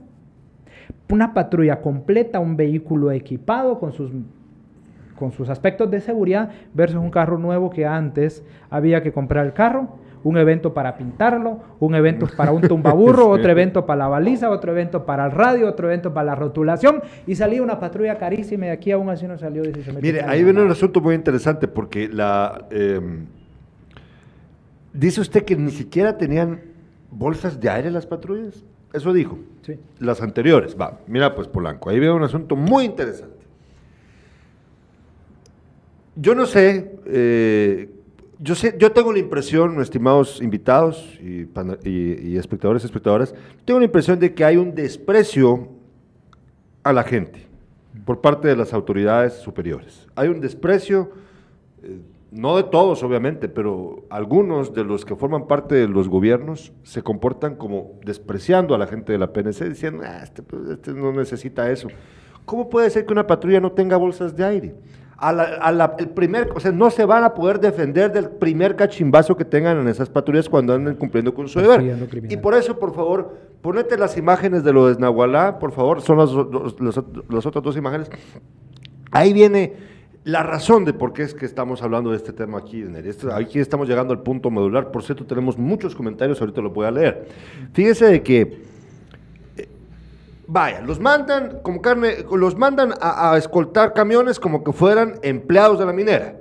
Una 1.11 1.33
patrulla 1.35 1.81
completa, 1.81 2.39
un 2.39 2.57
vehículo 2.57 3.11
equipado 3.11 3.79
con 3.79 3.93
sus 3.93 4.13
con 5.19 5.33
sus 5.33 5.49
aspectos 5.49 5.91
de 5.91 6.01
seguridad 6.01 6.51
versus 6.75 7.01
un 7.01 7.11
carro 7.11 7.39
nuevo 7.39 7.71
que 7.71 7.85
antes 7.85 8.45
había 8.71 9.03
que 9.03 9.13
comprar 9.13 9.45
el 9.45 9.53
carro, 9.53 9.99
un 10.25 10.37
evento 10.37 10.75
para 10.75 10.97
pintarlo, 10.97 11.61
un 11.81 11.95
evento 11.95 12.29
para 12.37 12.53
un 12.53 12.63
tumbaburro, 12.63 13.29
otro 13.31 13.51
evento 13.51 13.85
para 13.85 13.99
la 13.99 14.09
baliza, 14.09 14.51
otro 14.51 14.73
evento 14.73 15.05
para 15.05 15.27
el 15.27 15.33
radio, 15.33 15.69
otro 15.69 15.89
evento 15.89 16.15
para 16.15 16.27
la 16.27 16.35
rotulación 16.35 17.03
y 17.27 17.35
salía 17.35 17.63
una 17.63 17.79
patrulla 17.81 18.17
carísima 18.17 18.67
y 18.67 18.69
aquí 18.71 18.93
aún 18.93 19.11
así 19.11 19.27
no 19.27 19.37
salió 19.39 19.63
18 19.63 19.99
Mire, 20.01 20.23
ahí 20.23 20.45
viene 20.45 20.63
un 20.63 20.71
asunto 20.71 21.01
muy 21.01 21.15
interesante 21.15 21.69
porque 21.69 22.09
la 22.09 22.67
em, 22.71 23.27
dice 24.93 25.21
usted 25.21 25.45
que 25.45 25.57
ni 25.57 25.71
siquiera 25.71 26.17
tenían 26.17 26.61
bolsas 27.11 27.61
de 27.61 27.71
aire 27.71 27.91
las 27.91 28.07
patrullas. 28.07 28.65
Eso 28.93 29.13
dijo. 29.13 29.39
Las 29.99 30.23
anteriores. 30.23 30.77
Va, 30.81 31.01
mira 31.07 31.35
pues 31.35 31.49
Polanco, 31.49 31.91
ahí 31.91 31.99
veo 31.99 32.17
un 32.17 32.23
asunto 32.23 32.57
muy 32.57 32.85
interesante. 32.85 33.37
Yo 36.17 36.35
no 36.35 36.47
sé 36.47 36.99
eh, 37.07 37.91
yo, 38.39 38.55
sé, 38.55 38.77
yo 38.79 38.93
tengo 38.93 39.13
la 39.13 39.19
impresión, 39.19 39.81
estimados 39.81 40.41
invitados 40.41 41.19
y, 41.21 41.49
y, 41.85 42.37
espectadores 42.37 42.83
y 42.83 42.87
espectadoras, 42.87 43.35
tengo 43.65 43.81
la 43.81 43.87
impresión 43.87 44.19
de 44.19 44.33
que 44.33 44.45
hay 44.45 44.57
un 44.57 44.75
desprecio 44.75 45.69
a 46.83 46.93
la 46.93 47.03
gente 47.03 47.47
por 48.05 48.21
parte 48.21 48.49
de 48.49 48.57
las 48.57 48.73
autoridades 48.73 49.35
superiores. 49.35 50.07
Hay 50.15 50.29
un 50.29 50.41
desprecio, 50.41 51.11
eh, 51.83 51.99
no 52.31 52.57
de 52.57 52.65
todos 52.65 53.03
obviamente, 53.03 53.49
pero 53.49 54.05
algunos 54.11 54.75
de 54.75 54.85
los 54.85 55.05
que 55.05 55.17
forman 55.17 55.47
parte 55.47 55.75
de 55.75 55.89
los 55.89 56.09
gobiernos 56.09 56.73
se 56.83 57.03
comportan 57.03 57.57
como 57.57 57.99
despreciando 58.05 58.75
a 58.75 58.79
la 58.79 58.87
gente 58.87 59.13
de 59.13 59.19
la 59.19 59.33
PNC, 59.33 59.69
diciendo, 59.69 60.03
ah, 60.07 60.21
este, 60.23 60.43
pues, 60.43 60.69
este 60.69 60.93
no 60.93 61.13
necesita 61.13 61.71
eso. 61.71 61.89
¿Cómo 62.45 62.69
puede 62.69 62.91
ser 62.91 63.07
que 63.07 63.13
una 63.13 63.27
patrulla 63.27 63.61
no 63.61 63.73
tenga 63.73 63.97
bolsas 63.97 64.37
de 64.37 64.45
aire? 64.45 64.75
A 65.21 65.97
el 65.99 66.11
primer, 66.11 66.53
o 66.55 66.61
sea, 66.61 66.71
no 66.71 66.91
se 66.91 67.05
van 67.05 67.25
a 67.25 67.35
poder 67.35 67.59
defender 67.59 68.13
del 68.13 68.31
primer 68.31 68.77
cachimbazo 68.77 69.37
que 69.37 69.45
tengan 69.45 69.77
en 69.79 69.89
esas 69.89 70.09
patrullas 70.09 70.49
cuando 70.49 70.75
anden 70.75 70.95
cumpliendo 70.95 71.35
con 71.35 71.49
su 71.49 71.61
deber. 71.61 72.09
Y 72.29 72.37
por 72.37 72.55
eso, 72.55 72.79
por 72.79 72.95
favor, 72.95 73.37
ponete 73.61 73.99
las 73.99 74.17
imágenes 74.17 74.63
de 74.63 74.73
lo 74.73 74.87
de 74.87 75.01
Nahualá, 75.01 75.59
por 75.59 75.73
favor, 75.73 76.03
son 76.03 76.19
las, 76.19 76.31
las 77.29 77.47
otras 77.47 77.65
dos 77.65 77.77
imágenes. 77.77 78.09
Ahí 79.11 79.33
viene 79.33 79.75
la 80.29 80.43
razón 80.43 80.85
de 80.85 80.93
por 80.93 81.15
qué 81.15 81.23
es 81.23 81.33
que 81.33 81.47
estamos 81.47 81.81
hablando 81.81 82.11
de 82.11 82.19
este 82.19 82.35
tema 82.35 82.59
aquí, 82.59 82.85
aquí 83.33 83.61
estamos 83.61 83.89
llegando 83.89 84.13
al 84.13 84.23
punto 84.23 84.51
modular. 84.51 84.91
Por 84.91 85.03
cierto, 85.03 85.25
tenemos 85.25 85.57
muchos 85.57 85.95
comentarios, 85.95 86.39
ahorita 86.39 86.61
los 86.61 86.75
voy 86.75 86.85
a 86.85 86.91
leer. 86.91 87.27
Fíjese 87.73 88.05
de 88.05 88.23
que, 88.23 88.63
eh, 89.57 89.69
vaya, 90.47 90.83
los 90.83 91.01
mandan 91.01 91.61
como 91.63 91.81
carne, 91.81 92.27
los 92.31 92.57
mandan 92.59 92.93
a 93.01 93.39
escoltar 93.39 93.95
camiones 93.95 94.39
como 94.39 94.63
que 94.63 94.75
fueran 94.75 95.19
empleados 95.23 95.79
de 95.79 95.87
la 95.87 95.95
minera. 95.95 96.37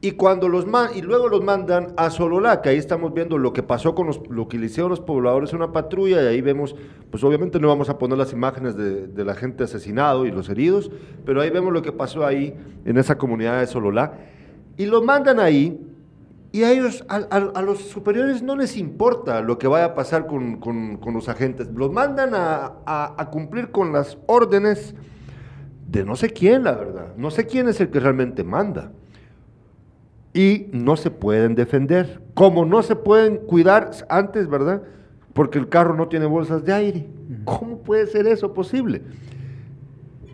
Y 0.00 0.12
cuando 0.12 0.48
los 0.48 0.64
y 0.94 1.02
luego 1.02 1.26
los 1.28 1.42
mandan 1.42 1.88
a 1.96 2.10
Sololá, 2.10 2.62
que 2.62 2.68
ahí 2.68 2.76
estamos 2.76 3.12
viendo 3.12 3.36
lo 3.36 3.52
que 3.52 3.64
pasó 3.64 3.96
con 3.96 4.06
los, 4.06 4.20
lo 4.28 4.46
que 4.46 4.56
le 4.56 4.66
hicieron 4.66 4.90
los 4.90 5.00
pobladores 5.00 5.52
una 5.52 5.72
patrulla, 5.72 6.22
y 6.22 6.26
ahí 6.26 6.40
vemos, 6.40 6.76
pues 7.10 7.24
obviamente 7.24 7.58
no 7.58 7.66
vamos 7.66 7.88
a 7.88 7.98
poner 7.98 8.16
las 8.16 8.32
imágenes 8.32 8.76
de, 8.76 9.24
la 9.24 9.34
gente 9.34 9.64
asesinado 9.64 10.24
y 10.24 10.30
los 10.30 10.48
heridos, 10.50 10.92
pero 11.26 11.40
ahí 11.40 11.50
vemos 11.50 11.72
lo 11.72 11.82
que 11.82 11.90
pasó 11.90 12.24
ahí 12.24 12.56
en 12.84 12.96
esa 12.96 13.18
comunidad 13.18 13.58
de 13.58 13.66
Sololá. 13.66 14.12
Y 14.76 14.86
los 14.86 15.02
mandan 15.02 15.40
ahí, 15.40 15.84
y 16.52 16.62
a 16.62 16.70
ellos, 16.70 17.04
a, 17.08 17.60
los 17.60 17.80
superiores 17.80 18.40
no 18.40 18.54
les 18.54 18.76
importa 18.76 19.40
lo 19.40 19.58
que 19.58 19.66
vaya 19.66 19.86
a 19.86 19.94
pasar 19.96 20.28
con, 20.28 20.60
con 20.60 21.12
los 21.12 21.28
agentes, 21.28 21.66
los 21.74 21.90
mandan 21.90 22.30
a 22.34 23.28
cumplir 23.32 23.72
con 23.72 23.92
las 23.92 24.16
órdenes 24.26 24.94
de 25.88 26.04
no 26.04 26.14
sé 26.14 26.30
quién, 26.30 26.62
la 26.62 26.72
verdad, 26.76 27.14
no 27.16 27.32
sé 27.32 27.46
quién 27.46 27.66
es 27.66 27.80
el 27.80 27.90
que 27.90 27.98
realmente 27.98 28.44
manda 28.44 28.92
y 30.32 30.66
no 30.72 30.96
se 30.96 31.10
pueden 31.10 31.54
defender. 31.54 32.20
Como 32.34 32.64
no 32.64 32.82
se 32.82 32.96
pueden 32.96 33.38
cuidar 33.38 33.90
antes, 34.08 34.48
¿verdad? 34.48 34.82
Porque 35.32 35.58
el 35.58 35.68
carro 35.68 35.94
no 35.94 36.08
tiene 36.08 36.26
bolsas 36.26 36.64
de 36.64 36.72
aire. 36.72 37.08
¿Cómo 37.44 37.78
puede 37.78 38.06
ser 38.06 38.26
eso 38.26 38.52
posible? 38.52 39.02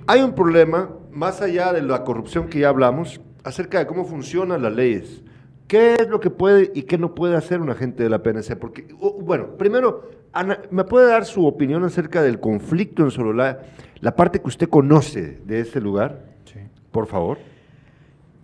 Hay 0.06 0.20
un 0.20 0.34
problema, 0.34 0.90
más 1.12 1.40
allá 1.40 1.72
de 1.72 1.82
la 1.82 2.04
corrupción 2.04 2.48
que 2.48 2.60
ya 2.60 2.68
hablamos, 2.68 3.20
acerca 3.42 3.78
de 3.78 3.86
cómo 3.86 4.04
funcionan 4.04 4.62
las 4.62 4.74
leyes. 4.74 5.22
¿Qué 5.66 5.94
es 5.94 6.08
lo 6.08 6.20
que 6.20 6.30
puede 6.30 6.70
y 6.74 6.82
qué 6.82 6.98
no 6.98 7.14
puede 7.14 7.36
hacer 7.36 7.60
un 7.60 7.70
agente 7.70 8.02
de 8.02 8.10
la 8.10 8.22
PNC? 8.22 8.56
Porque, 8.56 8.86
bueno, 9.20 9.56
primero, 9.56 10.10
Ana, 10.32 10.60
¿me 10.70 10.84
puede 10.84 11.06
dar 11.06 11.24
su 11.24 11.46
opinión 11.46 11.84
acerca 11.84 12.22
del 12.22 12.38
conflicto 12.40 13.02
en 13.02 13.10
Sololá, 13.10 13.62
la 14.00 14.14
parte 14.14 14.40
que 14.40 14.48
usted 14.48 14.68
conoce 14.68 15.40
de 15.46 15.60
ese 15.60 15.80
lugar? 15.80 16.26
Sí. 16.44 16.58
Por 16.90 17.06
favor. 17.06 17.38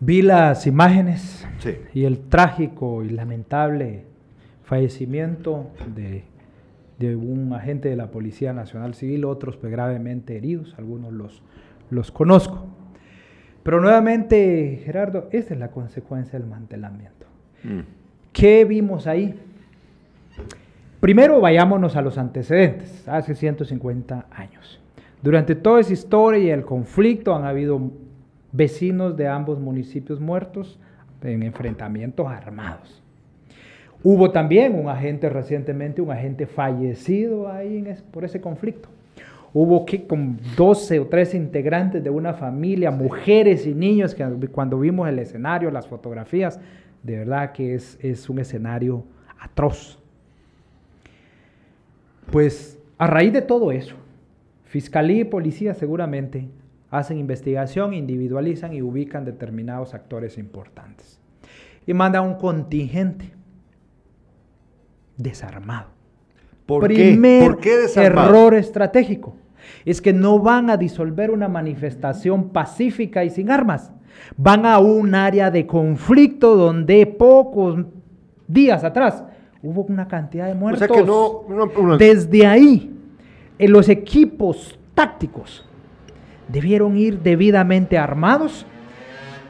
Vi 0.03 0.23
las 0.23 0.67
imágenes 0.67 1.47
y 1.93 2.05
el 2.05 2.21
trágico 2.21 3.05
y 3.05 3.11
lamentable 3.11 4.05
fallecimiento 4.65 5.67
de, 5.95 6.25
un 7.17 7.53
agente 7.53 7.91
de 7.91 7.97
la 7.97 8.11
Policía 8.11 8.55
Nacional 8.55 8.95
Civil, 8.95 9.27
otros 9.27 9.59
pues, 9.59 9.71
gravemente 9.71 10.39
heridos, 10.39 10.75
algunos 10.79 11.13
los, 11.13 11.43
los 11.91 12.11
conozco. 12.11 12.65
Pero 13.63 13.83
nuevamente, 13.83 14.81
Gerardo, 14.87 15.29
esa 15.33 15.53
es 15.53 15.61
la 15.61 15.71
consecuencia 15.71 16.39
del 16.39 16.49
mantelamiento. 16.49 17.27
Mm. 17.63 17.81
¿Qué 18.33 18.65
vimos 18.65 19.07
ahí? 19.07 19.39
Primero 21.01 21.41
vayámonos 21.41 21.95
a 21.97 22.01
los 22.01 22.17
antecedentes, 22.17 23.07
hace 23.07 23.35
150 23.35 24.29
años. 24.31 24.81
Durante 25.23 25.55
toda 25.55 25.81
esa 25.81 25.93
historia 25.93 26.39
y 26.39 26.49
el 26.49 26.65
conflicto 26.65 27.35
han 27.35 27.45
habido 27.45 27.91
vecinos 28.53 29.17
de 29.17 29.29
ambos 29.29 29.59
municipios 29.59 30.21
muertos 30.21 30.79
en 31.23 31.43
enfrentamientos 31.43 32.27
armados. 32.27 33.03
Hubo 34.03 34.31
también 34.31 34.79
un 34.79 34.89
agente 34.89 35.29
recientemente, 35.29 36.01
un 36.01 36.11
agente 36.11 36.47
fallecido 36.47 37.51
ahí 37.51 37.85
por 38.11 38.25
ese 38.25 38.41
conflicto. 38.41 38.89
Hubo 39.53 39.85
que 39.85 40.07
con 40.07 40.39
12 40.57 41.01
o 41.01 41.07
13 41.07 41.37
integrantes 41.37 42.03
de 42.03 42.09
una 42.09 42.33
familia, 42.35 42.91
mujeres 42.91 43.67
y 43.67 43.75
niños, 43.75 44.15
que 44.15 44.25
cuando 44.49 44.79
vimos 44.79 45.09
el 45.09 45.19
escenario, 45.19 45.71
las 45.71 45.87
fotografías, 45.87 46.61
de 47.03 47.19
verdad 47.19 47.53
que 47.53 47.75
es, 47.75 47.99
es 48.01 48.31
un 48.31 48.39
escenario 48.39 49.05
atroz. 49.39 49.99
Pues 52.31 52.79
a 52.97 53.07
raíz 53.07 53.33
de 53.33 53.43
todo 53.43 53.73
eso, 53.73 53.97
Fiscalía 54.65 55.23
y 55.23 55.25
Policía 55.25 55.75
seguramente 55.75 56.47
hacen 56.91 57.19
investigación, 57.19 57.95
individualizan 57.95 58.73
y 58.73 58.83
ubican 58.83 59.25
determinados 59.25 59.95
actores 59.95 60.39
importantes. 60.39 61.21
Y 61.87 61.95
mandan 61.95 62.27
un 62.27 62.35
contingente 62.35 63.33
desarmado. 65.17 65.89
¿Por 66.67 66.85
Primer 66.85 67.57
qué? 67.57 67.87
error 67.97 68.55
estratégico 68.55 69.37
es 69.85 70.01
que 70.01 70.13
no 70.13 70.39
van 70.39 70.71
a 70.71 70.77
disolver 70.77 71.31
una 71.31 71.49
manifestación 71.49 72.51
pacífica 72.51 73.25
y 73.25 73.31
sin 73.31 73.51
armas. 73.51 73.93
Van 74.37 74.67
a 74.67 74.79
un 74.79 75.15
área 75.15 75.51
de 75.51 75.67
conflicto 75.67 76.57
donde 76.57 77.07
pocos 77.07 77.85
días 78.47 78.85
atrás 78.85 79.25
hubo 79.63 79.83
una 79.83 80.07
cantidad 80.07 80.47
de 80.47 80.55
muertos. 80.55 80.83
O 80.91 80.95
sea 80.95 80.97
que 80.97 81.07
no, 81.07 81.97
Desde 81.97 82.47
ahí, 82.47 82.95
en 83.59 83.73
los 83.73 83.89
equipos 83.89 84.79
tácticos 84.95 85.69
debieron 86.51 86.97
ir 86.97 87.21
debidamente 87.21 87.99
armados 87.99 88.67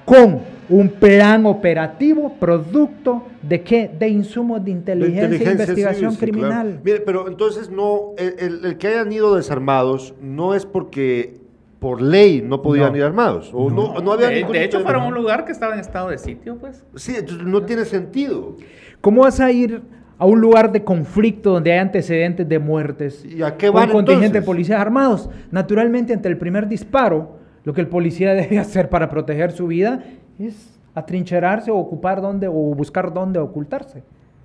con 0.04 0.40
un 0.68 0.88
plan 0.88 1.46
operativo 1.46 2.34
producto 2.38 3.24
de 3.42 3.62
qué? 3.62 3.90
De 3.98 4.08
insumos 4.08 4.64
de 4.64 4.70
inteligencia, 4.70 5.48
e 5.48 5.52
investigación 5.52 6.14
criminal. 6.14 6.80
Mire, 6.84 7.00
pero 7.00 7.28
entonces 7.28 7.70
no, 7.70 8.12
el, 8.16 8.76
que 8.78 8.88
hayan 8.88 9.12
ido 9.12 9.34
desarmados 9.34 10.14
no 10.20 10.54
es 10.54 10.64
porque 10.64 11.40
por 11.80 12.00
ley 12.02 12.42
no 12.42 12.62
podían 12.62 12.94
ir 12.94 13.02
armados. 13.02 13.50
O 13.52 13.70
no. 13.70 14.00
No, 14.00 14.12
había 14.12 14.28
de, 14.28 14.44
de 14.44 14.64
hecho, 14.64 14.80
fueron 14.80 15.04
un 15.04 15.14
lugar 15.14 15.44
que 15.44 15.52
estaba 15.52 15.74
en 15.74 15.80
estado 15.80 16.10
de 16.10 16.18
sitio, 16.18 16.56
pues. 16.56 16.84
Sí, 16.94 17.16
entonces 17.16 17.46
no 17.46 17.62
tiene 17.62 17.84
sentido. 17.84 18.56
¿Cómo 19.00 19.22
vas 19.22 19.40
a 19.40 19.50
ir 19.50 19.82
a 20.20 20.26
un 20.26 20.38
lugar 20.38 20.70
de 20.70 20.84
conflicto 20.84 21.50
donde 21.50 21.72
hay 21.72 21.78
antecedentes 21.78 22.46
de 22.46 22.58
muertes. 22.58 23.24
¿Y 23.24 23.42
a 23.42 23.56
qué 23.56 23.70
van 23.70 23.86
con 23.86 24.04
contingente 24.04 24.40
de 24.40 24.44
policías 24.44 24.78
armados. 24.78 25.30
Naturalmente, 25.50 26.12
ante 26.12 26.28
el 26.28 26.36
primer 26.36 26.68
disparo, 26.68 27.38
lo 27.64 27.72
que 27.72 27.80
el 27.80 27.88
policía 27.88 28.34
debe 28.34 28.58
hacer 28.58 28.90
para 28.90 29.08
proteger 29.08 29.50
su 29.52 29.66
vida 29.66 30.04
es 30.38 30.78
atrincherarse 30.94 31.70
o 31.70 31.78
ocupar 31.78 32.20
dónde 32.20 32.48
o 32.48 32.52
buscar 32.52 33.14
dónde 33.14 33.38
ocultarse 33.38 34.02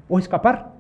o 0.08 0.18
escapar. 0.18 0.72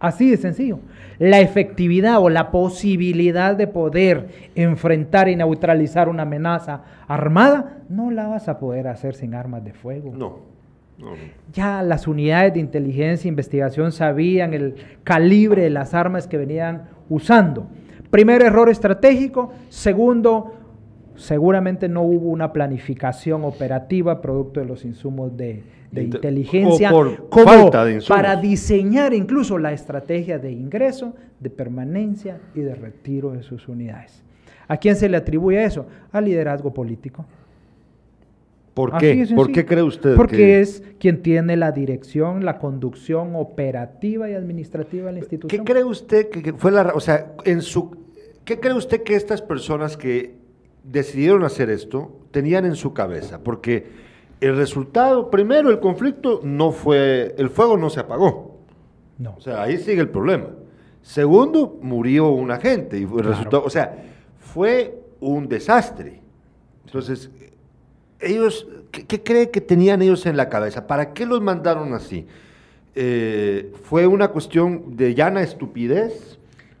Así 0.00 0.30
de 0.30 0.38
sencillo. 0.38 0.78
La 1.18 1.40
efectividad 1.40 2.18
o 2.18 2.30
la 2.30 2.50
posibilidad 2.50 3.54
de 3.54 3.66
poder 3.66 4.28
enfrentar 4.54 5.28
y 5.28 5.36
neutralizar 5.36 6.08
una 6.08 6.22
amenaza 6.22 6.80
armada 7.08 7.82
no 7.90 8.10
la 8.10 8.26
vas 8.28 8.48
a 8.48 8.58
poder 8.58 8.88
hacer 8.88 9.16
sin 9.16 9.34
armas 9.34 9.62
de 9.64 9.74
fuego. 9.74 10.14
No. 10.16 10.53
Ya 11.52 11.82
las 11.82 12.06
unidades 12.06 12.54
de 12.54 12.60
inteligencia 12.60 13.28
e 13.28 13.30
investigación 13.30 13.92
sabían 13.92 14.54
el 14.54 14.74
calibre 15.02 15.62
de 15.62 15.70
las 15.70 15.94
armas 15.94 16.26
que 16.26 16.36
venían 16.36 16.88
usando. 17.08 17.66
Primer 18.10 18.42
error 18.42 18.68
estratégico. 18.68 19.52
Segundo, 19.68 20.54
seguramente 21.16 21.88
no 21.88 22.02
hubo 22.02 22.28
una 22.28 22.52
planificación 22.52 23.44
operativa 23.44 24.20
producto 24.20 24.60
de 24.60 24.66
los 24.66 24.84
insumos 24.84 25.36
de, 25.36 25.62
inteligencia 25.92 26.90
para 28.08 28.36
diseñar 28.36 29.14
incluso 29.14 29.58
la 29.58 29.72
estrategia 29.72 30.40
de 30.40 30.50
ingreso, 30.50 31.14
de 31.38 31.50
permanencia 31.50 32.40
y 32.54 32.60
de 32.60 32.74
retiro 32.74 33.30
de 33.32 33.44
sus 33.44 33.68
unidades. 33.68 34.24
¿A 34.66 34.76
quién 34.76 34.96
se 34.96 35.08
le 35.08 35.16
atribuye 35.16 35.62
eso? 35.62 35.86
Al 36.10 36.24
liderazgo 36.24 36.72
político. 36.72 37.24
¿Por 38.74 38.98
qué? 38.98 39.28
¿Por 39.34 39.52
qué 39.52 39.64
cree 39.64 39.84
usted? 39.84 40.16
Porque 40.16 40.60
es 40.60 40.82
quien 40.98 41.22
tiene 41.22 41.56
la 41.56 41.70
dirección, 41.70 42.44
la 42.44 42.58
conducción 42.58 43.36
operativa 43.36 44.28
y 44.28 44.34
administrativa 44.34 45.06
de 45.06 45.12
la 45.12 45.18
institución. 45.20 45.64
¿Qué 45.64 45.72
cree 45.72 45.84
usted 45.84 46.28
que 46.28 46.52
fue 46.54 46.72
la, 46.72 46.92
o 46.92 47.00
sea, 47.00 47.34
en 47.44 47.62
su, 47.62 47.96
qué 48.44 48.58
cree 48.58 48.74
usted 48.74 49.04
que 49.04 49.14
estas 49.14 49.42
personas 49.42 49.96
que 49.96 50.34
decidieron 50.82 51.44
hacer 51.44 51.70
esto 51.70 52.18
tenían 52.32 52.64
en 52.66 52.74
su 52.74 52.92
cabeza? 52.92 53.44
Porque 53.44 53.86
el 54.40 54.56
resultado, 54.56 55.30
primero, 55.30 55.70
el 55.70 55.78
conflicto 55.78 56.40
no 56.42 56.72
fue, 56.72 57.32
el 57.38 57.50
fuego 57.50 57.76
no 57.76 57.90
se 57.90 58.00
apagó. 58.00 58.58
No. 59.18 59.36
O 59.36 59.40
sea, 59.40 59.62
ahí 59.62 59.78
sigue 59.78 60.00
el 60.00 60.08
problema. 60.08 60.48
Segundo, 61.00 61.78
murió 61.80 62.30
un 62.30 62.50
agente 62.50 62.98
y 62.98 63.04
resultado, 63.04 63.62
o 63.62 63.70
sea, 63.70 64.04
fue 64.38 65.00
un 65.20 65.48
desastre. 65.48 66.22
Entonces, 66.86 67.30
ellos, 68.24 68.66
¿qué, 68.90 69.06
¿qué, 69.06 69.22
cree 69.22 69.50
que 69.50 69.60
tenían 69.60 70.02
ellos 70.02 70.26
en 70.26 70.36
la 70.36 70.48
cabeza? 70.48 70.86
¿Para 70.86 71.12
qué 71.12 71.26
los 71.26 71.40
mandaron 71.40 71.94
así? 71.94 72.26
Eh, 72.94 73.72
¿Fue 73.84 74.06
una 74.06 74.28
cuestión 74.28 74.96
de 74.96 75.14
llana 75.14 75.42
estupidez? 75.42 76.38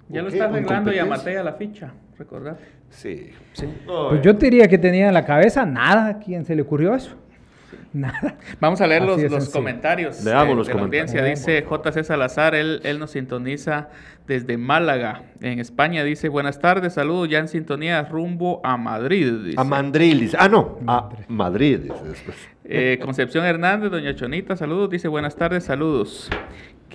Ya 0.08 0.22
lo 0.22 0.28
está 0.28 0.44
arreglando 0.44 0.92
y 0.92 0.98
amatea 0.98 1.42
la 1.42 1.54
ficha, 1.54 1.92
recordad. 2.18 2.56
Sí. 2.90 3.30
sí. 3.52 3.66
pues 3.84 4.22
yo 4.22 4.34
diría 4.34 4.68
que 4.68 4.78
tenía 4.78 5.08
en 5.08 5.14
la 5.14 5.24
cabeza 5.24 5.66
nada 5.66 6.06
a 6.06 6.18
quien 6.20 6.44
se 6.44 6.54
le 6.54 6.62
ocurrió 6.62 6.94
eso. 6.94 7.16
Nada. 7.92 8.36
Vamos 8.60 8.80
a 8.80 8.86
leer 8.86 9.02
los, 9.02 9.22
los 9.22 9.48
comentarios. 9.50 10.24
Leamos 10.24 10.56
los 10.56 10.66
de 10.66 10.72
comentarios. 10.72 11.12
La 11.14 11.20
audiencia. 11.20 11.52
Dice 11.52 11.66
JC 11.68 12.04
Salazar, 12.04 12.54
él, 12.54 12.80
él 12.84 12.98
nos 12.98 13.12
sintoniza 13.12 13.88
desde 14.26 14.56
Málaga, 14.56 15.22
en 15.40 15.58
España. 15.58 16.02
Dice, 16.04 16.28
buenas 16.28 16.58
tardes, 16.58 16.94
saludos, 16.94 17.28
ya 17.28 17.38
en 17.38 17.48
sintonía 17.48 18.02
rumbo 18.04 18.60
a 18.64 18.76
Madrid. 18.76 19.32
Dice. 19.44 19.60
A 19.60 19.64
Madrid, 19.64 20.20
dice. 20.20 20.36
Ah, 20.40 20.48
no, 20.48 20.78
a 20.86 21.10
Madrid, 21.28 21.80
dice 21.80 22.04
después. 22.04 22.36
Eh, 22.64 22.98
Concepción 23.02 23.44
Hernández, 23.44 23.90
doña 23.90 24.14
Chonita, 24.14 24.56
saludos, 24.56 24.88
dice, 24.90 25.08
buenas 25.08 25.36
tardes, 25.36 25.64
saludos. 25.64 26.30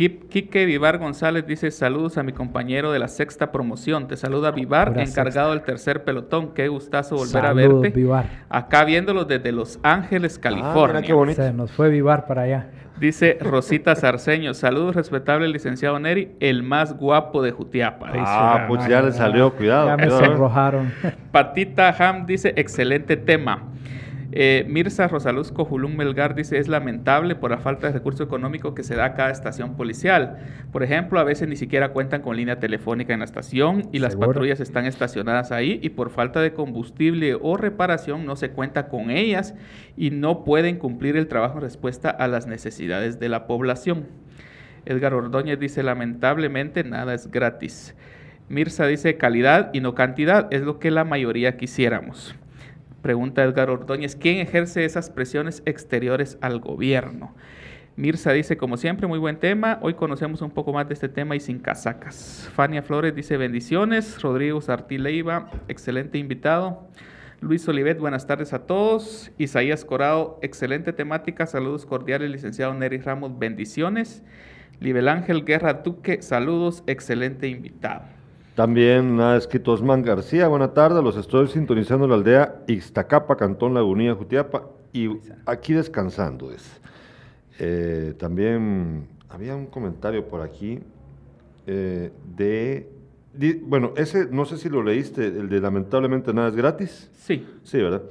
Quique 0.07 0.65
Vivar 0.65 0.97
González 0.97 1.45
dice 1.45 1.71
saludos 1.71 2.17
a 2.17 2.23
mi 2.23 2.31
compañero 2.31 2.93
de 2.93 2.99
la 2.99 3.09
sexta 3.09 3.51
promoción. 3.51 4.07
Te 4.07 4.15
saluda 4.15 4.51
Vivar, 4.51 4.97
encargado 4.97 5.51
del 5.51 5.63
tercer 5.63 6.05
pelotón. 6.05 6.53
Qué 6.53 6.69
gustazo 6.69 7.17
volver 7.17 7.45
a 7.45 7.51
verte. 7.51 7.89
Vivar. 7.89 8.45
Acá 8.47 8.85
viéndolos 8.85 9.27
desde 9.27 9.51
Los 9.51 9.77
Ángeles, 9.83 10.37
ah, 10.37 10.41
California. 10.41 11.01
qué 11.01 11.11
bonito. 11.11 11.43
Se 11.43 11.51
nos 11.51 11.69
fue 11.73 11.89
Vivar 11.89 12.27
para 12.27 12.43
allá. 12.43 12.69
Dice 12.97 13.37
Rosita 13.41 13.93
Sarceño, 13.95 14.53
saludos 14.53 14.95
respetable 14.95 15.47
licenciado 15.49 15.99
Neri, 15.99 16.31
el 16.39 16.63
más 16.63 16.97
guapo 16.97 17.41
de 17.41 17.51
Jutiapa. 17.51 18.09
Ah, 18.13 18.65
pues 18.69 18.87
ya 18.87 19.01
le 19.01 19.11
salió, 19.11 19.53
cuidado. 19.53 19.87
Ya 19.87 19.97
me 19.97 20.09
sonrojaron. 20.09 20.93
Patita 21.31 21.95
Ham 21.97 22.25
dice, 22.25 22.53
excelente 22.55 23.17
tema. 23.17 23.69
Eh, 24.31 24.63
Mirza 24.67 25.07
Rosaluzco 25.07 25.65
Julum 25.65 25.95
Melgar 25.95 26.35
dice, 26.35 26.59
es 26.59 26.67
lamentable 26.67 27.35
por 27.35 27.49
la 27.49 27.57
falta 27.57 27.87
de 27.87 27.93
recurso 27.93 28.23
económico 28.23 28.75
que 28.75 28.83
se 28.83 28.95
da 28.95 29.05
a 29.05 29.13
cada 29.15 29.31
estación 29.31 29.75
policial. 29.75 30.37
Por 30.71 30.83
ejemplo, 30.83 31.19
a 31.19 31.23
veces 31.23 31.47
ni 31.47 31.55
siquiera 31.55 31.93
cuentan 31.93 32.21
con 32.21 32.37
línea 32.37 32.59
telefónica 32.59 33.11
en 33.13 33.19
la 33.19 33.25
estación 33.25 33.89
y 33.91 33.97
las 33.97 34.15
patrullas 34.15 34.59
están 34.59 34.85
estacionadas 34.85 35.51
ahí 35.51 35.79
y 35.81 35.89
por 35.89 36.11
falta 36.11 36.41
de 36.41 36.53
combustible 36.53 37.35
o 37.41 37.57
reparación 37.57 38.25
no 38.25 38.35
se 38.35 38.51
cuenta 38.51 38.87
con 38.87 39.09
ellas 39.09 39.55
y 39.97 40.11
no 40.11 40.43
pueden 40.43 40.77
cumplir 40.77 41.17
el 41.17 41.27
trabajo 41.27 41.57
en 41.57 41.63
respuesta 41.63 42.11
a 42.11 42.27
las 42.27 42.45
necesidades 42.45 43.19
de 43.19 43.29
la 43.29 43.47
población. 43.47 44.05
Edgar 44.85 45.15
Ordóñez 45.15 45.59
dice, 45.59 45.81
lamentablemente 45.81 46.83
nada 46.83 47.15
es 47.15 47.31
gratis. 47.31 47.95
Mirza 48.47 48.85
dice, 48.85 49.17
calidad 49.17 49.71
y 49.73 49.79
no 49.79 49.95
cantidad 49.95 50.47
es 50.51 50.61
lo 50.61 50.79
que 50.79 50.91
la 50.91 51.03
mayoría 51.03 51.57
quisiéramos. 51.57 52.35
Pregunta 53.01 53.43
Edgar 53.43 53.69
Ordóñez, 53.69 54.15
¿quién 54.15 54.37
ejerce 54.39 54.83
esas 54.83 55.09
presiones 55.09 55.63
exteriores 55.65 56.37
al 56.41 56.59
gobierno? 56.59 57.33
Mirza 57.95 58.31
dice, 58.31 58.55
como 58.55 58.77
siempre, 58.77 59.07
muy 59.07 59.19
buen 59.19 59.39
tema. 59.39 59.79
Hoy 59.81 59.93
conocemos 59.93 60.41
un 60.41 60.51
poco 60.51 60.71
más 60.71 60.87
de 60.87 60.93
este 60.93 61.09
tema 61.09 61.35
y 61.35 61.39
sin 61.39 61.59
casacas. 61.59 62.49
Fania 62.55 62.81
Flores 62.81 63.13
dice, 63.13 63.35
bendiciones. 63.35 64.21
Rodrigo 64.21 64.61
Sartí 64.61 64.97
Leiva, 64.97 65.51
excelente 65.67 66.17
invitado. 66.17 66.87
Luis 67.41 67.67
Olivet, 67.67 67.99
buenas 67.99 68.27
tardes 68.27 68.53
a 68.53 68.65
todos. 68.65 69.31
Isaías 69.37 69.85
Corado, 69.85 70.39
excelente 70.41 70.93
temática. 70.93 71.45
Saludos 71.45 71.85
cordiales, 71.85 72.29
licenciado 72.29 72.73
Neri 72.73 72.99
Ramos, 72.99 73.37
bendiciones. 73.37 74.23
Libel 74.79 75.09
Ángel 75.09 75.43
Guerra 75.43 75.73
Duque, 75.73 76.21
saludos, 76.21 76.83
excelente 76.87 77.47
invitado. 77.47 78.18
También 78.59 79.21
ha 79.21 79.37
escrito 79.37 79.71
Osman 79.71 80.01
García, 80.01 80.49
buena 80.49 80.73
tarde, 80.73 81.01
los 81.01 81.15
estoy 81.15 81.47
sintonizando 81.47 82.03
en 82.03 82.09
la 82.09 82.17
aldea 82.17 82.63
Ixtacapa, 82.67 83.37
Cantón 83.37 83.73
Lagunía, 83.73 84.13
Jutiapa, 84.15 84.67
y 84.91 85.07
aquí 85.45 85.71
descansando 85.71 86.51
es. 86.51 86.81
Eh, 87.57 88.15
también 88.17 89.07
había 89.29 89.55
un 89.55 89.65
comentario 89.65 90.27
por 90.27 90.41
aquí 90.41 90.79
eh, 91.67 92.11
de, 92.35 92.89
bueno, 93.61 93.93
ese 93.95 94.27
no 94.29 94.43
sé 94.43 94.57
si 94.57 94.67
lo 94.67 94.83
leíste, 94.83 95.27
el 95.27 95.47
de 95.47 95.61
lamentablemente 95.61 96.33
nada 96.33 96.49
es 96.49 96.55
gratis. 96.57 97.09
Sí. 97.13 97.47
Sí, 97.63 97.77
¿verdad? 97.77 98.01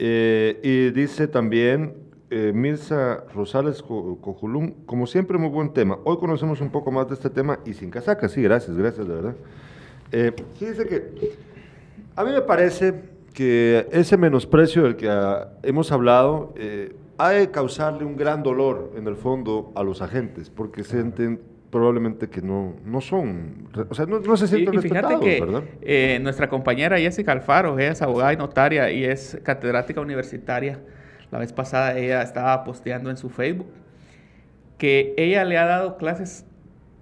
Eh, 0.00 0.58
y 0.64 0.90
dice 0.90 1.28
también 1.28 1.94
Mirza 2.28 3.22
Rosales 3.32 3.84
Cojulum, 3.84 4.84
como 4.84 5.06
siempre 5.06 5.38
muy 5.38 5.50
buen 5.50 5.72
tema. 5.72 5.96
Hoy 6.02 6.16
conocemos 6.16 6.60
un 6.60 6.70
poco 6.70 6.90
más 6.90 7.06
de 7.06 7.14
este 7.14 7.30
tema 7.30 7.60
y 7.64 7.74
sin 7.74 7.88
casaca, 7.88 8.28
sí, 8.28 8.42
gracias, 8.42 8.76
gracias, 8.76 9.06
de 9.06 9.14
verdad. 9.14 9.36
Eh, 10.12 10.32
fíjese 10.58 10.86
que 10.86 11.36
a 12.14 12.24
mí 12.24 12.30
me 12.30 12.42
parece 12.42 12.94
que 13.32 13.86
ese 13.92 14.16
menosprecio 14.16 14.84
del 14.84 14.96
que 14.96 15.08
ah, 15.08 15.48
hemos 15.62 15.92
hablado 15.92 16.54
eh, 16.56 16.94
ha 17.18 17.30
de 17.30 17.50
causarle 17.50 18.04
un 18.04 18.16
gran 18.16 18.42
dolor 18.42 18.92
en 18.96 19.06
el 19.06 19.16
fondo 19.16 19.72
a 19.74 19.82
los 19.82 20.02
agentes, 20.02 20.50
porque 20.50 20.84
sienten 20.84 21.40
probablemente 21.70 22.28
que 22.28 22.40
no, 22.40 22.76
no 22.84 23.00
son, 23.00 23.68
o 23.90 23.94
sea, 23.94 24.06
no, 24.06 24.36
se 24.36 24.46
sienten 24.46 24.74
y, 24.74 24.78
y 24.78 24.80
fíjate 24.80 25.20
que, 25.20 25.64
eh, 25.82 26.18
nuestra 26.22 26.48
compañera 26.48 26.98
Jessica 26.98 27.32
Alfaro, 27.32 27.78
ella 27.78 27.92
es 27.92 28.00
abogada 28.00 28.32
y 28.32 28.36
notaria 28.36 28.90
y 28.90 29.04
es 29.04 29.38
catedrática 29.42 30.00
universitaria. 30.00 30.80
La 31.30 31.38
vez 31.38 31.52
pasada 31.52 31.98
ella 31.98 32.22
estaba 32.22 32.62
posteando 32.64 33.10
en 33.10 33.16
su 33.16 33.28
Facebook 33.28 33.68
que 34.78 35.14
ella 35.16 35.44
le 35.44 35.58
ha 35.58 35.66
dado 35.66 35.96
clases 35.96 36.44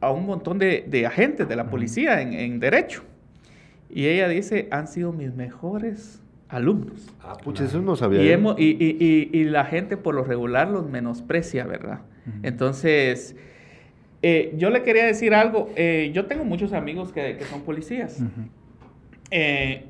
a 0.04 0.12
un 0.12 0.26
montón 0.26 0.58
de, 0.58 1.04
agentes 1.06 1.48
de 1.48 1.56
la 1.56 1.68
policía 1.68 2.20
en, 2.20 2.60
derecho. 2.60 3.02
Y 3.90 4.06
ella 4.06 4.28
dice, 4.28 4.68
han 4.70 4.88
sido 4.88 5.12
mis 5.12 5.34
mejores 5.34 6.20
alumnos. 6.48 7.08
Ah, 7.22 7.34
pucha, 7.42 7.64
eso 7.64 7.80
no 7.80 7.96
sabía. 7.96 8.22
Y, 8.58 9.44
la 9.44 9.64
gente 9.64 9.96
por 9.96 10.14
lo 10.14 10.24
regular 10.24 10.68
los 10.68 10.88
menosprecia, 10.88 11.64
¿verdad? 11.64 12.00
Entonces, 12.42 13.36
eh, 14.22 14.54
yo 14.56 14.70
le 14.70 14.82
quería 14.82 15.04
decir 15.04 15.34
algo. 15.34 15.70
Eh, 15.76 16.10
yo 16.14 16.26
tengo 16.26 16.44
muchos 16.44 16.72
amigos 16.72 17.12
que, 17.12 17.38
son 17.44 17.62
policías. 17.62 18.22
Eh, 19.30 19.84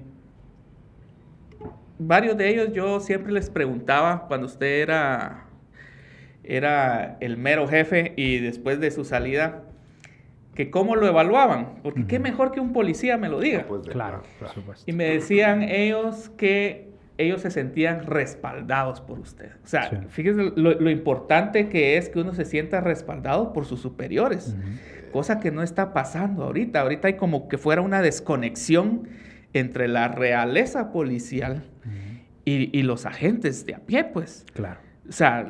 varios 1.99 2.37
de 2.37 2.49
ellos 2.49 2.73
yo 2.73 3.01
siempre 3.01 3.33
les 3.33 3.51
preguntaba 3.51 4.27
cuando 4.27 4.47
usted 4.47 4.81
era, 4.83 5.47
era 6.43 7.17
el 7.21 7.37
mero 7.37 7.69
jefe 7.69 8.13
y 8.17 8.39
después 8.39 8.81
de 8.81 8.91
su 8.91 9.05
salida, 9.05 9.64
que 10.55 10.71
cómo 10.71 10.97
lo 10.97 11.07
evaluaban, 11.07 11.81
porque 11.83 12.07
qué 12.07 12.19
mejor 12.19 12.53
que 12.53 12.61
un 12.61 12.73
policía 12.73 13.17
me 13.17 13.29
lo 13.29 13.41
diga. 13.41 13.65
Pues, 13.67 13.83
claro, 13.89 14.23
por 14.39 14.49
supuesto. 14.49 14.85
Y 14.89 14.95
me 14.95 15.05
decían 15.05 15.63
ellos 15.63 16.31
que 16.37 16.95
ellos 17.19 17.43
se 17.43 17.51
sentían 17.51 18.07
respaldados 18.07 19.01
por 19.01 19.19
usted. 19.19 19.51
O 19.65 19.67
sea, 19.67 19.91
fíjese 20.09 20.53
lo, 20.57 20.91
importante 20.91 21.69
que 21.69 21.97
es 21.97 22.09
que 22.09 22.21
uno 22.21 22.35
se 22.35 22.45
sienta 22.45 22.81
respaldado 22.81 23.53
por 23.53 23.67
sus 23.67 23.81
superiores, 23.81 24.57
cosa 25.13 25.39
que 25.39 25.51
no 25.51 25.63
está 25.63 25.93
pasando 25.93 26.45
ahorita. 26.45 26.81
Ahorita 26.81 27.09
hay 27.09 27.15
como 27.17 27.49
que 27.49 27.59
fuera 27.59 27.83
una 27.83 28.03
desconexión 28.03 29.09
entre 29.53 29.87
la 29.87 30.09
realeza 30.09 30.93
policial 30.93 31.65
y, 32.45 32.77
y, 32.77 32.83
los 32.83 33.07
agentes 33.07 33.65
de 33.65 33.75
a 33.75 33.79
pie, 33.79 34.05
pues. 34.05 34.45
Claro. 34.53 34.81
O 35.09 35.13
sea, 35.13 35.47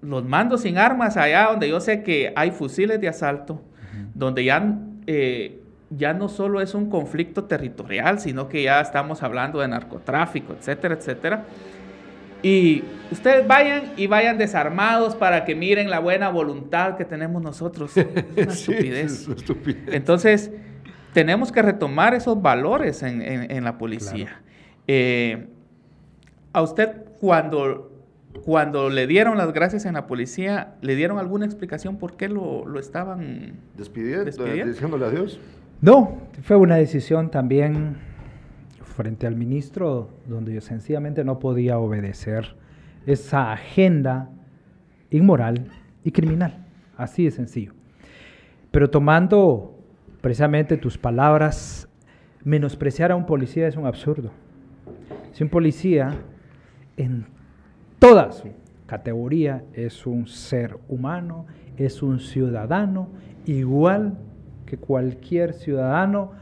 los 0.00 0.24
mandos 0.24 0.62
sin 0.62 0.78
armas 0.78 1.16
allá 1.16 1.48
donde 1.50 1.68
yo 1.68 1.80
sé 1.80 2.02
que 2.02 2.32
hay 2.36 2.52
fusiles 2.52 3.00
de 3.00 3.08
asalto, 3.08 3.62
donde 4.14 4.44
ya, 4.44 4.78
eh, 5.06 5.60
ya 5.90 6.14
no 6.14 6.28
solo 6.28 6.60
es 6.60 6.74
un 6.74 6.90
conflicto 6.90 7.44
territorial, 7.44 8.20
sino 8.20 8.48
que 8.48 8.62
ya 8.62 8.80
estamos 8.80 9.22
hablando 9.22 9.60
de 9.60 9.68
narcotráfico, 9.68 10.52
etcétera, 10.52 10.94
etcétera. 10.94 11.44
Y 12.42 12.84
ustedes 13.10 13.46
vayan 13.46 13.92
y 13.96 14.06
vayan 14.06 14.38
desarmados 14.38 15.14
para 15.14 15.44
que 15.44 15.54
miren 15.54 15.90
la 15.90 15.98
buena 15.98 16.30
voluntad 16.30 16.96
que 16.96 17.04
tenemos 17.04 17.42
nosotros. 17.42 17.92
Es 18.36 18.36
una 18.36 18.52
estupidez. 18.52 19.28
Entonces, 19.88 20.50
tenemos 21.12 21.52
que 21.52 21.60
retomar 21.62 22.14
esos 22.14 22.40
valores 22.40 23.02
en, 23.02 23.64
la 23.64 23.76
policía. 23.78 24.40
Eh, 24.86 25.48
a 26.52 26.62
usted 26.62 27.04
cuando 27.20 27.89
cuando 28.44 28.90
le 28.90 29.06
dieron 29.06 29.36
las 29.36 29.52
gracias 29.52 29.84
en 29.86 29.94
la 29.94 30.06
policía, 30.06 30.76
¿le 30.82 30.94
dieron 30.94 31.18
alguna 31.18 31.46
explicación 31.46 31.98
por 31.98 32.16
qué 32.16 32.28
lo, 32.28 32.78
estaban 32.78 33.54
despidiendo, 33.76 34.24
diciéndole 34.24 35.04
adiós? 35.04 35.40
No, 35.80 36.18
fue 36.42 36.56
una 36.56 36.76
decisión 36.76 37.30
también 37.30 37.96
frente 38.84 39.26
al 39.26 39.36
ministro 39.36 40.10
donde 40.26 40.54
yo 40.54 40.60
sencillamente 40.60 41.24
no 41.24 41.38
podía 41.38 41.78
obedecer 41.78 42.54
esa 43.06 43.52
agenda 43.52 44.30
inmoral 45.10 45.70
y 46.04 46.12
criminal, 46.12 46.66
así 46.96 47.24
de 47.24 47.30
sencillo. 47.30 47.72
Pero 48.70 48.90
tomando 48.90 49.76
precisamente 50.20 50.76
tus 50.76 50.98
palabras, 50.98 51.88
menospreciar 52.44 53.10
a 53.10 53.16
un 53.16 53.26
policía 53.26 53.66
es 53.66 53.76
un 53.76 53.86
absurdo. 53.86 54.30
Si 55.32 55.42
un 55.42 55.50
policía 55.50 56.20
en 56.96 57.26
toda 58.00 58.32
su 58.32 58.48
categoría 58.86 59.62
es 59.74 60.06
un 60.06 60.26
ser 60.26 60.78
humano, 60.88 61.46
es 61.76 62.02
un 62.02 62.18
ciudadano, 62.18 63.08
igual 63.46 64.18
que 64.66 64.78
cualquier 64.78 65.52
ciudadano, 65.52 66.32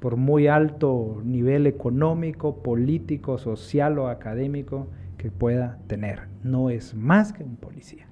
por 0.00 0.16
muy 0.18 0.48
alto 0.48 1.22
nivel 1.24 1.66
económico, 1.66 2.62
político, 2.62 3.38
social 3.38 3.98
o 3.98 4.08
académico 4.08 4.88
que 5.16 5.30
pueda 5.30 5.78
tener. 5.86 6.28
No 6.42 6.68
es 6.68 6.94
más 6.94 7.32
que 7.32 7.42
un 7.42 7.56
policía. 7.56 8.06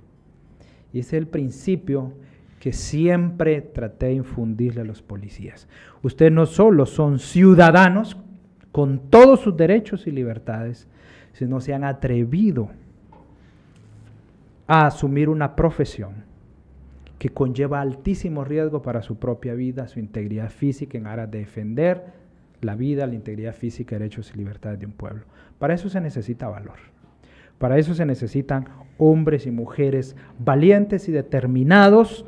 Y 0.92 1.00
ese 1.00 1.16
es 1.16 1.22
el 1.22 1.26
principio 1.26 2.14
que 2.60 2.72
siempre 2.72 3.60
traté 3.60 4.06
de 4.06 4.14
infundirle 4.14 4.82
a 4.82 4.84
los 4.84 5.02
policías. 5.02 5.68
Ustedes 6.02 6.32
no 6.32 6.46
solo 6.46 6.86
son 6.86 7.18
ciudadanos 7.18 8.16
con 8.70 9.10
todos 9.10 9.40
sus 9.40 9.56
derechos 9.56 10.06
y 10.06 10.12
libertades, 10.12 10.88
sino 11.32 11.60
se 11.60 11.74
han 11.74 11.84
atrevido 11.84 12.70
a 14.72 14.86
asumir 14.86 15.28
una 15.28 15.54
profesión 15.54 16.24
que 17.18 17.28
conlleva 17.28 17.80
altísimo 17.80 18.44
riesgo 18.44 18.82
para 18.82 19.02
su 19.02 19.18
propia 19.18 19.54
vida, 19.54 19.86
su 19.86 20.00
integridad 20.00 20.50
física 20.50 20.96
en 20.96 21.06
aras 21.06 21.30
de 21.30 21.40
defender 21.40 22.06
la 22.60 22.74
vida, 22.74 23.06
la 23.06 23.14
integridad 23.14 23.54
física, 23.54 23.98
derechos 23.98 24.32
y 24.34 24.38
libertades 24.38 24.80
de 24.80 24.86
un 24.86 24.92
pueblo. 24.92 25.24
Para 25.58 25.74
eso 25.74 25.88
se 25.88 26.00
necesita 26.00 26.48
valor. 26.48 26.78
Para 27.58 27.76
eso 27.78 27.94
se 27.94 28.06
necesitan 28.06 28.66
hombres 28.98 29.46
y 29.46 29.50
mujeres 29.50 30.16
valientes 30.38 31.08
y 31.08 31.12
determinados 31.12 32.24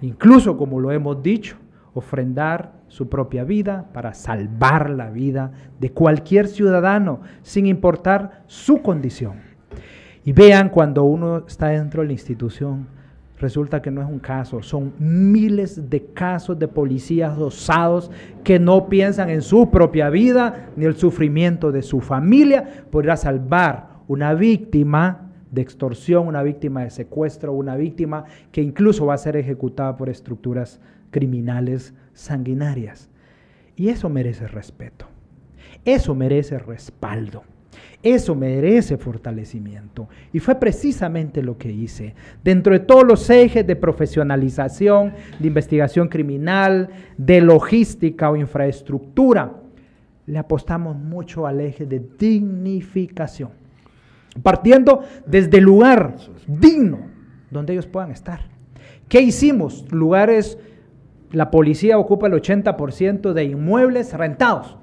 incluso 0.00 0.56
como 0.56 0.80
lo 0.80 0.90
hemos 0.90 1.22
dicho, 1.22 1.56
ofrendar 1.94 2.72
su 2.88 3.08
propia 3.08 3.44
vida 3.44 3.90
para 3.92 4.14
salvar 4.14 4.90
la 4.90 5.10
vida 5.10 5.52
de 5.80 5.90
cualquier 5.90 6.48
ciudadano, 6.48 7.20
sin 7.42 7.66
importar 7.66 8.42
su 8.46 8.82
condición. 8.82 9.53
Y 10.24 10.32
vean 10.32 10.70
cuando 10.70 11.04
uno 11.04 11.44
está 11.46 11.68
dentro 11.68 12.00
de 12.00 12.08
la 12.08 12.14
institución, 12.14 12.86
resulta 13.38 13.82
que 13.82 13.90
no 13.90 14.00
es 14.00 14.08
un 14.08 14.20
caso, 14.20 14.62
son 14.62 14.94
miles 14.98 15.90
de 15.90 16.06
casos 16.06 16.58
de 16.58 16.66
policías 16.66 17.36
osados 17.36 18.10
que 18.42 18.58
no 18.58 18.88
piensan 18.88 19.28
en 19.28 19.42
su 19.42 19.70
propia 19.70 20.08
vida 20.08 20.70
ni 20.76 20.86
el 20.86 20.96
sufrimiento 20.96 21.70
de 21.72 21.82
su 21.82 22.00
familia 22.00 22.86
por 22.90 23.04
ir 23.04 23.10
a 23.10 23.16
salvar 23.16 23.88
una 24.08 24.32
víctima 24.32 25.32
de 25.50 25.60
extorsión, 25.60 26.26
una 26.26 26.42
víctima 26.42 26.82
de 26.84 26.90
secuestro, 26.90 27.52
una 27.52 27.76
víctima 27.76 28.24
que 28.50 28.62
incluso 28.62 29.06
va 29.06 29.14
a 29.14 29.18
ser 29.18 29.36
ejecutada 29.36 29.96
por 29.96 30.08
estructuras 30.08 30.80
criminales 31.10 31.94
sanguinarias. 32.12 33.10
Y 33.76 33.88
eso 33.88 34.08
merece 34.08 34.48
respeto, 34.48 35.06
eso 35.84 36.14
merece 36.14 36.58
respaldo. 36.58 37.42
Eso 38.02 38.34
merece 38.34 38.96
fortalecimiento. 38.96 40.08
Y 40.32 40.38
fue 40.38 40.54
precisamente 40.56 41.42
lo 41.42 41.56
que 41.56 41.70
hice. 41.70 42.14
Dentro 42.42 42.72
de 42.72 42.80
todos 42.80 43.04
los 43.04 43.28
ejes 43.30 43.66
de 43.66 43.76
profesionalización, 43.76 45.12
de 45.38 45.46
investigación 45.46 46.08
criminal, 46.08 46.88
de 47.16 47.40
logística 47.40 48.30
o 48.30 48.36
infraestructura, 48.36 49.52
le 50.26 50.38
apostamos 50.38 50.96
mucho 50.96 51.46
al 51.46 51.60
eje 51.60 51.86
de 51.86 52.02
dignificación 52.18 53.64
partiendo 54.42 55.02
desde 55.26 55.58
el 55.58 55.64
lugar 55.64 56.16
digno 56.46 56.98
donde 57.50 57.74
ellos 57.74 57.86
puedan 57.86 58.10
estar. 58.10 58.40
¿Qué 59.08 59.20
hicimos? 59.20 59.90
Lugares, 59.92 60.58
la 61.30 61.50
policía 61.50 61.98
ocupa 61.98 62.26
el 62.26 62.32
80% 62.32 63.32
de 63.32 63.44
inmuebles 63.44 64.12
rentados. 64.12 64.76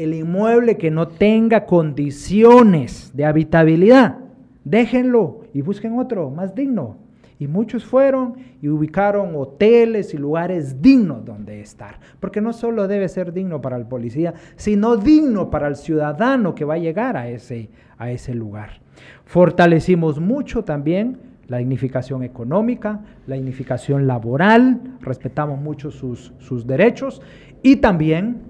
El 0.00 0.14
inmueble 0.14 0.78
que 0.78 0.90
no 0.90 1.08
tenga 1.08 1.66
condiciones 1.66 3.10
de 3.12 3.26
habitabilidad, 3.26 4.16
déjenlo 4.64 5.42
y 5.52 5.60
busquen 5.60 5.98
otro 5.98 6.30
más 6.30 6.54
digno. 6.54 6.96
Y 7.38 7.46
muchos 7.46 7.84
fueron 7.84 8.36
y 8.62 8.68
ubicaron 8.70 9.34
hoteles 9.36 10.14
y 10.14 10.16
lugares 10.16 10.80
dignos 10.80 11.22
donde 11.26 11.60
estar. 11.60 12.00
Porque 12.18 12.40
no 12.40 12.54
solo 12.54 12.88
debe 12.88 13.10
ser 13.10 13.34
digno 13.34 13.60
para 13.60 13.76
el 13.76 13.84
policía, 13.84 14.32
sino 14.56 14.96
digno 14.96 15.50
para 15.50 15.68
el 15.68 15.76
ciudadano 15.76 16.54
que 16.54 16.64
va 16.64 16.74
a 16.74 16.78
llegar 16.78 17.18
a 17.18 17.28
ese, 17.28 17.68
a 17.98 18.10
ese 18.10 18.34
lugar. 18.34 18.80
Fortalecimos 19.26 20.18
mucho 20.18 20.64
también 20.64 21.18
la 21.46 21.58
dignificación 21.58 22.22
económica, 22.22 23.00
la 23.26 23.34
dignificación 23.34 24.06
laboral, 24.06 24.80
respetamos 25.02 25.60
mucho 25.60 25.90
sus, 25.90 26.32
sus 26.38 26.66
derechos 26.66 27.20
y 27.62 27.76
también 27.76 28.49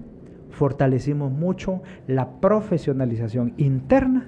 fortalecimos 0.51 1.31
mucho 1.31 1.81
la 2.07 2.39
profesionalización 2.39 3.53
interna 3.57 4.27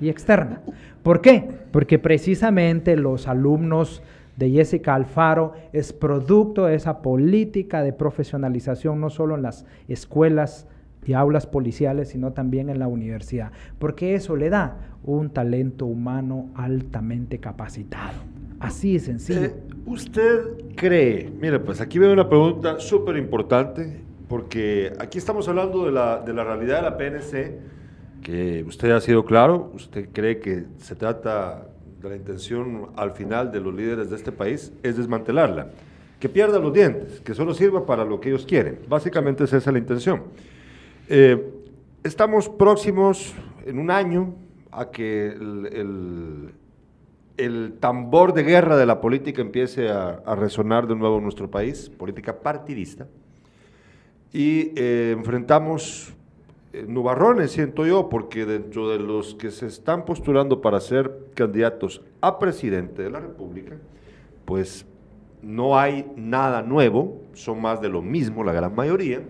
y 0.00 0.08
externa. 0.08 0.60
¿Por 1.02 1.20
qué? 1.20 1.48
Porque 1.72 1.98
precisamente 1.98 2.96
los 2.96 3.28
alumnos 3.28 4.02
de 4.36 4.50
Jessica 4.50 4.94
Alfaro 4.94 5.52
es 5.72 5.92
producto 5.92 6.66
de 6.66 6.74
esa 6.74 7.02
política 7.02 7.82
de 7.82 7.92
profesionalización, 7.92 9.00
no 9.00 9.10
solo 9.10 9.34
en 9.34 9.42
las 9.42 9.66
escuelas 9.88 10.66
y 11.04 11.12
aulas 11.12 11.46
policiales, 11.46 12.10
sino 12.10 12.32
también 12.32 12.68
en 12.70 12.78
la 12.78 12.86
universidad, 12.86 13.52
porque 13.78 14.14
eso 14.14 14.36
le 14.36 14.50
da 14.50 14.76
un 15.04 15.30
talento 15.30 15.86
humano 15.86 16.50
altamente 16.54 17.38
capacitado. 17.38 18.18
Así 18.60 18.94
de 18.94 19.00
sencillo. 19.00 19.44
Eh, 19.44 19.54
¿Usted 19.86 20.40
cree? 20.76 21.30
Mire, 21.40 21.58
pues 21.58 21.80
aquí 21.80 21.98
veo 21.98 22.12
una 22.12 22.28
pregunta 22.28 22.78
súper 22.78 23.16
importante, 23.16 24.02
porque 24.30 24.92
aquí 25.00 25.18
estamos 25.18 25.48
hablando 25.48 25.84
de 25.86 25.90
la, 25.90 26.20
de 26.20 26.32
la 26.32 26.44
realidad 26.44 26.76
de 26.76 26.82
la 26.82 26.96
PNC 26.96 27.58
que 28.22 28.64
usted 28.64 28.92
ha 28.92 29.00
sido 29.00 29.24
claro, 29.24 29.72
usted 29.74 30.08
cree 30.12 30.38
que 30.38 30.66
se 30.78 30.94
trata 30.94 31.66
de 32.00 32.10
la 32.10 32.14
intención 32.14 32.90
al 32.94 33.10
final 33.10 33.50
de 33.50 33.60
los 33.60 33.74
líderes 33.74 34.08
de 34.08 34.14
este 34.14 34.30
país 34.30 34.72
es 34.84 34.96
desmantelarla, 34.96 35.70
que 36.20 36.28
pierda 36.28 36.60
los 36.60 36.72
dientes, 36.72 37.20
que 37.22 37.34
solo 37.34 37.54
sirva 37.54 37.84
para 37.84 38.04
lo 38.04 38.20
que 38.20 38.28
ellos 38.28 38.46
quieren. 38.46 38.78
Básicamente 38.88 39.42
es 39.42 39.52
esa 39.52 39.72
la 39.72 39.78
intención. 39.78 40.22
Eh, 41.08 41.52
estamos 42.04 42.48
próximos 42.48 43.34
en 43.66 43.80
un 43.80 43.90
año 43.90 44.36
a 44.70 44.92
que 44.92 45.26
el, 45.26 46.52
el, 47.36 47.72
tambor 47.80 48.32
de 48.32 48.44
guerra 48.44 48.76
de 48.76 48.86
la 48.86 49.00
política 49.00 49.42
empiece 49.42 49.88
a, 49.88 50.20
a, 50.24 50.36
resonar 50.36 50.86
de 50.86 50.94
nuevo 50.94 51.16
en 51.16 51.24
nuestro 51.24 51.50
país, 51.50 51.90
política 51.90 52.38
partidista, 52.38 53.08
y 54.32 54.72
eh, 54.76 55.14
enfrentamos 55.16 56.14
eh, 56.72 56.84
nubarrones, 56.86 57.50
siento 57.50 57.84
yo, 57.84 58.08
porque 58.08 58.46
dentro 58.46 58.88
de 58.88 58.98
los 58.98 59.34
que 59.34 59.50
se 59.50 59.66
están 59.66 60.04
postulando 60.04 60.60
para 60.60 60.80
ser 60.80 61.30
candidatos 61.34 62.02
a 62.20 62.38
presidente 62.38 63.02
de 63.02 63.10
la 63.10 63.20
República, 63.20 63.76
pues 64.44 64.86
no 65.42 65.78
hay 65.78 66.06
nada 66.16 66.62
nuevo, 66.62 67.22
son 67.32 67.60
más 67.60 67.80
de 67.80 67.88
lo 67.88 68.02
mismo 68.02 68.44
la 68.44 68.52
gran 68.52 68.74
mayoría, 68.74 69.22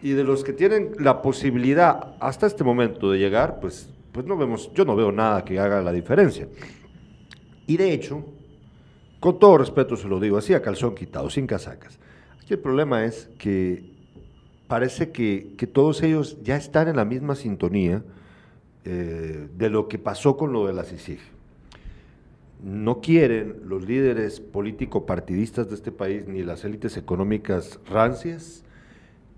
y 0.00 0.10
de 0.10 0.22
los 0.22 0.44
que 0.44 0.52
tienen 0.52 0.92
la 0.98 1.22
posibilidad 1.22 2.14
hasta 2.20 2.46
este 2.46 2.62
momento 2.62 3.10
de 3.10 3.18
llegar, 3.18 3.58
pues, 3.58 3.90
pues 4.12 4.26
no 4.26 4.36
vemos, 4.36 4.70
yo 4.74 4.84
no 4.84 4.94
veo 4.94 5.10
nada 5.10 5.44
que 5.44 5.58
haga 5.58 5.82
la 5.82 5.92
diferencia. 5.92 6.46
Y 7.66 7.78
de 7.78 7.92
hecho, 7.92 8.24
con 9.18 9.38
todo 9.38 9.58
respeto 9.58 9.96
se 9.96 10.06
lo 10.06 10.20
digo, 10.20 10.36
así 10.36 10.52
a 10.52 10.60
calzón 10.60 10.94
quitado, 10.94 11.30
sin 11.30 11.46
casacas. 11.46 11.98
Aquí 12.40 12.52
el 12.52 12.60
problema 12.60 13.06
es 13.06 13.30
que 13.38 13.93
parece 14.66 15.10
que, 15.10 15.54
todos 15.72 16.02
ellos 16.02 16.38
ya 16.42 16.56
están 16.56 16.88
en 16.88 16.96
la 16.96 17.04
misma 17.04 17.34
sintonía 17.34 18.02
eh, 18.84 19.48
de 19.56 19.70
lo 19.70 19.88
que 19.88 19.98
pasó 19.98 20.36
con 20.36 20.52
lo 20.52 20.66
de 20.66 20.72
la 20.72 20.84
CICIG. 20.84 21.20
No 22.62 23.00
quieren 23.00 23.60
los 23.66 23.86
líderes 23.86 24.40
político-partidistas 24.40 25.68
de 25.68 25.74
este 25.74 25.92
país 25.92 26.26
ni 26.26 26.42
las 26.42 26.64
élites 26.64 26.96
económicas 26.96 27.78
rancias 27.86 28.64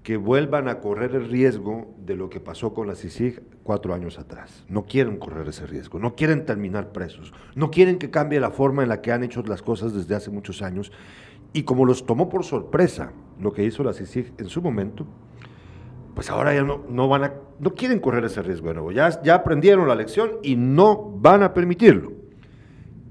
que 0.04 0.16
vuelvan 0.16 0.68
a 0.68 0.78
correr 0.78 1.16
el 1.16 1.28
riesgo 1.28 1.92
de 1.98 2.14
lo 2.14 2.30
que 2.30 2.38
pasó 2.38 2.72
con 2.72 2.86
la 2.86 2.94
CICIG 2.94 3.42
cuatro 3.64 3.92
años 3.92 4.20
atrás. 4.20 4.64
No 4.68 4.86
quieren 4.86 5.18
correr 5.18 5.48
ese 5.48 5.66
riesgo, 5.66 5.98
no 5.98 6.14
quieren 6.14 6.46
terminar 6.46 6.92
presos, 6.92 7.32
no 7.56 7.72
quieren 7.72 7.98
que 7.98 8.10
cambie 8.10 8.38
la 8.38 8.52
forma 8.52 8.84
en 8.84 8.88
la 8.88 9.02
que 9.02 9.10
han 9.10 9.24
hecho 9.24 9.42
las 9.42 9.62
cosas 9.62 9.92
desde 9.92 10.14
hace 10.14 10.30
muchos 10.30 10.62
años 10.62 10.92
y 11.52 11.64
como 11.64 11.84
los 11.84 12.06
tomó 12.06 12.28
por 12.28 12.44
sorpresa 12.44 13.12
lo 13.40 13.52
que 13.52 13.64
hizo 13.64 13.82
la 13.82 13.92
CICIG 13.92 14.32
en 14.38 14.48
su 14.48 14.62
momento, 14.62 15.06
pues 16.14 16.30
ahora 16.30 16.54
ya 16.54 16.62
no, 16.62 16.82
no, 16.88 17.08
van 17.08 17.24
a, 17.24 17.34
no 17.60 17.74
quieren 17.74 18.00
correr 18.00 18.24
ese 18.24 18.42
riesgo 18.42 18.68
de 18.68 18.74
nuevo. 18.74 18.92
Ya, 18.92 19.22
ya 19.22 19.34
aprendieron 19.34 19.86
la 19.86 19.94
lección 19.94 20.32
y 20.42 20.56
no 20.56 21.10
van 21.18 21.42
a 21.42 21.52
permitirlo. 21.52 22.12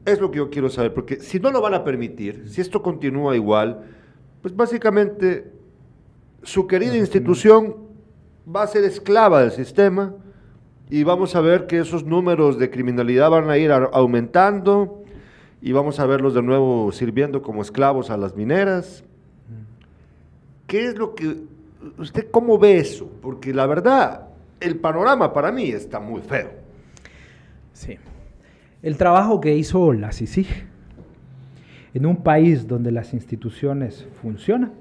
Es 0.06 0.20
lo 0.20 0.32
que 0.32 0.38
yo 0.38 0.50
quiero 0.50 0.70
saber, 0.70 0.94
porque 0.94 1.20
si 1.20 1.40
no 1.40 1.52
lo 1.52 1.62
van 1.62 1.74
a 1.74 1.84
permitir, 1.84 2.48
si 2.48 2.62
esto 2.62 2.82
continúa 2.82 3.36
igual, 3.36 3.84
pues 4.42 4.56
básicamente 4.56 5.52
su 6.44 6.68
querida 6.68 6.96
institución 6.96 7.76
va 8.48 8.64
a 8.64 8.68
ser 8.68 8.84
esclava 8.84 9.42
del 9.42 9.52
sistema 9.52 10.14
y 10.90 11.04
vamos 11.04 11.36
a 11.36 11.42
ver 11.42 11.66
que 11.66 11.80
esos 11.80 12.06
números 12.06 12.60
de 12.60 12.70
criminalidad 12.70 13.32
van 13.32 13.50
a 13.50 13.58
ir 13.58 13.72
aumentando 13.72 15.04
y 15.62 15.72
vamos 15.72 16.00
a 16.00 16.06
verlos 16.06 16.36
de 16.36 16.44
nuevo 16.44 16.92
sirviendo 16.92 17.42
como 17.42 17.64
esclavos 17.64 18.12
a 18.12 18.18
las 18.18 18.36
mineras. 18.36 19.04
¿Qué 20.68 20.86
es 20.86 20.98
lo 20.98 21.14
que 21.16 21.38
usted 21.98 22.28
cómo 22.32 22.58
ve 22.58 22.78
eso? 22.78 23.10
Porque 23.22 23.54
la 23.54 23.66
verdad, 23.66 24.28
el 24.60 24.78
panorama 24.78 25.34
para 25.34 25.52
mí 25.52 25.70
está 25.70 26.00
muy 26.00 26.22
feo. 26.22 26.50
Sí. 27.74 27.98
El 28.82 28.98
trabajo 28.98 29.42
que 29.42 29.56
hizo 29.56 29.94
la 29.94 30.12
CICIG 30.12 30.48
en 31.94 32.06
un 32.06 32.18
país 32.18 32.68
donde 32.68 32.92
las 32.92 33.14
instituciones 33.14 34.08
funcionan, 34.22 34.74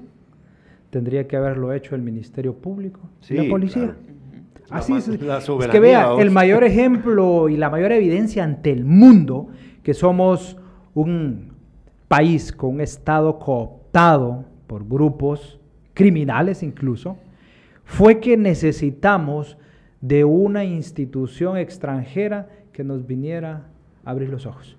tendría 0.90 1.26
que 1.26 1.36
haberlo 1.36 1.72
hecho 1.72 1.94
el 1.94 2.02
Ministerio 2.02 2.54
Público 2.54 3.00
y 3.28 3.34
la 3.34 3.48
policía. 3.48 3.96
Así 4.70 4.94
es. 4.94 5.08
es 5.08 5.68
que 5.68 5.80
vea, 5.80 6.14
el 6.18 6.30
mayor 6.30 6.64
ejemplo 6.64 7.48
y 7.48 7.56
la 7.56 7.70
mayor 7.70 7.92
evidencia 7.92 8.42
ante 8.42 8.72
el 8.72 8.84
mundo 8.84 9.48
que 9.82 9.94
somos 9.94 10.56
un 10.94 11.52
país 12.08 12.52
con 12.52 12.74
un 12.74 12.80
Estado 12.80 13.38
cooptado 13.38 14.44
por 14.66 14.88
grupos 14.88 15.60
criminales 15.94 16.62
incluso, 16.62 17.16
fue 17.84 18.20
que 18.20 18.36
necesitamos 18.36 19.56
de 20.00 20.24
una 20.24 20.64
institución 20.64 21.56
extranjera 21.56 22.48
que 22.72 22.84
nos 22.84 23.06
viniera 23.06 23.66
a 24.04 24.10
abrir 24.10 24.28
los 24.28 24.46
ojos. 24.46 24.76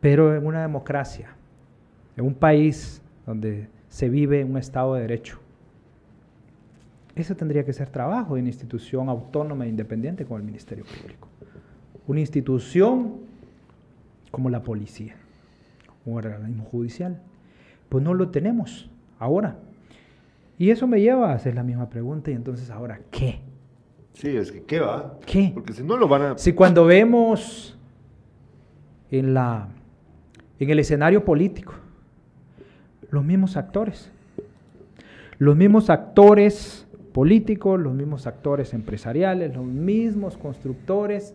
Pero 0.00 0.34
en 0.34 0.46
una 0.46 0.62
democracia, 0.62 1.34
en 2.16 2.24
un 2.24 2.34
país 2.34 3.02
donde 3.26 3.68
se 3.88 4.08
vive 4.08 4.44
un 4.44 4.56
Estado 4.56 4.94
de 4.94 5.02
Derecho, 5.02 5.38
eso 7.14 7.34
tendría 7.34 7.64
que 7.64 7.72
ser 7.72 7.90
trabajo 7.90 8.34
de 8.34 8.40
una 8.40 8.48
institución 8.48 9.08
autónoma 9.08 9.66
e 9.66 9.68
independiente 9.68 10.24
como 10.24 10.38
el 10.38 10.44
Ministerio 10.44 10.84
Público. 10.84 11.28
Una 12.06 12.20
institución 12.20 13.18
como 14.30 14.48
la 14.48 14.62
policía, 14.62 15.16
el 16.06 16.12
organismo 16.12 16.64
judicial. 16.64 17.20
Pues 17.88 18.02
no 18.02 18.14
lo 18.14 18.30
tenemos 18.30 18.89
ahora. 19.20 19.58
Y 20.58 20.70
eso 20.70 20.88
me 20.88 21.00
lleva 21.00 21.30
a 21.30 21.34
hacer 21.34 21.54
la 21.54 21.62
misma 21.62 21.88
pregunta 21.88 22.32
y 22.32 22.34
entonces 22.34 22.68
ahora, 22.70 23.00
¿qué? 23.12 23.40
Sí, 24.14 24.36
es 24.36 24.50
que 24.50 24.64
¿qué 24.64 24.80
va? 24.80 25.18
¿Qué? 25.24 25.52
Porque 25.54 25.72
si 25.72 25.84
no 25.84 25.96
lo 25.96 26.08
van 26.08 26.22
a... 26.22 26.38
Si 26.38 26.52
cuando 26.52 26.84
vemos 26.84 27.78
en, 29.10 29.32
la, 29.32 29.68
en 30.58 30.70
el 30.70 30.78
escenario 30.80 31.24
político 31.24 31.74
los 33.10 33.24
mismos 33.24 33.56
actores, 33.56 34.10
los 35.38 35.56
mismos 35.56 35.90
actores 35.90 36.86
políticos, 37.12 37.80
los 37.80 37.94
mismos 37.94 38.26
actores 38.26 38.74
empresariales, 38.74 39.54
los 39.54 39.64
mismos 39.64 40.36
constructores, 40.36 41.34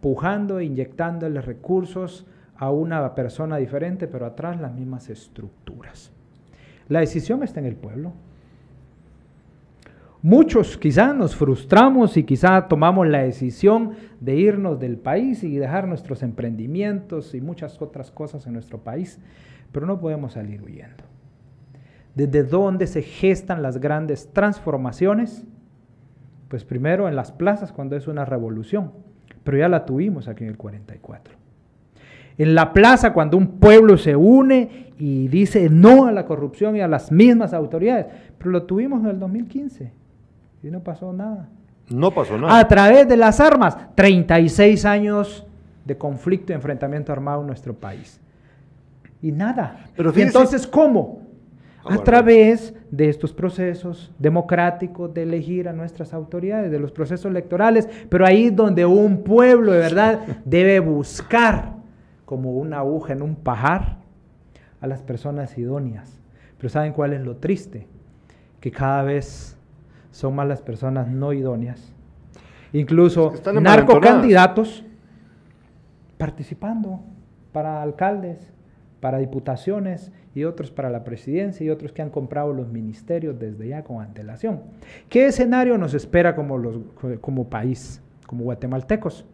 pujando 0.00 0.58
e 0.58 0.64
inyectándole 0.64 1.40
recursos 1.40 2.26
a 2.56 2.70
una 2.70 3.14
persona 3.14 3.56
diferente, 3.56 4.06
pero 4.06 4.26
atrás 4.26 4.60
las 4.60 4.74
mismas 4.74 5.08
estructuras. 5.08 6.12
La 6.92 7.00
decisión 7.00 7.42
está 7.42 7.60
en 7.60 7.66
el 7.66 7.76
pueblo. 7.76 8.12
Muchos 10.22 10.76
quizá 10.76 11.12
nos 11.12 11.34
frustramos 11.34 12.16
y 12.16 12.22
quizá 12.22 12.68
tomamos 12.68 13.08
la 13.08 13.22
decisión 13.22 13.92
de 14.20 14.36
irnos 14.36 14.78
del 14.78 14.96
país 14.98 15.42
y 15.42 15.56
dejar 15.56 15.88
nuestros 15.88 16.22
emprendimientos 16.22 17.34
y 17.34 17.40
muchas 17.40 17.82
otras 17.82 18.12
cosas 18.12 18.46
en 18.46 18.52
nuestro 18.52 18.78
país, 18.78 19.18
pero 19.72 19.86
no 19.86 19.98
podemos 19.98 20.34
salir 20.34 20.62
huyendo 20.62 21.12
desde 22.14 22.42
dónde 22.42 22.86
se 22.86 23.02
gestan 23.02 23.62
las 23.62 23.78
grandes 23.78 24.30
transformaciones, 24.32 25.44
pues 26.48 26.64
primero 26.64 27.08
en 27.08 27.16
las 27.16 27.32
plazas 27.32 27.72
cuando 27.72 27.96
es 27.96 28.06
una 28.06 28.24
revolución, 28.24 28.92
pero 29.44 29.58
ya 29.58 29.68
la 29.68 29.84
tuvimos 29.84 30.28
aquí 30.28 30.44
en 30.44 30.50
el 30.50 30.56
44. 30.56 31.34
En 32.38 32.54
la 32.54 32.72
plaza 32.72 33.12
cuando 33.12 33.36
un 33.36 33.58
pueblo 33.58 33.96
se 33.96 34.16
une 34.16 34.91
y 35.04 35.26
dice 35.26 35.68
no 35.68 36.06
a 36.06 36.12
la 36.12 36.26
corrupción 36.26 36.76
y 36.76 36.80
a 36.80 36.86
las 36.86 37.10
mismas 37.10 37.52
autoridades, 37.52 38.06
pero 38.38 38.52
lo 38.52 38.62
tuvimos 38.62 39.02
en 39.02 39.08
el 39.10 39.18
2015 39.18 39.90
y 40.62 40.70
no 40.70 40.78
pasó 40.78 41.12
nada. 41.12 41.48
No 41.88 42.12
pasó 42.12 42.38
nada. 42.38 42.56
A 42.56 42.68
través 42.68 43.08
de 43.08 43.16
las 43.16 43.40
armas, 43.40 43.76
36 43.96 44.84
años 44.84 45.44
de 45.84 45.98
conflicto 45.98 46.52
y 46.52 46.54
enfrentamiento 46.54 47.10
armado 47.10 47.40
en 47.40 47.48
nuestro 47.48 47.74
país. 47.74 48.20
Y 49.20 49.32
nada. 49.32 49.86
Pero 49.96 50.12
¿Y 50.14 50.22
entonces 50.22 50.68
cómo? 50.68 51.20
a 51.84 51.98
través 51.98 52.72
de 52.92 53.08
estos 53.08 53.32
procesos 53.32 54.12
democráticos 54.20 55.12
de 55.12 55.24
elegir 55.24 55.68
a 55.68 55.72
nuestras 55.72 56.14
autoridades, 56.14 56.70
de 56.70 56.78
los 56.78 56.92
procesos 56.92 57.28
electorales, 57.28 57.88
pero 58.08 58.24
ahí 58.24 58.50
donde 58.50 58.86
un 58.86 59.24
pueblo 59.24 59.72
de 59.72 59.78
verdad 59.78 60.20
debe 60.44 60.78
buscar 60.78 61.72
como 62.24 62.52
una 62.52 62.78
aguja 62.78 63.14
en 63.14 63.22
un 63.22 63.34
pajar 63.34 64.01
a 64.82 64.86
las 64.86 65.02
personas 65.02 65.56
idóneas. 65.56 66.20
Pero 66.58 66.68
¿saben 66.68 66.92
cuál 66.92 67.14
es 67.14 67.22
lo 67.22 67.36
triste? 67.36 67.86
Que 68.60 68.70
cada 68.70 69.02
vez 69.02 69.56
son 70.10 70.34
más 70.34 70.46
las 70.46 70.60
personas 70.60 71.08
no 71.08 71.32
idóneas. 71.32 71.94
Incluso 72.74 73.32
narcocandidatos 73.60 74.84
participando 76.18 77.00
para 77.52 77.82
alcaldes, 77.82 78.52
para 79.00 79.18
diputaciones 79.18 80.12
y 80.34 80.44
otros 80.44 80.70
para 80.70 80.88
la 80.88 81.04
presidencia 81.04 81.66
y 81.66 81.70
otros 81.70 81.92
que 81.92 82.02
han 82.02 82.10
comprado 82.10 82.52
los 82.52 82.68
ministerios 82.68 83.38
desde 83.38 83.68
ya 83.68 83.82
con 83.82 84.00
antelación. 84.00 84.62
¿Qué 85.08 85.26
escenario 85.26 85.76
nos 85.78 85.94
espera 85.94 86.34
como, 86.34 86.58
los, 86.58 86.78
como 87.20 87.48
país, 87.48 88.00
como 88.26 88.44
guatemaltecos? 88.44 89.26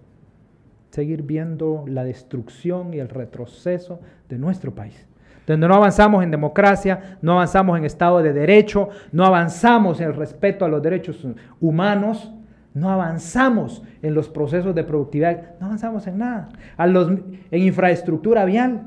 Seguir 0.91 1.23
viendo 1.23 1.85
la 1.87 2.05
destrucción 2.05 2.95
y 2.95 2.99
el 2.99 3.09
retroceso 3.09 4.01
de 4.29 4.39
nuestro 4.39 4.75
país. 4.75 5.08
Donde 5.49 5.67
no 5.67 5.75
avanzamos 5.75 6.23
en 6.23 6.31
democracia, 6.31 7.19
no 7.23 7.33
avanzamos 7.33 7.79
en 7.79 7.87
Estado 7.87 8.23
de 8.23 8.35
Derecho, 8.35 8.91
no 9.13 9.25
avanzamos 9.25 9.99
en 9.99 10.09
el 10.09 10.15
respeto 10.15 10.67
a 10.67 10.69
los 10.69 10.83
derechos 10.83 11.27
humanos, 11.59 12.31
no 12.75 12.91
avanzamos 12.91 13.83
en 14.03 14.13
los 14.13 14.29
procesos 14.29 14.75
de 14.75 14.85
productividad, 14.85 15.59
no 15.59 15.67
avanzamos 15.67 16.07
en 16.07 16.19
nada. 16.19 16.51
En 16.77 17.63
infraestructura 17.63 18.45
vial, 18.45 18.83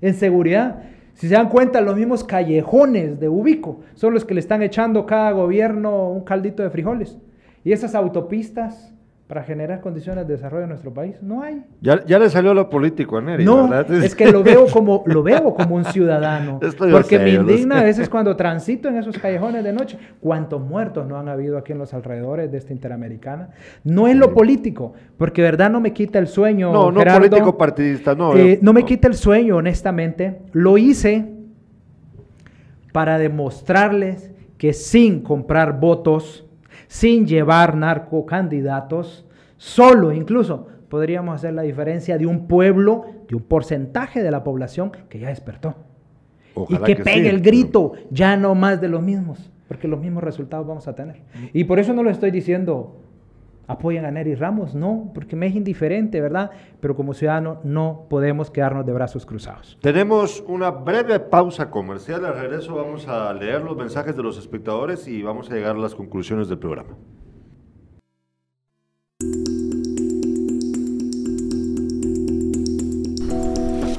en 0.00 0.14
seguridad. 0.14 0.82
Si 1.12 1.28
se 1.28 1.34
dan 1.34 1.50
cuenta, 1.50 1.82
los 1.82 1.96
mismos 1.96 2.24
callejones 2.24 3.20
de 3.20 3.28
Ubico 3.28 3.80
son 3.92 4.14
los 4.14 4.24
que 4.24 4.32
le 4.32 4.40
están 4.40 4.62
echando 4.62 5.04
cada 5.04 5.32
gobierno 5.32 6.08
un 6.08 6.24
caldito 6.24 6.62
de 6.62 6.70
frijoles. 6.70 7.18
Y 7.64 7.72
esas 7.72 7.94
autopistas 7.94 8.94
para 9.28 9.42
generar 9.42 9.82
condiciones 9.82 10.26
de 10.26 10.34
desarrollo 10.34 10.62
en 10.62 10.70
nuestro 10.70 10.92
país. 10.92 11.16
No 11.20 11.42
hay. 11.42 11.62
Ya, 11.82 12.02
ya 12.06 12.18
le 12.18 12.30
salió 12.30 12.54
lo 12.54 12.70
político 12.70 13.18
a 13.18 13.20
Neri, 13.20 13.44
no, 13.44 13.70
es 13.78 14.14
que 14.14 14.32
lo 14.32 14.42
veo 14.42 14.66
como, 14.66 15.04
lo 15.04 15.22
veo 15.22 15.54
como 15.54 15.76
un 15.76 15.84
ciudadano. 15.84 16.58
porque 16.90 17.18
me 17.18 17.34
indigna 17.34 17.80
a 17.80 17.82
veces 17.82 18.08
cuando 18.08 18.34
transito 18.34 18.88
en 18.88 18.96
esos 18.96 19.18
callejones 19.18 19.62
de 19.62 19.72
noche. 19.74 19.98
¿Cuántos 20.18 20.62
muertos 20.62 21.06
no 21.06 21.18
han 21.18 21.28
habido 21.28 21.58
aquí 21.58 21.72
en 21.72 21.78
los 21.78 21.92
alrededores 21.92 22.50
de 22.50 22.56
esta 22.56 22.72
Interamericana? 22.72 23.50
No 23.84 24.08
es 24.08 24.16
lo 24.16 24.32
político, 24.32 24.94
porque 25.18 25.42
verdad 25.42 25.68
no 25.68 25.80
me 25.80 25.92
quita 25.92 26.18
el 26.18 26.26
sueño. 26.26 26.72
No, 26.72 26.90
no 26.90 27.04
político 27.04 27.58
partidista, 27.58 28.14
no. 28.14 28.32
no 28.62 28.72
me 28.72 28.84
quita 28.86 29.08
el 29.08 29.14
sueño, 29.14 29.56
honestamente. 29.56 30.40
Lo 30.52 30.78
hice 30.78 31.26
para 32.92 33.18
demostrarles 33.18 34.30
que 34.56 34.72
sin 34.72 35.22
comprar 35.22 35.78
votos, 35.78 36.47
sin 36.88 37.26
llevar 37.26 37.76
narcocandidatos, 37.76 39.24
solo 39.56 40.12
incluso 40.12 40.66
podríamos 40.88 41.34
hacer 41.34 41.54
la 41.54 41.62
diferencia 41.62 42.18
de 42.18 42.26
un 42.26 42.48
pueblo, 42.48 43.04
de 43.28 43.36
un 43.36 43.42
porcentaje 43.42 44.22
de 44.22 44.30
la 44.30 44.42
población 44.42 44.90
que 45.08 45.20
ya 45.20 45.28
despertó. 45.28 45.76
y 46.68 46.76
que, 46.78 46.96
pegue 46.96 47.28
el 47.28 47.40
grito, 47.40 47.92
ya 48.10 48.36
no 48.36 48.54
más 48.56 48.80
de 48.80 48.88
los 48.88 49.02
mismos, 49.02 49.50
porque 49.68 49.86
los 49.86 50.00
mismos 50.00 50.24
resultados 50.24 50.66
vamos 50.66 50.88
a 50.88 50.94
tener. 50.94 51.22
Y 51.52 51.64
por 51.64 51.78
eso 51.78 51.92
no 51.92 52.02
lo 52.02 52.10
estoy 52.10 52.32
diciendo 52.32 52.96
apoyan 53.68 54.06
a 54.06 54.10
Nery 54.10 54.34
Ramos, 54.34 54.74
no, 54.74 55.12
porque 55.14 55.36
me 55.36 55.46
es 55.46 55.54
indiferente, 55.54 56.20
¿verdad? 56.20 56.50
Pero 56.80 56.96
como 56.96 57.14
ciudadano 57.14 57.60
no 57.62 58.06
podemos 58.08 58.50
quedarnos 58.50 58.84
de 58.86 58.92
brazos 58.92 59.24
cruzados. 59.24 59.78
Tenemos 59.80 60.42
una 60.48 60.70
breve 60.70 61.20
pausa 61.20 61.70
comercial, 61.70 62.24
al 62.24 62.40
regreso 62.40 62.74
vamos 62.74 63.06
a 63.06 63.32
leer 63.34 63.62
los 63.62 63.76
mensajes 63.76 64.16
de 64.16 64.22
los 64.22 64.38
espectadores 64.38 65.06
y 65.06 65.22
vamos 65.22 65.50
a 65.50 65.54
llegar 65.54 65.76
a 65.76 65.78
las 65.78 65.94
conclusiones 65.94 66.48
del 66.48 66.58
programa. 66.58 66.96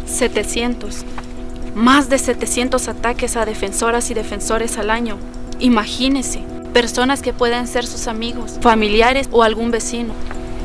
¿700? 0.05 1.05
Más 1.75 2.09
de 2.09 2.17
700 2.17 2.89
ataques 2.89 3.37
a 3.37 3.45
defensoras 3.45 4.09
y 4.09 4.15
defensores 4.15 4.77
al 4.77 4.89
año. 4.89 5.17
Imagínese 5.59 6.43
personas 6.79 7.21
que 7.21 7.33
pueden 7.33 7.67
ser 7.67 7.85
sus 7.85 8.07
amigos, 8.07 8.57
familiares 8.61 9.27
o 9.33 9.43
algún 9.43 9.69
vecino. 9.69 10.13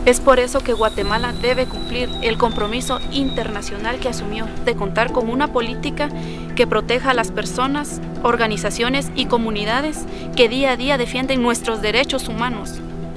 Es 0.07 0.21
por 0.21 0.39
eso 0.39 0.61
que 0.61 0.73
Guatemala 0.73 1.33
debe 1.43 1.67
cumplir 1.67 2.09
el 2.23 2.39
compromiso 2.39 3.01
internacional 3.11 3.99
que 3.99 4.11
asumió 4.11 4.47
de 4.65 4.77
contar 4.77 5.11
con 5.11 5.29
una 5.29 5.53
política 5.53 6.09
que 6.55 6.69
proteja 6.69 7.11
a 7.11 7.15
las 7.15 7.33
personas, 7.33 8.01
organizaciones 8.23 9.11
y 9.17 9.27
comunidades 9.27 10.05
que 10.37 10.49
día 10.49 10.71
a 10.71 10.77
día 10.77 10.99
defienden 10.99 11.43
nuestros 11.43 11.83
derechos 11.83 12.29
humanos. 12.29 12.75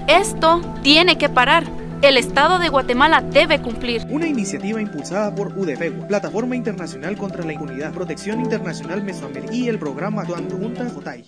Esto 0.08 0.60
tiene 0.82 1.20
que 1.20 1.30
parar. 1.30 1.66
El 2.02 2.18
Estado 2.18 2.58
de 2.58 2.70
Guatemala 2.70 3.22
debe 3.22 3.62
cumplir. 3.62 4.08
Una 4.10 4.26
iniciativa 4.26 4.82
impulsada 4.82 5.36
por 5.36 5.56
UDFEGUA, 5.56 6.08
Plataforma 6.08 6.56
Internacional 6.56 7.16
contra 7.16 7.46
la 7.46 7.54
Impunidad, 7.54 7.94
Protección 7.94 8.40
Internacional 8.40 9.04
Mesoamericana 9.04 9.56
y 9.56 9.68
el 9.68 9.78
programa 9.78 10.26
Junta 10.26 10.90
Jotay. 10.90 11.28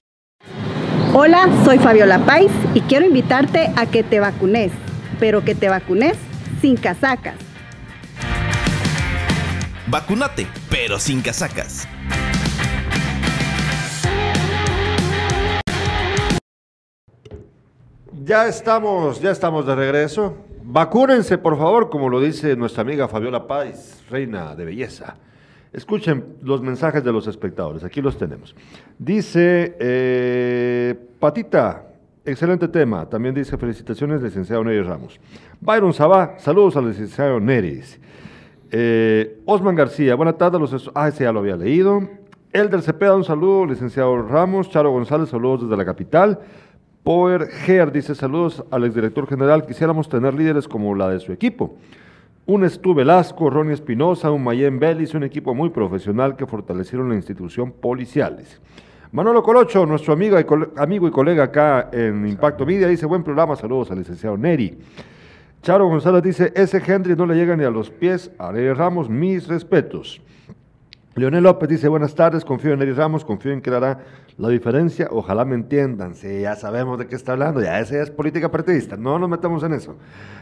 Hola, 1.12 1.50
soy 1.66 1.80
Fabiola 1.80 2.20
Pais 2.20 2.52
y 2.76 2.82
quiero 2.82 3.04
invitarte 3.04 3.72
a 3.76 3.88
que 3.88 4.04
te 4.04 4.20
vacunes, 4.20 4.72
pero 5.20 5.44
que 5.44 5.56
te 5.56 5.68
vacunes 5.68 6.16
sin 6.62 6.78
casacas. 6.78 7.34
Vacunate, 9.88 10.46
pero 10.70 11.00
sin 11.00 11.24
casacas. 11.24 11.88
Ya 18.24 18.48
estamos, 18.48 19.20
ya 19.20 19.32
estamos 19.32 19.66
de 19.66 19.74
regreso. 19.74 20.38
Vacúnense, 20.62 21.40
por 21.40 21.58
favor, 21.58 21.90
como 21.90 22.10
lo 22.10 22.22
dice 22.22 22.56
nuestra 22.56 22.84
amiga 22.84 23.08
Fabiola 23.08 23.48
Páez, 23.48 24.04
reina 24.12 24.56
de 24.56 24.66
belleza. 24.66 25.16
Escuchen 25.72 26.24
los 26.42 26.62
mensajes 26.62 27.04
de 27.04 27.12
los 27.12 27.28
espectadores, 27.28 27.84
aquí 27.84 28.02
los 28.02 28.18
tenemos. 28.18 28.56
Dice 28.98 29.76
eh, 29.80 30.96
Patita, 31.20 31.86
excelente 32.26 32.68
tema. 32.68 33.08
También 33.08 33.36
dice 33.36 33.58
felicitaciones, 33.58 34.22
licenciado 34.22 34.64
Neri 34.64 34.82
Ramos. 34.82 35.20
Byron 35.62 35.94
Sabá, 35.94 36.36
saludos 36.40 36.76
al 36.76 36.88
licenciado 36.88 37.40
Neri. 37.40 37.82
Eh, 38.72 39.42
Osman 39.46 39.76
García, 39.76 40.16
buenas 40.16 40.38
tardes. 40.38 40.60
Los 40.60 40.92
ah, 40.96 41.08
ese 41.08 41.24
ya 41.24 41.32
lo 41.32 41.40
había 41.40 41.56
leído. 41.56 42.02
Elder 42.52 42.82
Cepeda, 42.82 43.16
un 43.16 43.24
saludo. 43.24 43.66
Licenciado 43.66 44.22
Ramos. 44.24 44.70
Charo 44.70 44.92
González, 44.92 45.30
saludos 45.30 45.64
desde 45.64 45.78
la 45.78 45.86
capital. 45.86 46.40
Power 47.04 47.48
Ger 47.48 47.92
dice 47.92 48.16
saludos 48.16 48.64
al 48.72 48.86
exdirector 48.86 49.28
general. 49.28 49.66
Quisiéramos 49.66 50.10
tener 50.10 50.34
líderes 50.34 50.68
como 50.68 50.96
la 50.96 51.10
de 51.10 51.20
su 51.20 51.32
equipo. 51.32 51.76
Un 52.50 52.64
Estu 52.64 52.96
Velasco, 52.96 53.48
Ronnie 53.52 53.76
Espinosa, 53.76 54.32
un 54.32 54.44
Mayen 54.44 54.80
Vélez, 54.80 55.14
un 55.14 55.24
equipo 55.24 55.54
muy 55.54 55.70
profesional 55.70 56.36
que 56.36 56.48
fortalecieron 56.48 57.08
la 57.08 57.14
institución 57.14 57.72
policiales. 57.72 58.60
Manolo 59.12 59.44
Colocho, 59.44 59.86
nuestro 59.86 60.14
amigo 60.14 60.40
y, 60.40 60.46
amigo 60.80 61.08
y 61.08 61.12
colega 61.12 61.44
acá 61.44 61.92
en 61.94 62.28
Impacto 62.28 62.66
Media, 62.66 62.88
dice 62.88 63.06
buen 63.06 63.24
programa, 63.24 63.56
saludos 63.56 63.92
al 63.92 64.00
licenciado 64.00 64.36
Neri. 64.36 64.80
Charo 65.62 65.88
González 65.90 66.24
dice, 66.24 66.52
ese 66.56 66.82
Henry 66.84 67.16
no 67.16 67.28
le 67.28 67.36
llega 67.36 67.56
ni 67.56 67.66
a 67.66 67.70
los 67.70 67.92
pies, 67.92 68.32
a 68.40 68.52
Ramos, 68.52 69.12
mis 69.12 69.48
respetos. 69.48 70.20
Leonel 71.16 71.44
López 71.44 71.68
dice, 71.68 71.88
buenas 71.88 72.14
tardes, 72.14 72.46
confío 72.46 72.74
en 72.74 72.82
Eri 72.82 72.94
Ramos, 72.94 73.26
confío 73.26 73.52
en 73.52 73.62
que 73.62 73.72
hará 73.72 74.00
la 74.38 74.48
diferencia, 74.50 75.08
ojalá 75.12 75.44
me 75.44 75.56
entiendan, 75.56 76.14
sí, 76.14 76.42
ya 76.42 76.56
sabemos 76.56 77.00
de 77.00 77.08
qué 77.08 77.16
está 77.16 77.32
hablando, 77.32 77.62
ya 77.62 77.80
esa 77.80 78.02
es 78.02 78.12
política 78.12 78.50
partidista, 78.50 78.96
no 78.96 79.18
nos 79.18 79.28
metamos 79.28 79.64
en 79.64 79.74
eso. 79.74 79.96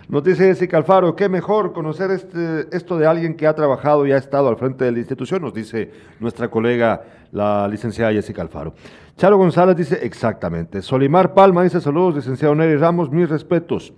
Nos 0.10 0.24
dice 0.24 0.44
Jessica 0.46 0.78
Alfaro, 0.78 1.16
qué 1.16 1.30
mejor 1.30 1.72
conocer 1.72 2.12
este, 2.12 2.68
esto 2.76 2.98
de 2.98 3.08
alguien 3.08 3.36
que 3.36 3.48
ha 3.48 3.56
trabajado 3.56 4.06
y 4.06 4.12
ha 4.12 4.18
estado 4.18 4.50
al 4.50 4.58
frente 4.58 4.84
de 4.84 4.92
la 4.92 5.00
institución, 5.00 5.42
nos 5.42 5.54
dice 5.54 5.90
nuestra 6.20 6.50
colega, 6.50 7.02
la 7.32 7.68
licenciada 7.68 8.12
Jessica 8.12 8.42
Alfaro. 8.42 8.74
Charo 9.16 9.38
González 9.38 9.76
dice, 9.76 10.00
exactamente. 10.06 10.82
Solimar 10.82 11.34
Palma 11.34 11.64
dice, 11.64 11.82
saludos, 11.82 12.16
licenciado 12.16 12.54
Neri 12.54 12.76
Ramos, 12.76 13.10
mis 13.10 13.30
respetos. 13.30 13.94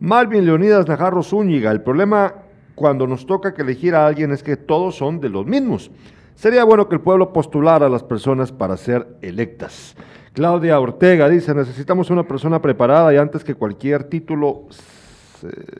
Malvin 0.00 0.46
Leonidas 0.46 0.88
Najarro 0.88 1.22
Zúñiga, 1.22 1.70
el 1.70 1.82
problema 1.82 2.34
cuando 2.74 3.06
nos 3.06 3.26
toca 3.26 3.54
que 3.54 3.62
elegir 3.62 3.94
a 3.94 4.06
alguien 4.06 4.32
es 4.32 4.42
que 4.42 4.56
todos 4.56 4.96
son 4.96 5.20
de 5.20 5.28
los 5.28 5.46
mismos. 5.46 5.90
Sería 6.34 6.64
bueno 6.64 6.88
que 6.88 6.94
el 6.94 7.00
pueblo 7.00 7.32
postulara 7.32 7.86
a 7.86 7.88
las 7.88 8.02
personas 8.02 8.52
para 8.52 8.76
ser 8.76 9.06
electas. 9.20 9.94
Claudia 10.32 10.80
Ortega 10.80 11.28
dice, 11.28 11.54
necesitamos 11.54 12.10
una 12.10 12.26
persona 12.26 12.62
preparada 12.62 13.12
y 13.12 13.18
antes 13.18 13.44
que 13.44 13.54
cualquier 13.54 14.04
título 14.04 14.66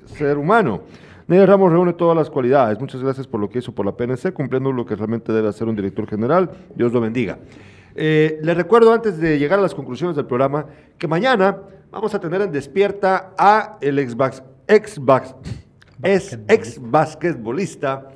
ser 0.07 0.37
humano. 0.37 0.83
Ney 1.27 1.45
Ramos 1.47 1.73
reúne 1.73 1.95
todas 1.95 2.17
las 2.17 2.29
cualidades. 2.29 2.79
Muchas 2.79 3.03
gracias 3.03 3.27
por 3.27 3.41
lo 3.41 3.49
que 3.49 3.61
hizo 3.61 3.73
por 3.73 3.87
la 3.87 3.97
PNC, 3.97 4.33
cumpliendo 4.33 4.73
lo 4.73 4.85
que 4.85 4.97
realmente 4.97 5.33
debe 5.33 5.49
hacer 5.49 5.69
un 5.69 5.77
director 5.77 6.07
general. 6.07 6.51
Dios 6.75 6.93
lo 6.93 7.01
bendiga. 7.01 7.39
Eh, 7.95 8.39
les 8.43 8.57
recuerdo 8.57 8.93
antes 8.93 9.19
de 9.19 9.39
llegar 9.39 9.59
a 9.59 9.63
las 9.63 9.75
conclusiones 9.75 10.17
del 10.17 10.27
programa 10.27 10.67
que 10.99 11.07
mañana 11.07 11.59
vamos 11.91 12.15
a 12.15 12.21
tener 12.21 12.41
en 12.43 12.53
despierta 12.53 13.33
a 13.39 13.79
el 13.81 13.99
ex, 13.99 14.17
ex, 14.67 15.01
ex, 16.03 16.39
ex 16.49 16.79
basquetbolista 16.81 18.09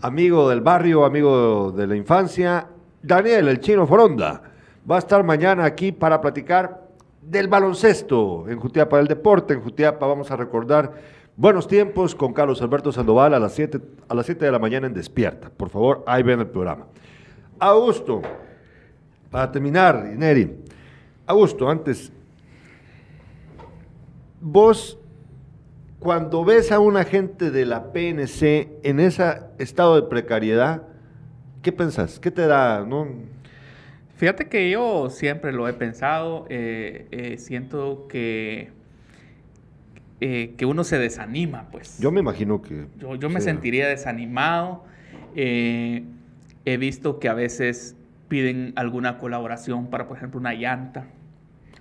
amigo 0.00 0.48
del 0.48 0.60
barrio, 0.60 1.04
amigo 1.04 1.72
de 1.72 1.86
la 1.86 1.96
infancia, 1.96 2.68
Daniel, 3.02 3.48
el 3.48 3.60
chino 3.60 3.86
Foronda. 3.86 4.42
Va 4.88 4.96
a 4.96 4.98
estar 4.98 5.24
mañana 5.24 5.64
aquí 5.64 5.92
para 5.92 6.20
platicar 6.20 6.86
del 7.20 7.48
baloncesto 7.48 8.48
en 8.48 8.58
Jutiapa, 8.60 8.98
del 8.98 9.08
deporte 9.08 9.54
en 9.54 9.60
Jutiapa. 9.60 10.06
Vamos 10.06 10.30
a 10.30 10.36
recordar 10.36 10.92
buenos 11.36 11.66
tiempos 11.66 12.14
con 12.14 12.32
Carlos 12.32 12.62
Alberto 12.62 12.92
Sandoval 12.92 13.34
a 13.34 13.40
las 13.40 13.52
7 13.54 13.80
a 14.08 14.14
las 14.14 14.26
de 14.26 14.50
la 14.50 14.58
mañana 14.58 14.86
en 14.86 14.94
Despierta. 14.94 15.50
Por 15.50 15.70
favor, 15.70 16.04
ahí 16.06 16.22
ven 16.22 16.40
el 16.40 16.46
programa. 16.46 16.86
Augusto, 17.58 18.22
para 19.30 19.50
terminar, 19.50 20.04
Neri. 20.04 20.56
Augusto, 21.26 21.68
antes, 21.68 22.12
vos 24.40 24.98
cuando 26.06 26.44
ves 26.44 26.70
a 26.70 26.78
un 26.78 26.96
agente 26.96 27.50
de 27.50 27.66
la 27.66 27.92
PNC 27.92 28.68
en 28.84 29.00
ese 29.00 29.40
estado 29.58 29.96
de 29.96 30.02
precariedad, 30.02 30.84
¿qué 31.62 31.72
pensás? 31.72 32.20
¿Qué 32.20 32.30
te 32.30 32.46
da? 32.46 32.84
No? 32.86 33.08
Fíjate 34.14 34.46
que 34.46 34.70
yo 34.70 35.10
siempre 35.10 35.50
lo 35.50 35.66
he 35.66 35.72
pensado, 35.72 36.46
eh, 36.48 37.08
eh, 37.10 37.38
siento 37.38 38.06
que, 38.08 38.70
eh, 40.20 40.54
que 40.56 40.64
uno 40.64 40.84
se 40.84 40.96
desanima, 40.96 41.70
pues. 41.72 41.98
Yo 41.98 42.12
me 42.12 42.20
imagino 42.20 42.62
que... 42.62 42.86
Yo, 43.18 43.28
me 43.28 43.40
sentiría 43.40 43.88
desanimado. 43.88 44.84
he 45.34 46.04
visto 46.78 47.18
que 47.18 47.28
a 47.28 47.34
veces 47.34 47.96
piden 48.28 48.74
alguna 48.76 49.18
colaboración 49.18 49.90
para, 49.90 50.06
por 50.06 50.18
ejemplo, 50.18 50.38
una 50.38 50.54
llanta, 50.54 51.08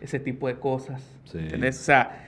ese 0.01 0.19
tipo 0.19 0.47
de 0.47 0.55
cosas. 0.55 1.15
Sí. 1.25 1.47
O 1.53 1.71
sea, 1.73 2.25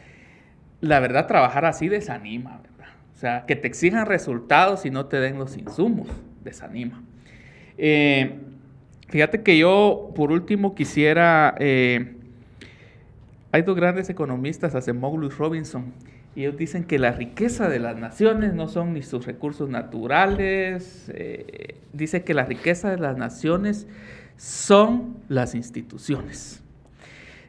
la 0.81 0.99
verdad, 0.99 1.27
trabajar 1.27 1.65
así 1.65 1.87
desanima, 1.87 2.61
¿verdad? 2.61 2.93
O 3.15 3.19
sea, 3.19 3.45
que 3.47 3.55
te 3.55 3.67
exijan 3.67 4.05
resultados 4.05 4.85
y 4.85 4.91
no 4.91 5.07
te 5.07 5.19
den 5.19 5.39
los 5.39 5.57
insumos, 5.57 6.07
desanima. 6.43 7.01
Eh, 7.77 8.39
fíjate 9.09 9.41
que 9.41 9.57
yo, 9.57 10.11
por 10.15 10.31
último, 10.31 10.75
quisiera... 10.75 11.55
Eh, 11.59 12.13
hay 13.51 13.61
dos 13.63 13.75
grandes 13.75 14.09
economistas, 14.09 14.75
Acemoglu 14.75 15.27
y 15.27 15.29
Robinson, 15.29 15.93
y 16.35 16.41
ellos 16.41 16.57
dicen 16.57 16.83
que 16.83 16.99
la 16.99 17.11
riqueza 17.11 17.67
de 17.69 17.79
las 17.79 17.97
naciones 17.97 18.53
no 18.53 18.67
son 18.67 18.93
ni 18.93 19.01
sus 19.01 19.25
recursos 19.25 19.69
naturales, 19.69 21.09
eh, 21.15 21.75
dice 21.93 22.23
que 22.23 22.35
la 22.35 22.45
riqueza 22.45 22.91
de 22.91 22.97
las 22.97 23.17
naciones 23.17 23.87
son 24.35 25.17
las 25.29 25.55
instituciones. 25.55 26.61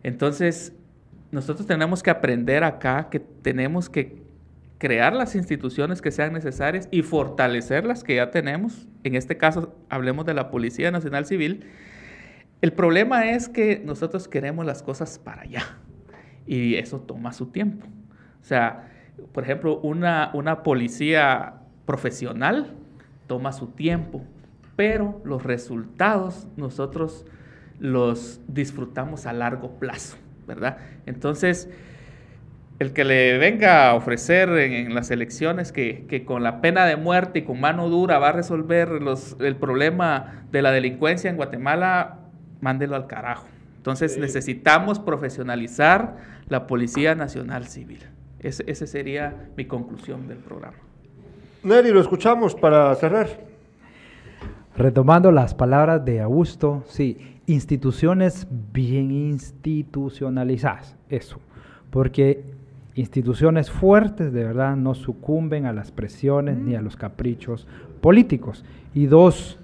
Entonces, 0.03 0.73
nosotros 1.31 1.67
tenemos 1.67 2.03
que 2.03 2.11
aprender 2.11 2.65
acá 2.65 3.09
que 3.11 3.21
tenemos 3.21 3.91
que 3.91 4.23
crear 4.79 5.13
las 5.13 5.35
instituciones 5.35 6.01
que 6.01 6.11
sean 6.11 6.33
necesarias 6.33 6.89
y 6.91 7.03
fortalecer 7.03 7.85
las 7.85 8.05
que 8.05 8.17
ya 8.17 8.31
tenemos. 8.31 8.87
En 9.05 9.15
este 9.15 9.37
caso, 9.37 9.77
hablemos 9.89 10.25
de 10.25 10.35
la 10.35 10.51
Policía 10.51 10.91
Nacional 10.91 11.27
Civil. 11.27 11.67
El 12.63 12.73
problema 12.73 13.31
es 13.31 13.49
que 13.49 13.83
nosotros 13.85 14.29
queremos 14.29 14.65
las 14.65 14.83
cosas 14.83 15.19
para 15.19 15.43
allá 15.43 15.63
y 16.47 16.77
eso 16.77 17.01
toma 17.01 17.33
su 17.33 17.47
tiempo. 17.47 17.87
O 18.41 18.45
sea, 18.45 18.89
por 19.33 19.43
ejemplo, 19.43 19.79
una, 19.81 20.31
una 20.33 20.63
policía 20.63 21.55
profesional 21.85 22.75
toma 23.27 23.53
su 23.53 23.67
tiempo, 23.69 24.25
pero 24.77 25.21
los 25.25 25.43
resultados 25.43 26.47
nosotros 26.57 27.27
los 27.81 28.41
disfrutamos 28.49 29.27
a 29.27 29.33
largo 29.33 29.79
plazo. 29.79 30.17
¿Verdad? 30.49 30.79
Entonces, 31.07 31.71
el 32.81 32.93
que 32.93 33.05
le 33.05 33.39
venga 33.39 33.89
a 33.89 33.95
ofrecer 33.95 34.49
en, 34.51 34.95
las 34.95 35.11
elecciones 35.13 35.71
que, 35.71 36.25
con 36.27 36.43
la 36.43 36.61
pena 36.61 36.87
de 36.87 36.97
muerte 36.97 37.41
y 37.41 37.43
con 37.43 37.61
mano 37.61 37.89
dura 37.89 38.19
va 38.19 38.31
a 38.31 38.33
resolver 38.33 38.89
los, 38.89 39.37
el 39.39 39.55
problema 39.55 40.45
de 40.51 40.63
la 40.63 40.73
delincuencia 40.73 41.31
en 41.31 41.37
Guatemala, 41.37 42.19
mándelo 42.61 42.97
al 42.97 43.07
carajo. 43.07 43.47
Entonces 43.77 44.19
necesitamos 44.19 44.99
profesionalizar 44.99 46.17
la 46.49 46.67
Policía 46.67 47.15
Nacional 47.15 47.67
Civil. 47.67 48.01
Esa 48.41 48.63
ese 48.67 48.87
sería 48.87 49.49
mi 49.57 49.65
conclusión 49.65 50.29
del 50.29 50.39
programa. 50.39 50.77
Neri, 51.63 51.91
lo 51.91 52.01
escuchamos 52.01 52.55
para 52.55 52.95
cerrar. 52.95 53.29
Retomando 54.77 55.33
las 55.33 55.55
palabras 55.55 56.05
de 56.05 56.21
Augusto, 56.21 56.85
sí, 56.87 57.38
instituciones 57.49 58.47
bien 58.73 59.11
institucionalizadas, 59.11 60.95
eso, 61.09 61.41
porque 61.91 62.45
instituciones 62.95 63.71
fuertes 63.71 64.33
de 64.33 64.45
verdad 64.45 64.77
no 64.77 64.95
sucumben 64.95 65.65
a 65.65 65.73
las 65.73 65.91
presiones 65.91 66.59
ni 66.59 66.75
a 66.75 66.83
los 66.83 66.97
caprichos 66.97 67.67
políticos. 68.03 68.65
Y 68.95 69.07
dos, 69.07 69.59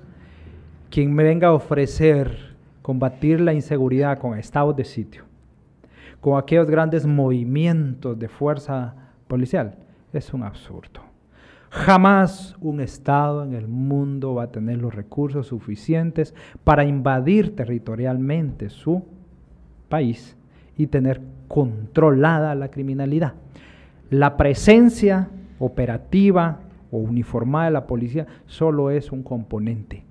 quien 0.91 1.13
me 1.13 1.25
venga 1.25 1.49
a 1.49 1.53
ofrecer 1.53 2.55
combatir 2.81 3.41
la 3.41 3.53
inseguridad 3.53 4.19
con 4.19 4.39
estados 4.39 4.75
de 4.75 4.85
sitio, 4.85 5.25
con 6.21 6.39
aquellos 6.39 6.71
grandes 6.71 7.05
movimientos 7.05 8.19
de 8.19 8.29
fuerza 8.29 8.95
policial, 9.29 9.77
es 10.13 10.33
un 10.33 10.43
absurdo. 10.43 11.14
Jamás 11.75 12.55
un 12.61 12.81
Estado 12.81 13.43
en 13.43 13.53
el 13.53 13.67
mundo 13.67 14.35
va 14.35 14.45
a 14.45 14.53
tener 14.53 14.79
los 14.79 14.95
recursos 14.95 15.49
suficientes 15.49 16.33
para 16.63 16.85
invadir 16.85 17.57
territorialmente 17.57 18.71
su 18.71 19.03
país 19.89 20.37
y 20.79 20.87
tener 20.87 21.21
controlada 21.49 22.55
la 22.55 22.71
criminalidad. 22.71 23.35
La 24.09 24.37
presencia 24.37 25.31
operativa 25.59 26.61
o 26.93 26.99
uniformada 26.99 27.65
de 27.65 27.71
la 27.73 27.89
policía 27.89 28.29
solo 28.47 28.93
es 28.93 29.11
un 29.11 29.25
componente. 29.25 30.05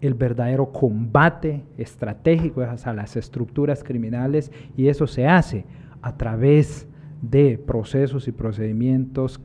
El 0.00 0.14
verdadero 0.14 0.72
combate 0.72 1.62
estratégico 1.78 2.60
es 2.60 2.88
a 2.88 2.92
las 2.92 3.16
estructuras 3.16 3.84
criminales 3.84 4.50
y 4.76 4.88
eso 4.88 5.06
se 5.06 5.28
hace 5.28 5.64
a 6.02 6.16
través 6.16 6.88
de 7.20 7.56
procesos 7.56 8.26
y 8.26 8.32
procedimientos 8.32 9.38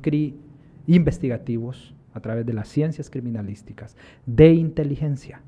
investigativos, 0.88 1.94
a 2.14 2.20
través 2.20 2.46
de 2.46 2.54
las 2.54 2.68
ciencias 2.68 3.10
criminalísticas, 3.10 3.96
de 4.26 4.54
inteligencia. 4.54 5.42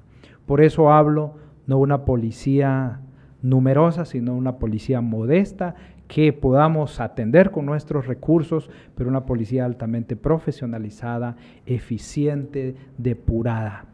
Por 0.46 0.62
eso 0.62 0.92
hablo 0.92 1.36
no 1.66 1.78
una 1.80 2.06
policía 2.06 3.00
numerosa, 3.42 4.06
sino 4.06 4.36
una 4.36 4.58
policía 4.58 5.02
modesta 5.02 5.76
que 6.08 6.34
podamos 6.34 7.00
atender 7.00 7.52
con 7.52 7.66
nuestros 7.66 8.08
recursos, 8.08 8.70
pero 8.96 9.10
una 9.10 9.26
policía 9.26 9.66
altamente 9.66 10.16
profesionalizada, 10.16 11.38
eficiente, 11.66 12.76
depurada. 12.98 13.86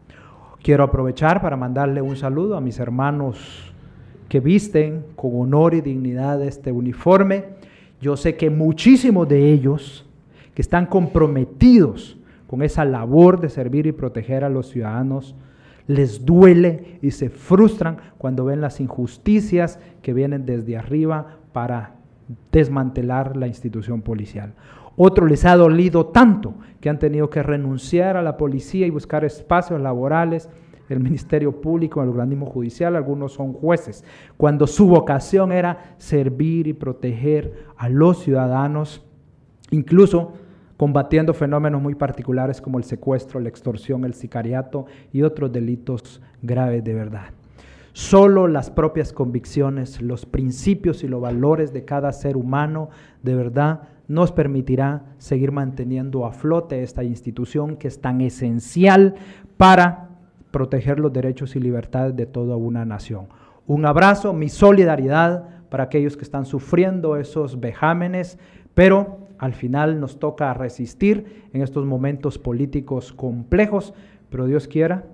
Quiero 0.63 0.85
aprovechar 0.85 1.41
para 1.41 1.57
mandarle 1.57 2.01
un 2.01 2.15
saludo 2.15 2.55
a 2.55 2.61
mis 2.61 2.79
hermanos 2.79 3.73
que 4.29 4.39
visten 4.39 5.05
con 5.15 5.31
honor 5.35 5.73
y 5.73 5.81
dignidad 5.81 6.41
este 6.41 6.71
uniforme. 6.71 7.45
Yo 8.01 8.17
sé 8.17 8.35
que 8.37 8.49
muchísimos 8.49 9.27
de 9.27 9.51
ellos 9.51 10.04
que 10.55 10.61
están 10.61 10.87
comprometidos 10.87 12.17
con 12.47 12.63
esa 12.63 12.85
labor 12.85 13.39
de 13.39 13.49
servir 13.49 13.85
y 13.85 13.91
proteger 13.91 14.43
a 14.43 14.49
los 14.49 14.69
ciudadanos, 14.69 15.35
les 15.85 16.25
duele 16.25 16.97
y 17.01 17.11
se 17.11 17.29
frustran 17.29 17.97
cuando 18.17 18.45
ven 18.45 18.61
las 18.61 18.79
injusticias 18.79 19.79
que 20.01 20.13
vienen 20.13 20.45
desde 20.45 20.77
arriba 20.77 21.37
para 21.51 21.95
desmantelar 22.51 23.37
la 23.37 23.47
institución 23.47 24.01
policial. 24.01 24.53
Otro 24.95 25.27
les 25.27 25.45
ha 25.45 25.55
dolido 25.57 26.07
tanto 26.07 26.55
que 26.79 26.89
han 26.89 26.99
tenido 26.99 27.29
que 27.29 27.43
renunciar 27.43 28.17
a 28.17 28.23
la 28.23 28.37
policía 28.37 28.87
y 28.87 28.91
buscar 28.91 29.25
espacios 29.25 29.81
laborales, 29.81 30.49
el 30.87 30.99
Ministerio 30.99 31.61
Público, 31.61 32.01
el 32.01 32.09
organismo 32.09 32.45
judicial, 32.45 32.95
algunos 32.95 33.33
son 33.33 33.53
jueces, 33.53 34.05
cuando 34.37 34.67
su 34.67 34.87
vocación 34.87 35.51
era 35.51 35.95
servir 35.97 36.67
y 36.67 36.73
proteger 36.73 37.65
a 37.75 37.89
los 37.89 38.19
ciudadanos, 38.19 39.03
incluso 39.71 40.33
combatiendo 40.77 41.33
fenómenos 41.33 41.81
muy 41.81 41.95
particulares 41.95 42.61
como 42.61 42.77
el 42.77 42.83
secuestro, 42.83 43.39
la 43.39 43.49
extorsión, 43.49 44.05
el 44.05 44.13
sicariato 44.13 44.85
y 45.13 45.21
otros 45.21 45.51
delitos 45.51 46.21
graves 46.41 46.83
de 46.83 46.93
verdad. 46.93 47.27
Solo 47.93 48.49
las 48.49 48.69
propias 48.69 49.13
convicciones, 49.13 50.01
los 50.01 50.25
principios 50.25 51.03
y 51.03 51.07
los 51.07 51.21
valores 51.21 51.71
de 51.71 51.85
cada 51.85 52.11
ser 52.11 52.35
humano 52.35 52.89
de 53.23 53.35
verdad 53.35 53.83
nos 54.09 54.33
permitirá 54.33 55.03
seguir 55.17 55.53
manteniendo 55.53 56.25
a 56.25 56.33
flote 56.33 56.83
esta 56.83 57.03
institución 57.03 57.77
que 57.77 57.87
es 57.87 58.01
tan 58.01 58.19
esencial 58.19 59.15
para 59.55 60.09
proteger 60.51 60.99
los 60.99 61.13
derechos 61.13 61.55
y 61.55 61.59
libertades 61.59 62.15
de 62.15 62.25
toda 62.25 62.57
una 62.57 62.83
nación. 62.85 63.27
Un 63.65 63.85
abrazo, 63.85 64.33
mi 64.33 64.49
solidaridad 64.49 65.65
para 65.69 65.85
aquellos 65.85 66.17
que 66.17 66.23
están 66.23 66.45
sufriendo 66.45 67.15
esos 67.17 67.59
vejámenes, 67.59 68.37
pero 68.73 69.24
al 69.37 69.53
final 69.53 69.99
nos 69.99 70.19
toca 70.19 70.53
resistir 70.53 71.47
en 71.53 71.61
estos 71.61 71.85
momentos 71.85 72.37
políticos 72.37 73.13
complejos, 73.13 73.93
pero 74.29 74.45
Dios 74.45 74.67
quiera 74.67 75.05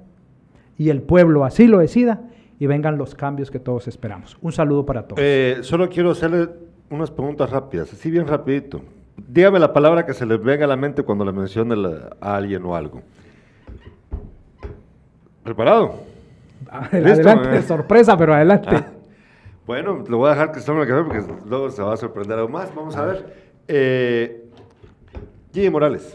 y 0.77 0.89
el 0.89 1.01
pueblo 1.01 1.45
así 1.45 1.67
lo 1.67 1.79
decida 1.79 2.21
y 2.59 2.67
vengan 2.67 2.97
los 2.97 3.15
cambios 3.15 3.51
que 3.51 3.59
todos 3.59 3.87
esperamos. 3.87 4.37
Un 4.41 4.51
saludo 4.51 4.85
para 4.85 5.03
todos. 5.03 5.19
Eh, 5.21 5.57
solo 5.61 5.89
quiero 5.89 6.11
hacerle 6.11 6.49
unas 6.89 7.09
preguntas 7.09 7.49
rápidas, 7.49 7.91
así 7.93 8.11
bien 8.11 8.27
rapidito. 8.27 8.81
Dígame 9.27 9.59
la 9.59 9.73
palabra 9.73 10.05
que 10.05 10.13
se 10.13 10.25
les 10.25 10.41
venga 10.41 10.65
a 10.65 10.67
la 10.67 10.75
mente 10.75 11.03
cuando 11.03 11.25
le 11.25 11.31
mencione 11.31 11.75
a 12.19 12.35
alguien 12.35 12.63
o 12.65 12.75
algo. 12.75 13.01
¿Preparado? 15.43 15.95
Adelante, 16.69 17.57
eh. 17.57 17.61
sorpresa, 17.63 18.15
pero 18.17 18.33
adelante. 18.33 18.83
bueno, 19.65 20.03
lo 20.07 20.17
voy 20.17 20.27
a 20.27 20.31
dejar 20.31 20.51
que 20.51 20.59
se 20.59 20.65
tome 20.65 20.83
el 20.83 20.87
café 20.87 21.03
porque 21.03 21.49
luego 21.49 21.69
se 21.69 21.81
va 21.81 21.93
a 21.93 21.97
sorprender 21.97 22.37
aún 22.39 22.51
más. 22.51 22.73
Vamos 22.75 22.95
a 22.95 23.05
ver. 23.05 23.50
Eh, 23.67 24.49
Morales. 25.71 26.13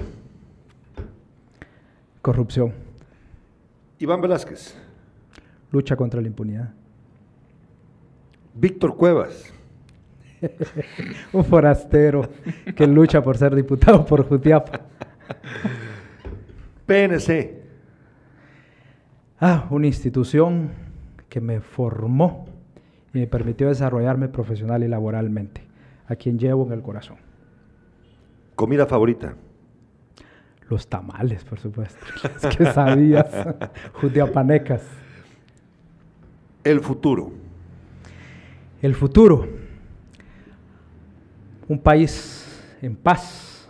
Corrupción. 2.23 2.73
Iván 3.99 4.21
Velázquez. 4.21 4.77
Lucha 5.71 5.97
contra 5.97 6.21
la 6.21 6.27
impunidad. 6.27 6.73
Víctor 8.55 8.97
Cuevas. 8.97 9.53
Un 11.33 11.45
forastero 11.45 12.29
que 12.75 12.87
lucha 12.87 13.23
por 13.23 13.37
ser 13.37 13.55
diputado 13.55 14.05
por 14.05 14.27
Jutiapa. 14.27 14.81
PNC. 16.87 17.63
Ah, 19.39 19.67
una 19.71 19.87
institución 19.87 20.71
que 21.29 21.41
me 21.41 21.61
formó 21.61 22.47
y 23.13 23.19
me 23.19 23.27
permitió 23.27 23.69
desarrollarme 23.69 24.29
profesional 24.29 24.83
y 24.83 24.89
laboralmente, 24.89 25.63
a 26.07 26.17
quien 26.17 26.39
llevo 26.39 26.65
en 26.67 26.73
el 26.73 26.83
corazón. 26.83 27.26
¿Comida 28.57 28.87
favorita? 28.87 29.37
Los 30.69 30.89
tamales, 30.89 31.45
por 31.45 31.61
supuesto. 31.61 32.05
Las 32.43 32.57
quesadillas, 32.57 33.29
jutiapanecas. 34.01 34.83
El 36.65 36.81
futuro. 36.81 37.31
El 38.83 38.95
futuro. 38.95 39.47
Un 41.69 41.79
país 41.79 42.47
en 42.81 42.97
paz, 42.97 43.69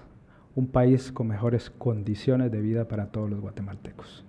un 0.55 0.69
país 0.69 1.11
con 1.13 1.29
mejores 1.29 1.69
condiciones 1.69 2.51
de 2.53 2.61
vida 2.61 2.87
para 2.87 3.07
todos 3.07 3.29
los 3.29 3.41
guatemaltecos. 3.41 4.26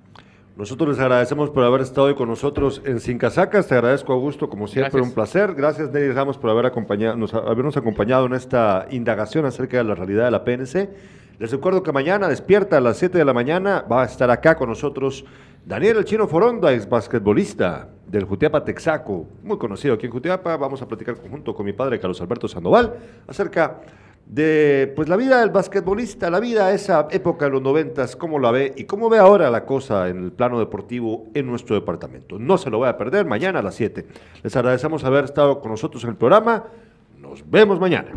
Nosotros 0.57 0.89
les 0.89 0.99
agradecemos 0.99 1.51
por 1.51 1.63
haber 1.63 1.81
estado 1.81 2.07
hoy 2.07 2.15
con 2.15 2.27
nosotros 2.29 2.81
en 2.83 2.99
Sin 2.99 3.19
Casacas. 3.19 3.67
Te 3.67 3.75
agradezco, 3.75 4.11
Augusto, 4.11 4.49
como 4.49 4.65
siempre, 4.65 4.99
un 4.99 5.11
placer. 5.11 5.53
Gracias, 5.53 5.91
Nelly 5.91 6.11
Ramos, 6.13 6.39
por 6.39 6.49
haber 6.49 6.65
acompañado, 6.65 7.15
habernos 7.47 7.77
acompañado 7.77 8.25
en 8.25 8.33
esta 8.33 8.87
indagación 8.89 9.45
acerca 9.45 9.77
de 9.77 9.83
la 9.83 9.93
realidad 9.93 10.25
de 10.25 10.31
la 10.31 10.43
PNC. 10.43 10.89
Les 11.37 11.51
recuerdo 11.51 11.83
que 11.83 11.91
mañana, 11.91 12.27
despierta 12.27 12.77
a 12.77 12.81
las 12.81 12.97
7 12.97 13.19
de 13.19 13.23
la 13.23 13.33
mañana, 13.33 13.85
va 13.89 14.01
a 14.01 14.05
estar 14.05 14.31
acá 14.31 14.55
con 14.55 14.69
nosotros 14.69 15.25
Daniel 15.63 15.97
El 15.97 16.05
Chino 16.05 16.27
Foronda, 16.27 16.73
ex 16.73 16.89
basquetbolista 16.89 17.89
del 18.07 18.23
Jutiapa 18.23 18.63
Texaco, 18.63 19.27
muy 19.43 19.59
conocido 19.59 19.93
aquí 19.93 20.07
en 20.07 20.11
Jutiapa. 20.11 20.57
Vamos 20.57 20.81
a 20.81 20.87
platicar 20.87 21.17
junto 21.29 21.53
con 21.53 21.67
mi 21.67 21.73
padre, 21.73 21.99
Carlos 21.99 22.19
Alberto 22.19 22.47
Sandoval, 22.47 22.95
acerca 23.27 23.81
de 24.29 24.91
pues 24.95 25.07
la 25.07 25.15
vida 25.15 25.39
del 25.39 25.51
basquetbolista, 25.51 26.29
la 26.29 26.39
vida 26.39 26.67
de 26.67 26.75
esa 26.75 27.07
época 27.11 27.45
de 27.45 27.51
los 27.51 27.61
noventas, 27.61 28.15
cómo 28.15 28.39
la 28.39 28.51
ve 28.51 28.73
y 28.75 28.83
cómo 28.83 29.09
ve 29.09 29.19
ahora 29.19 29.49
la 29.49 29.65
cosa 29.65 30.09
en 30.09 30.23
el 30.23 30.31
plano 30.31 30.59
deportivo 30.59 31.27
en 31.33 31.47
nuestro 31.47 31.75
departamento. 31.75 32.37
No 32.37 32.57
se 32.57 32.69
lo 32.69 32.79
voy 32.79 32.89
a 32.89 32.97
perder 32.97 33.25
mañana 33.25 33.59
a 33.59 33.63
las 33.63 33.75
7. 33.75 34.05
Les 34.43 34.55
agradecemos 34.55 35.03
haber 35.03 35.25
estado 35.25 35.61
con 35.61 35.71
nosotros 35.71 36.03
en 36.03 36.11
el 36.11 36.15
programa. 36.17 36.65
Nos 37.19 37.49
vemos 37.49 37.79
mañana. 37.79 38.11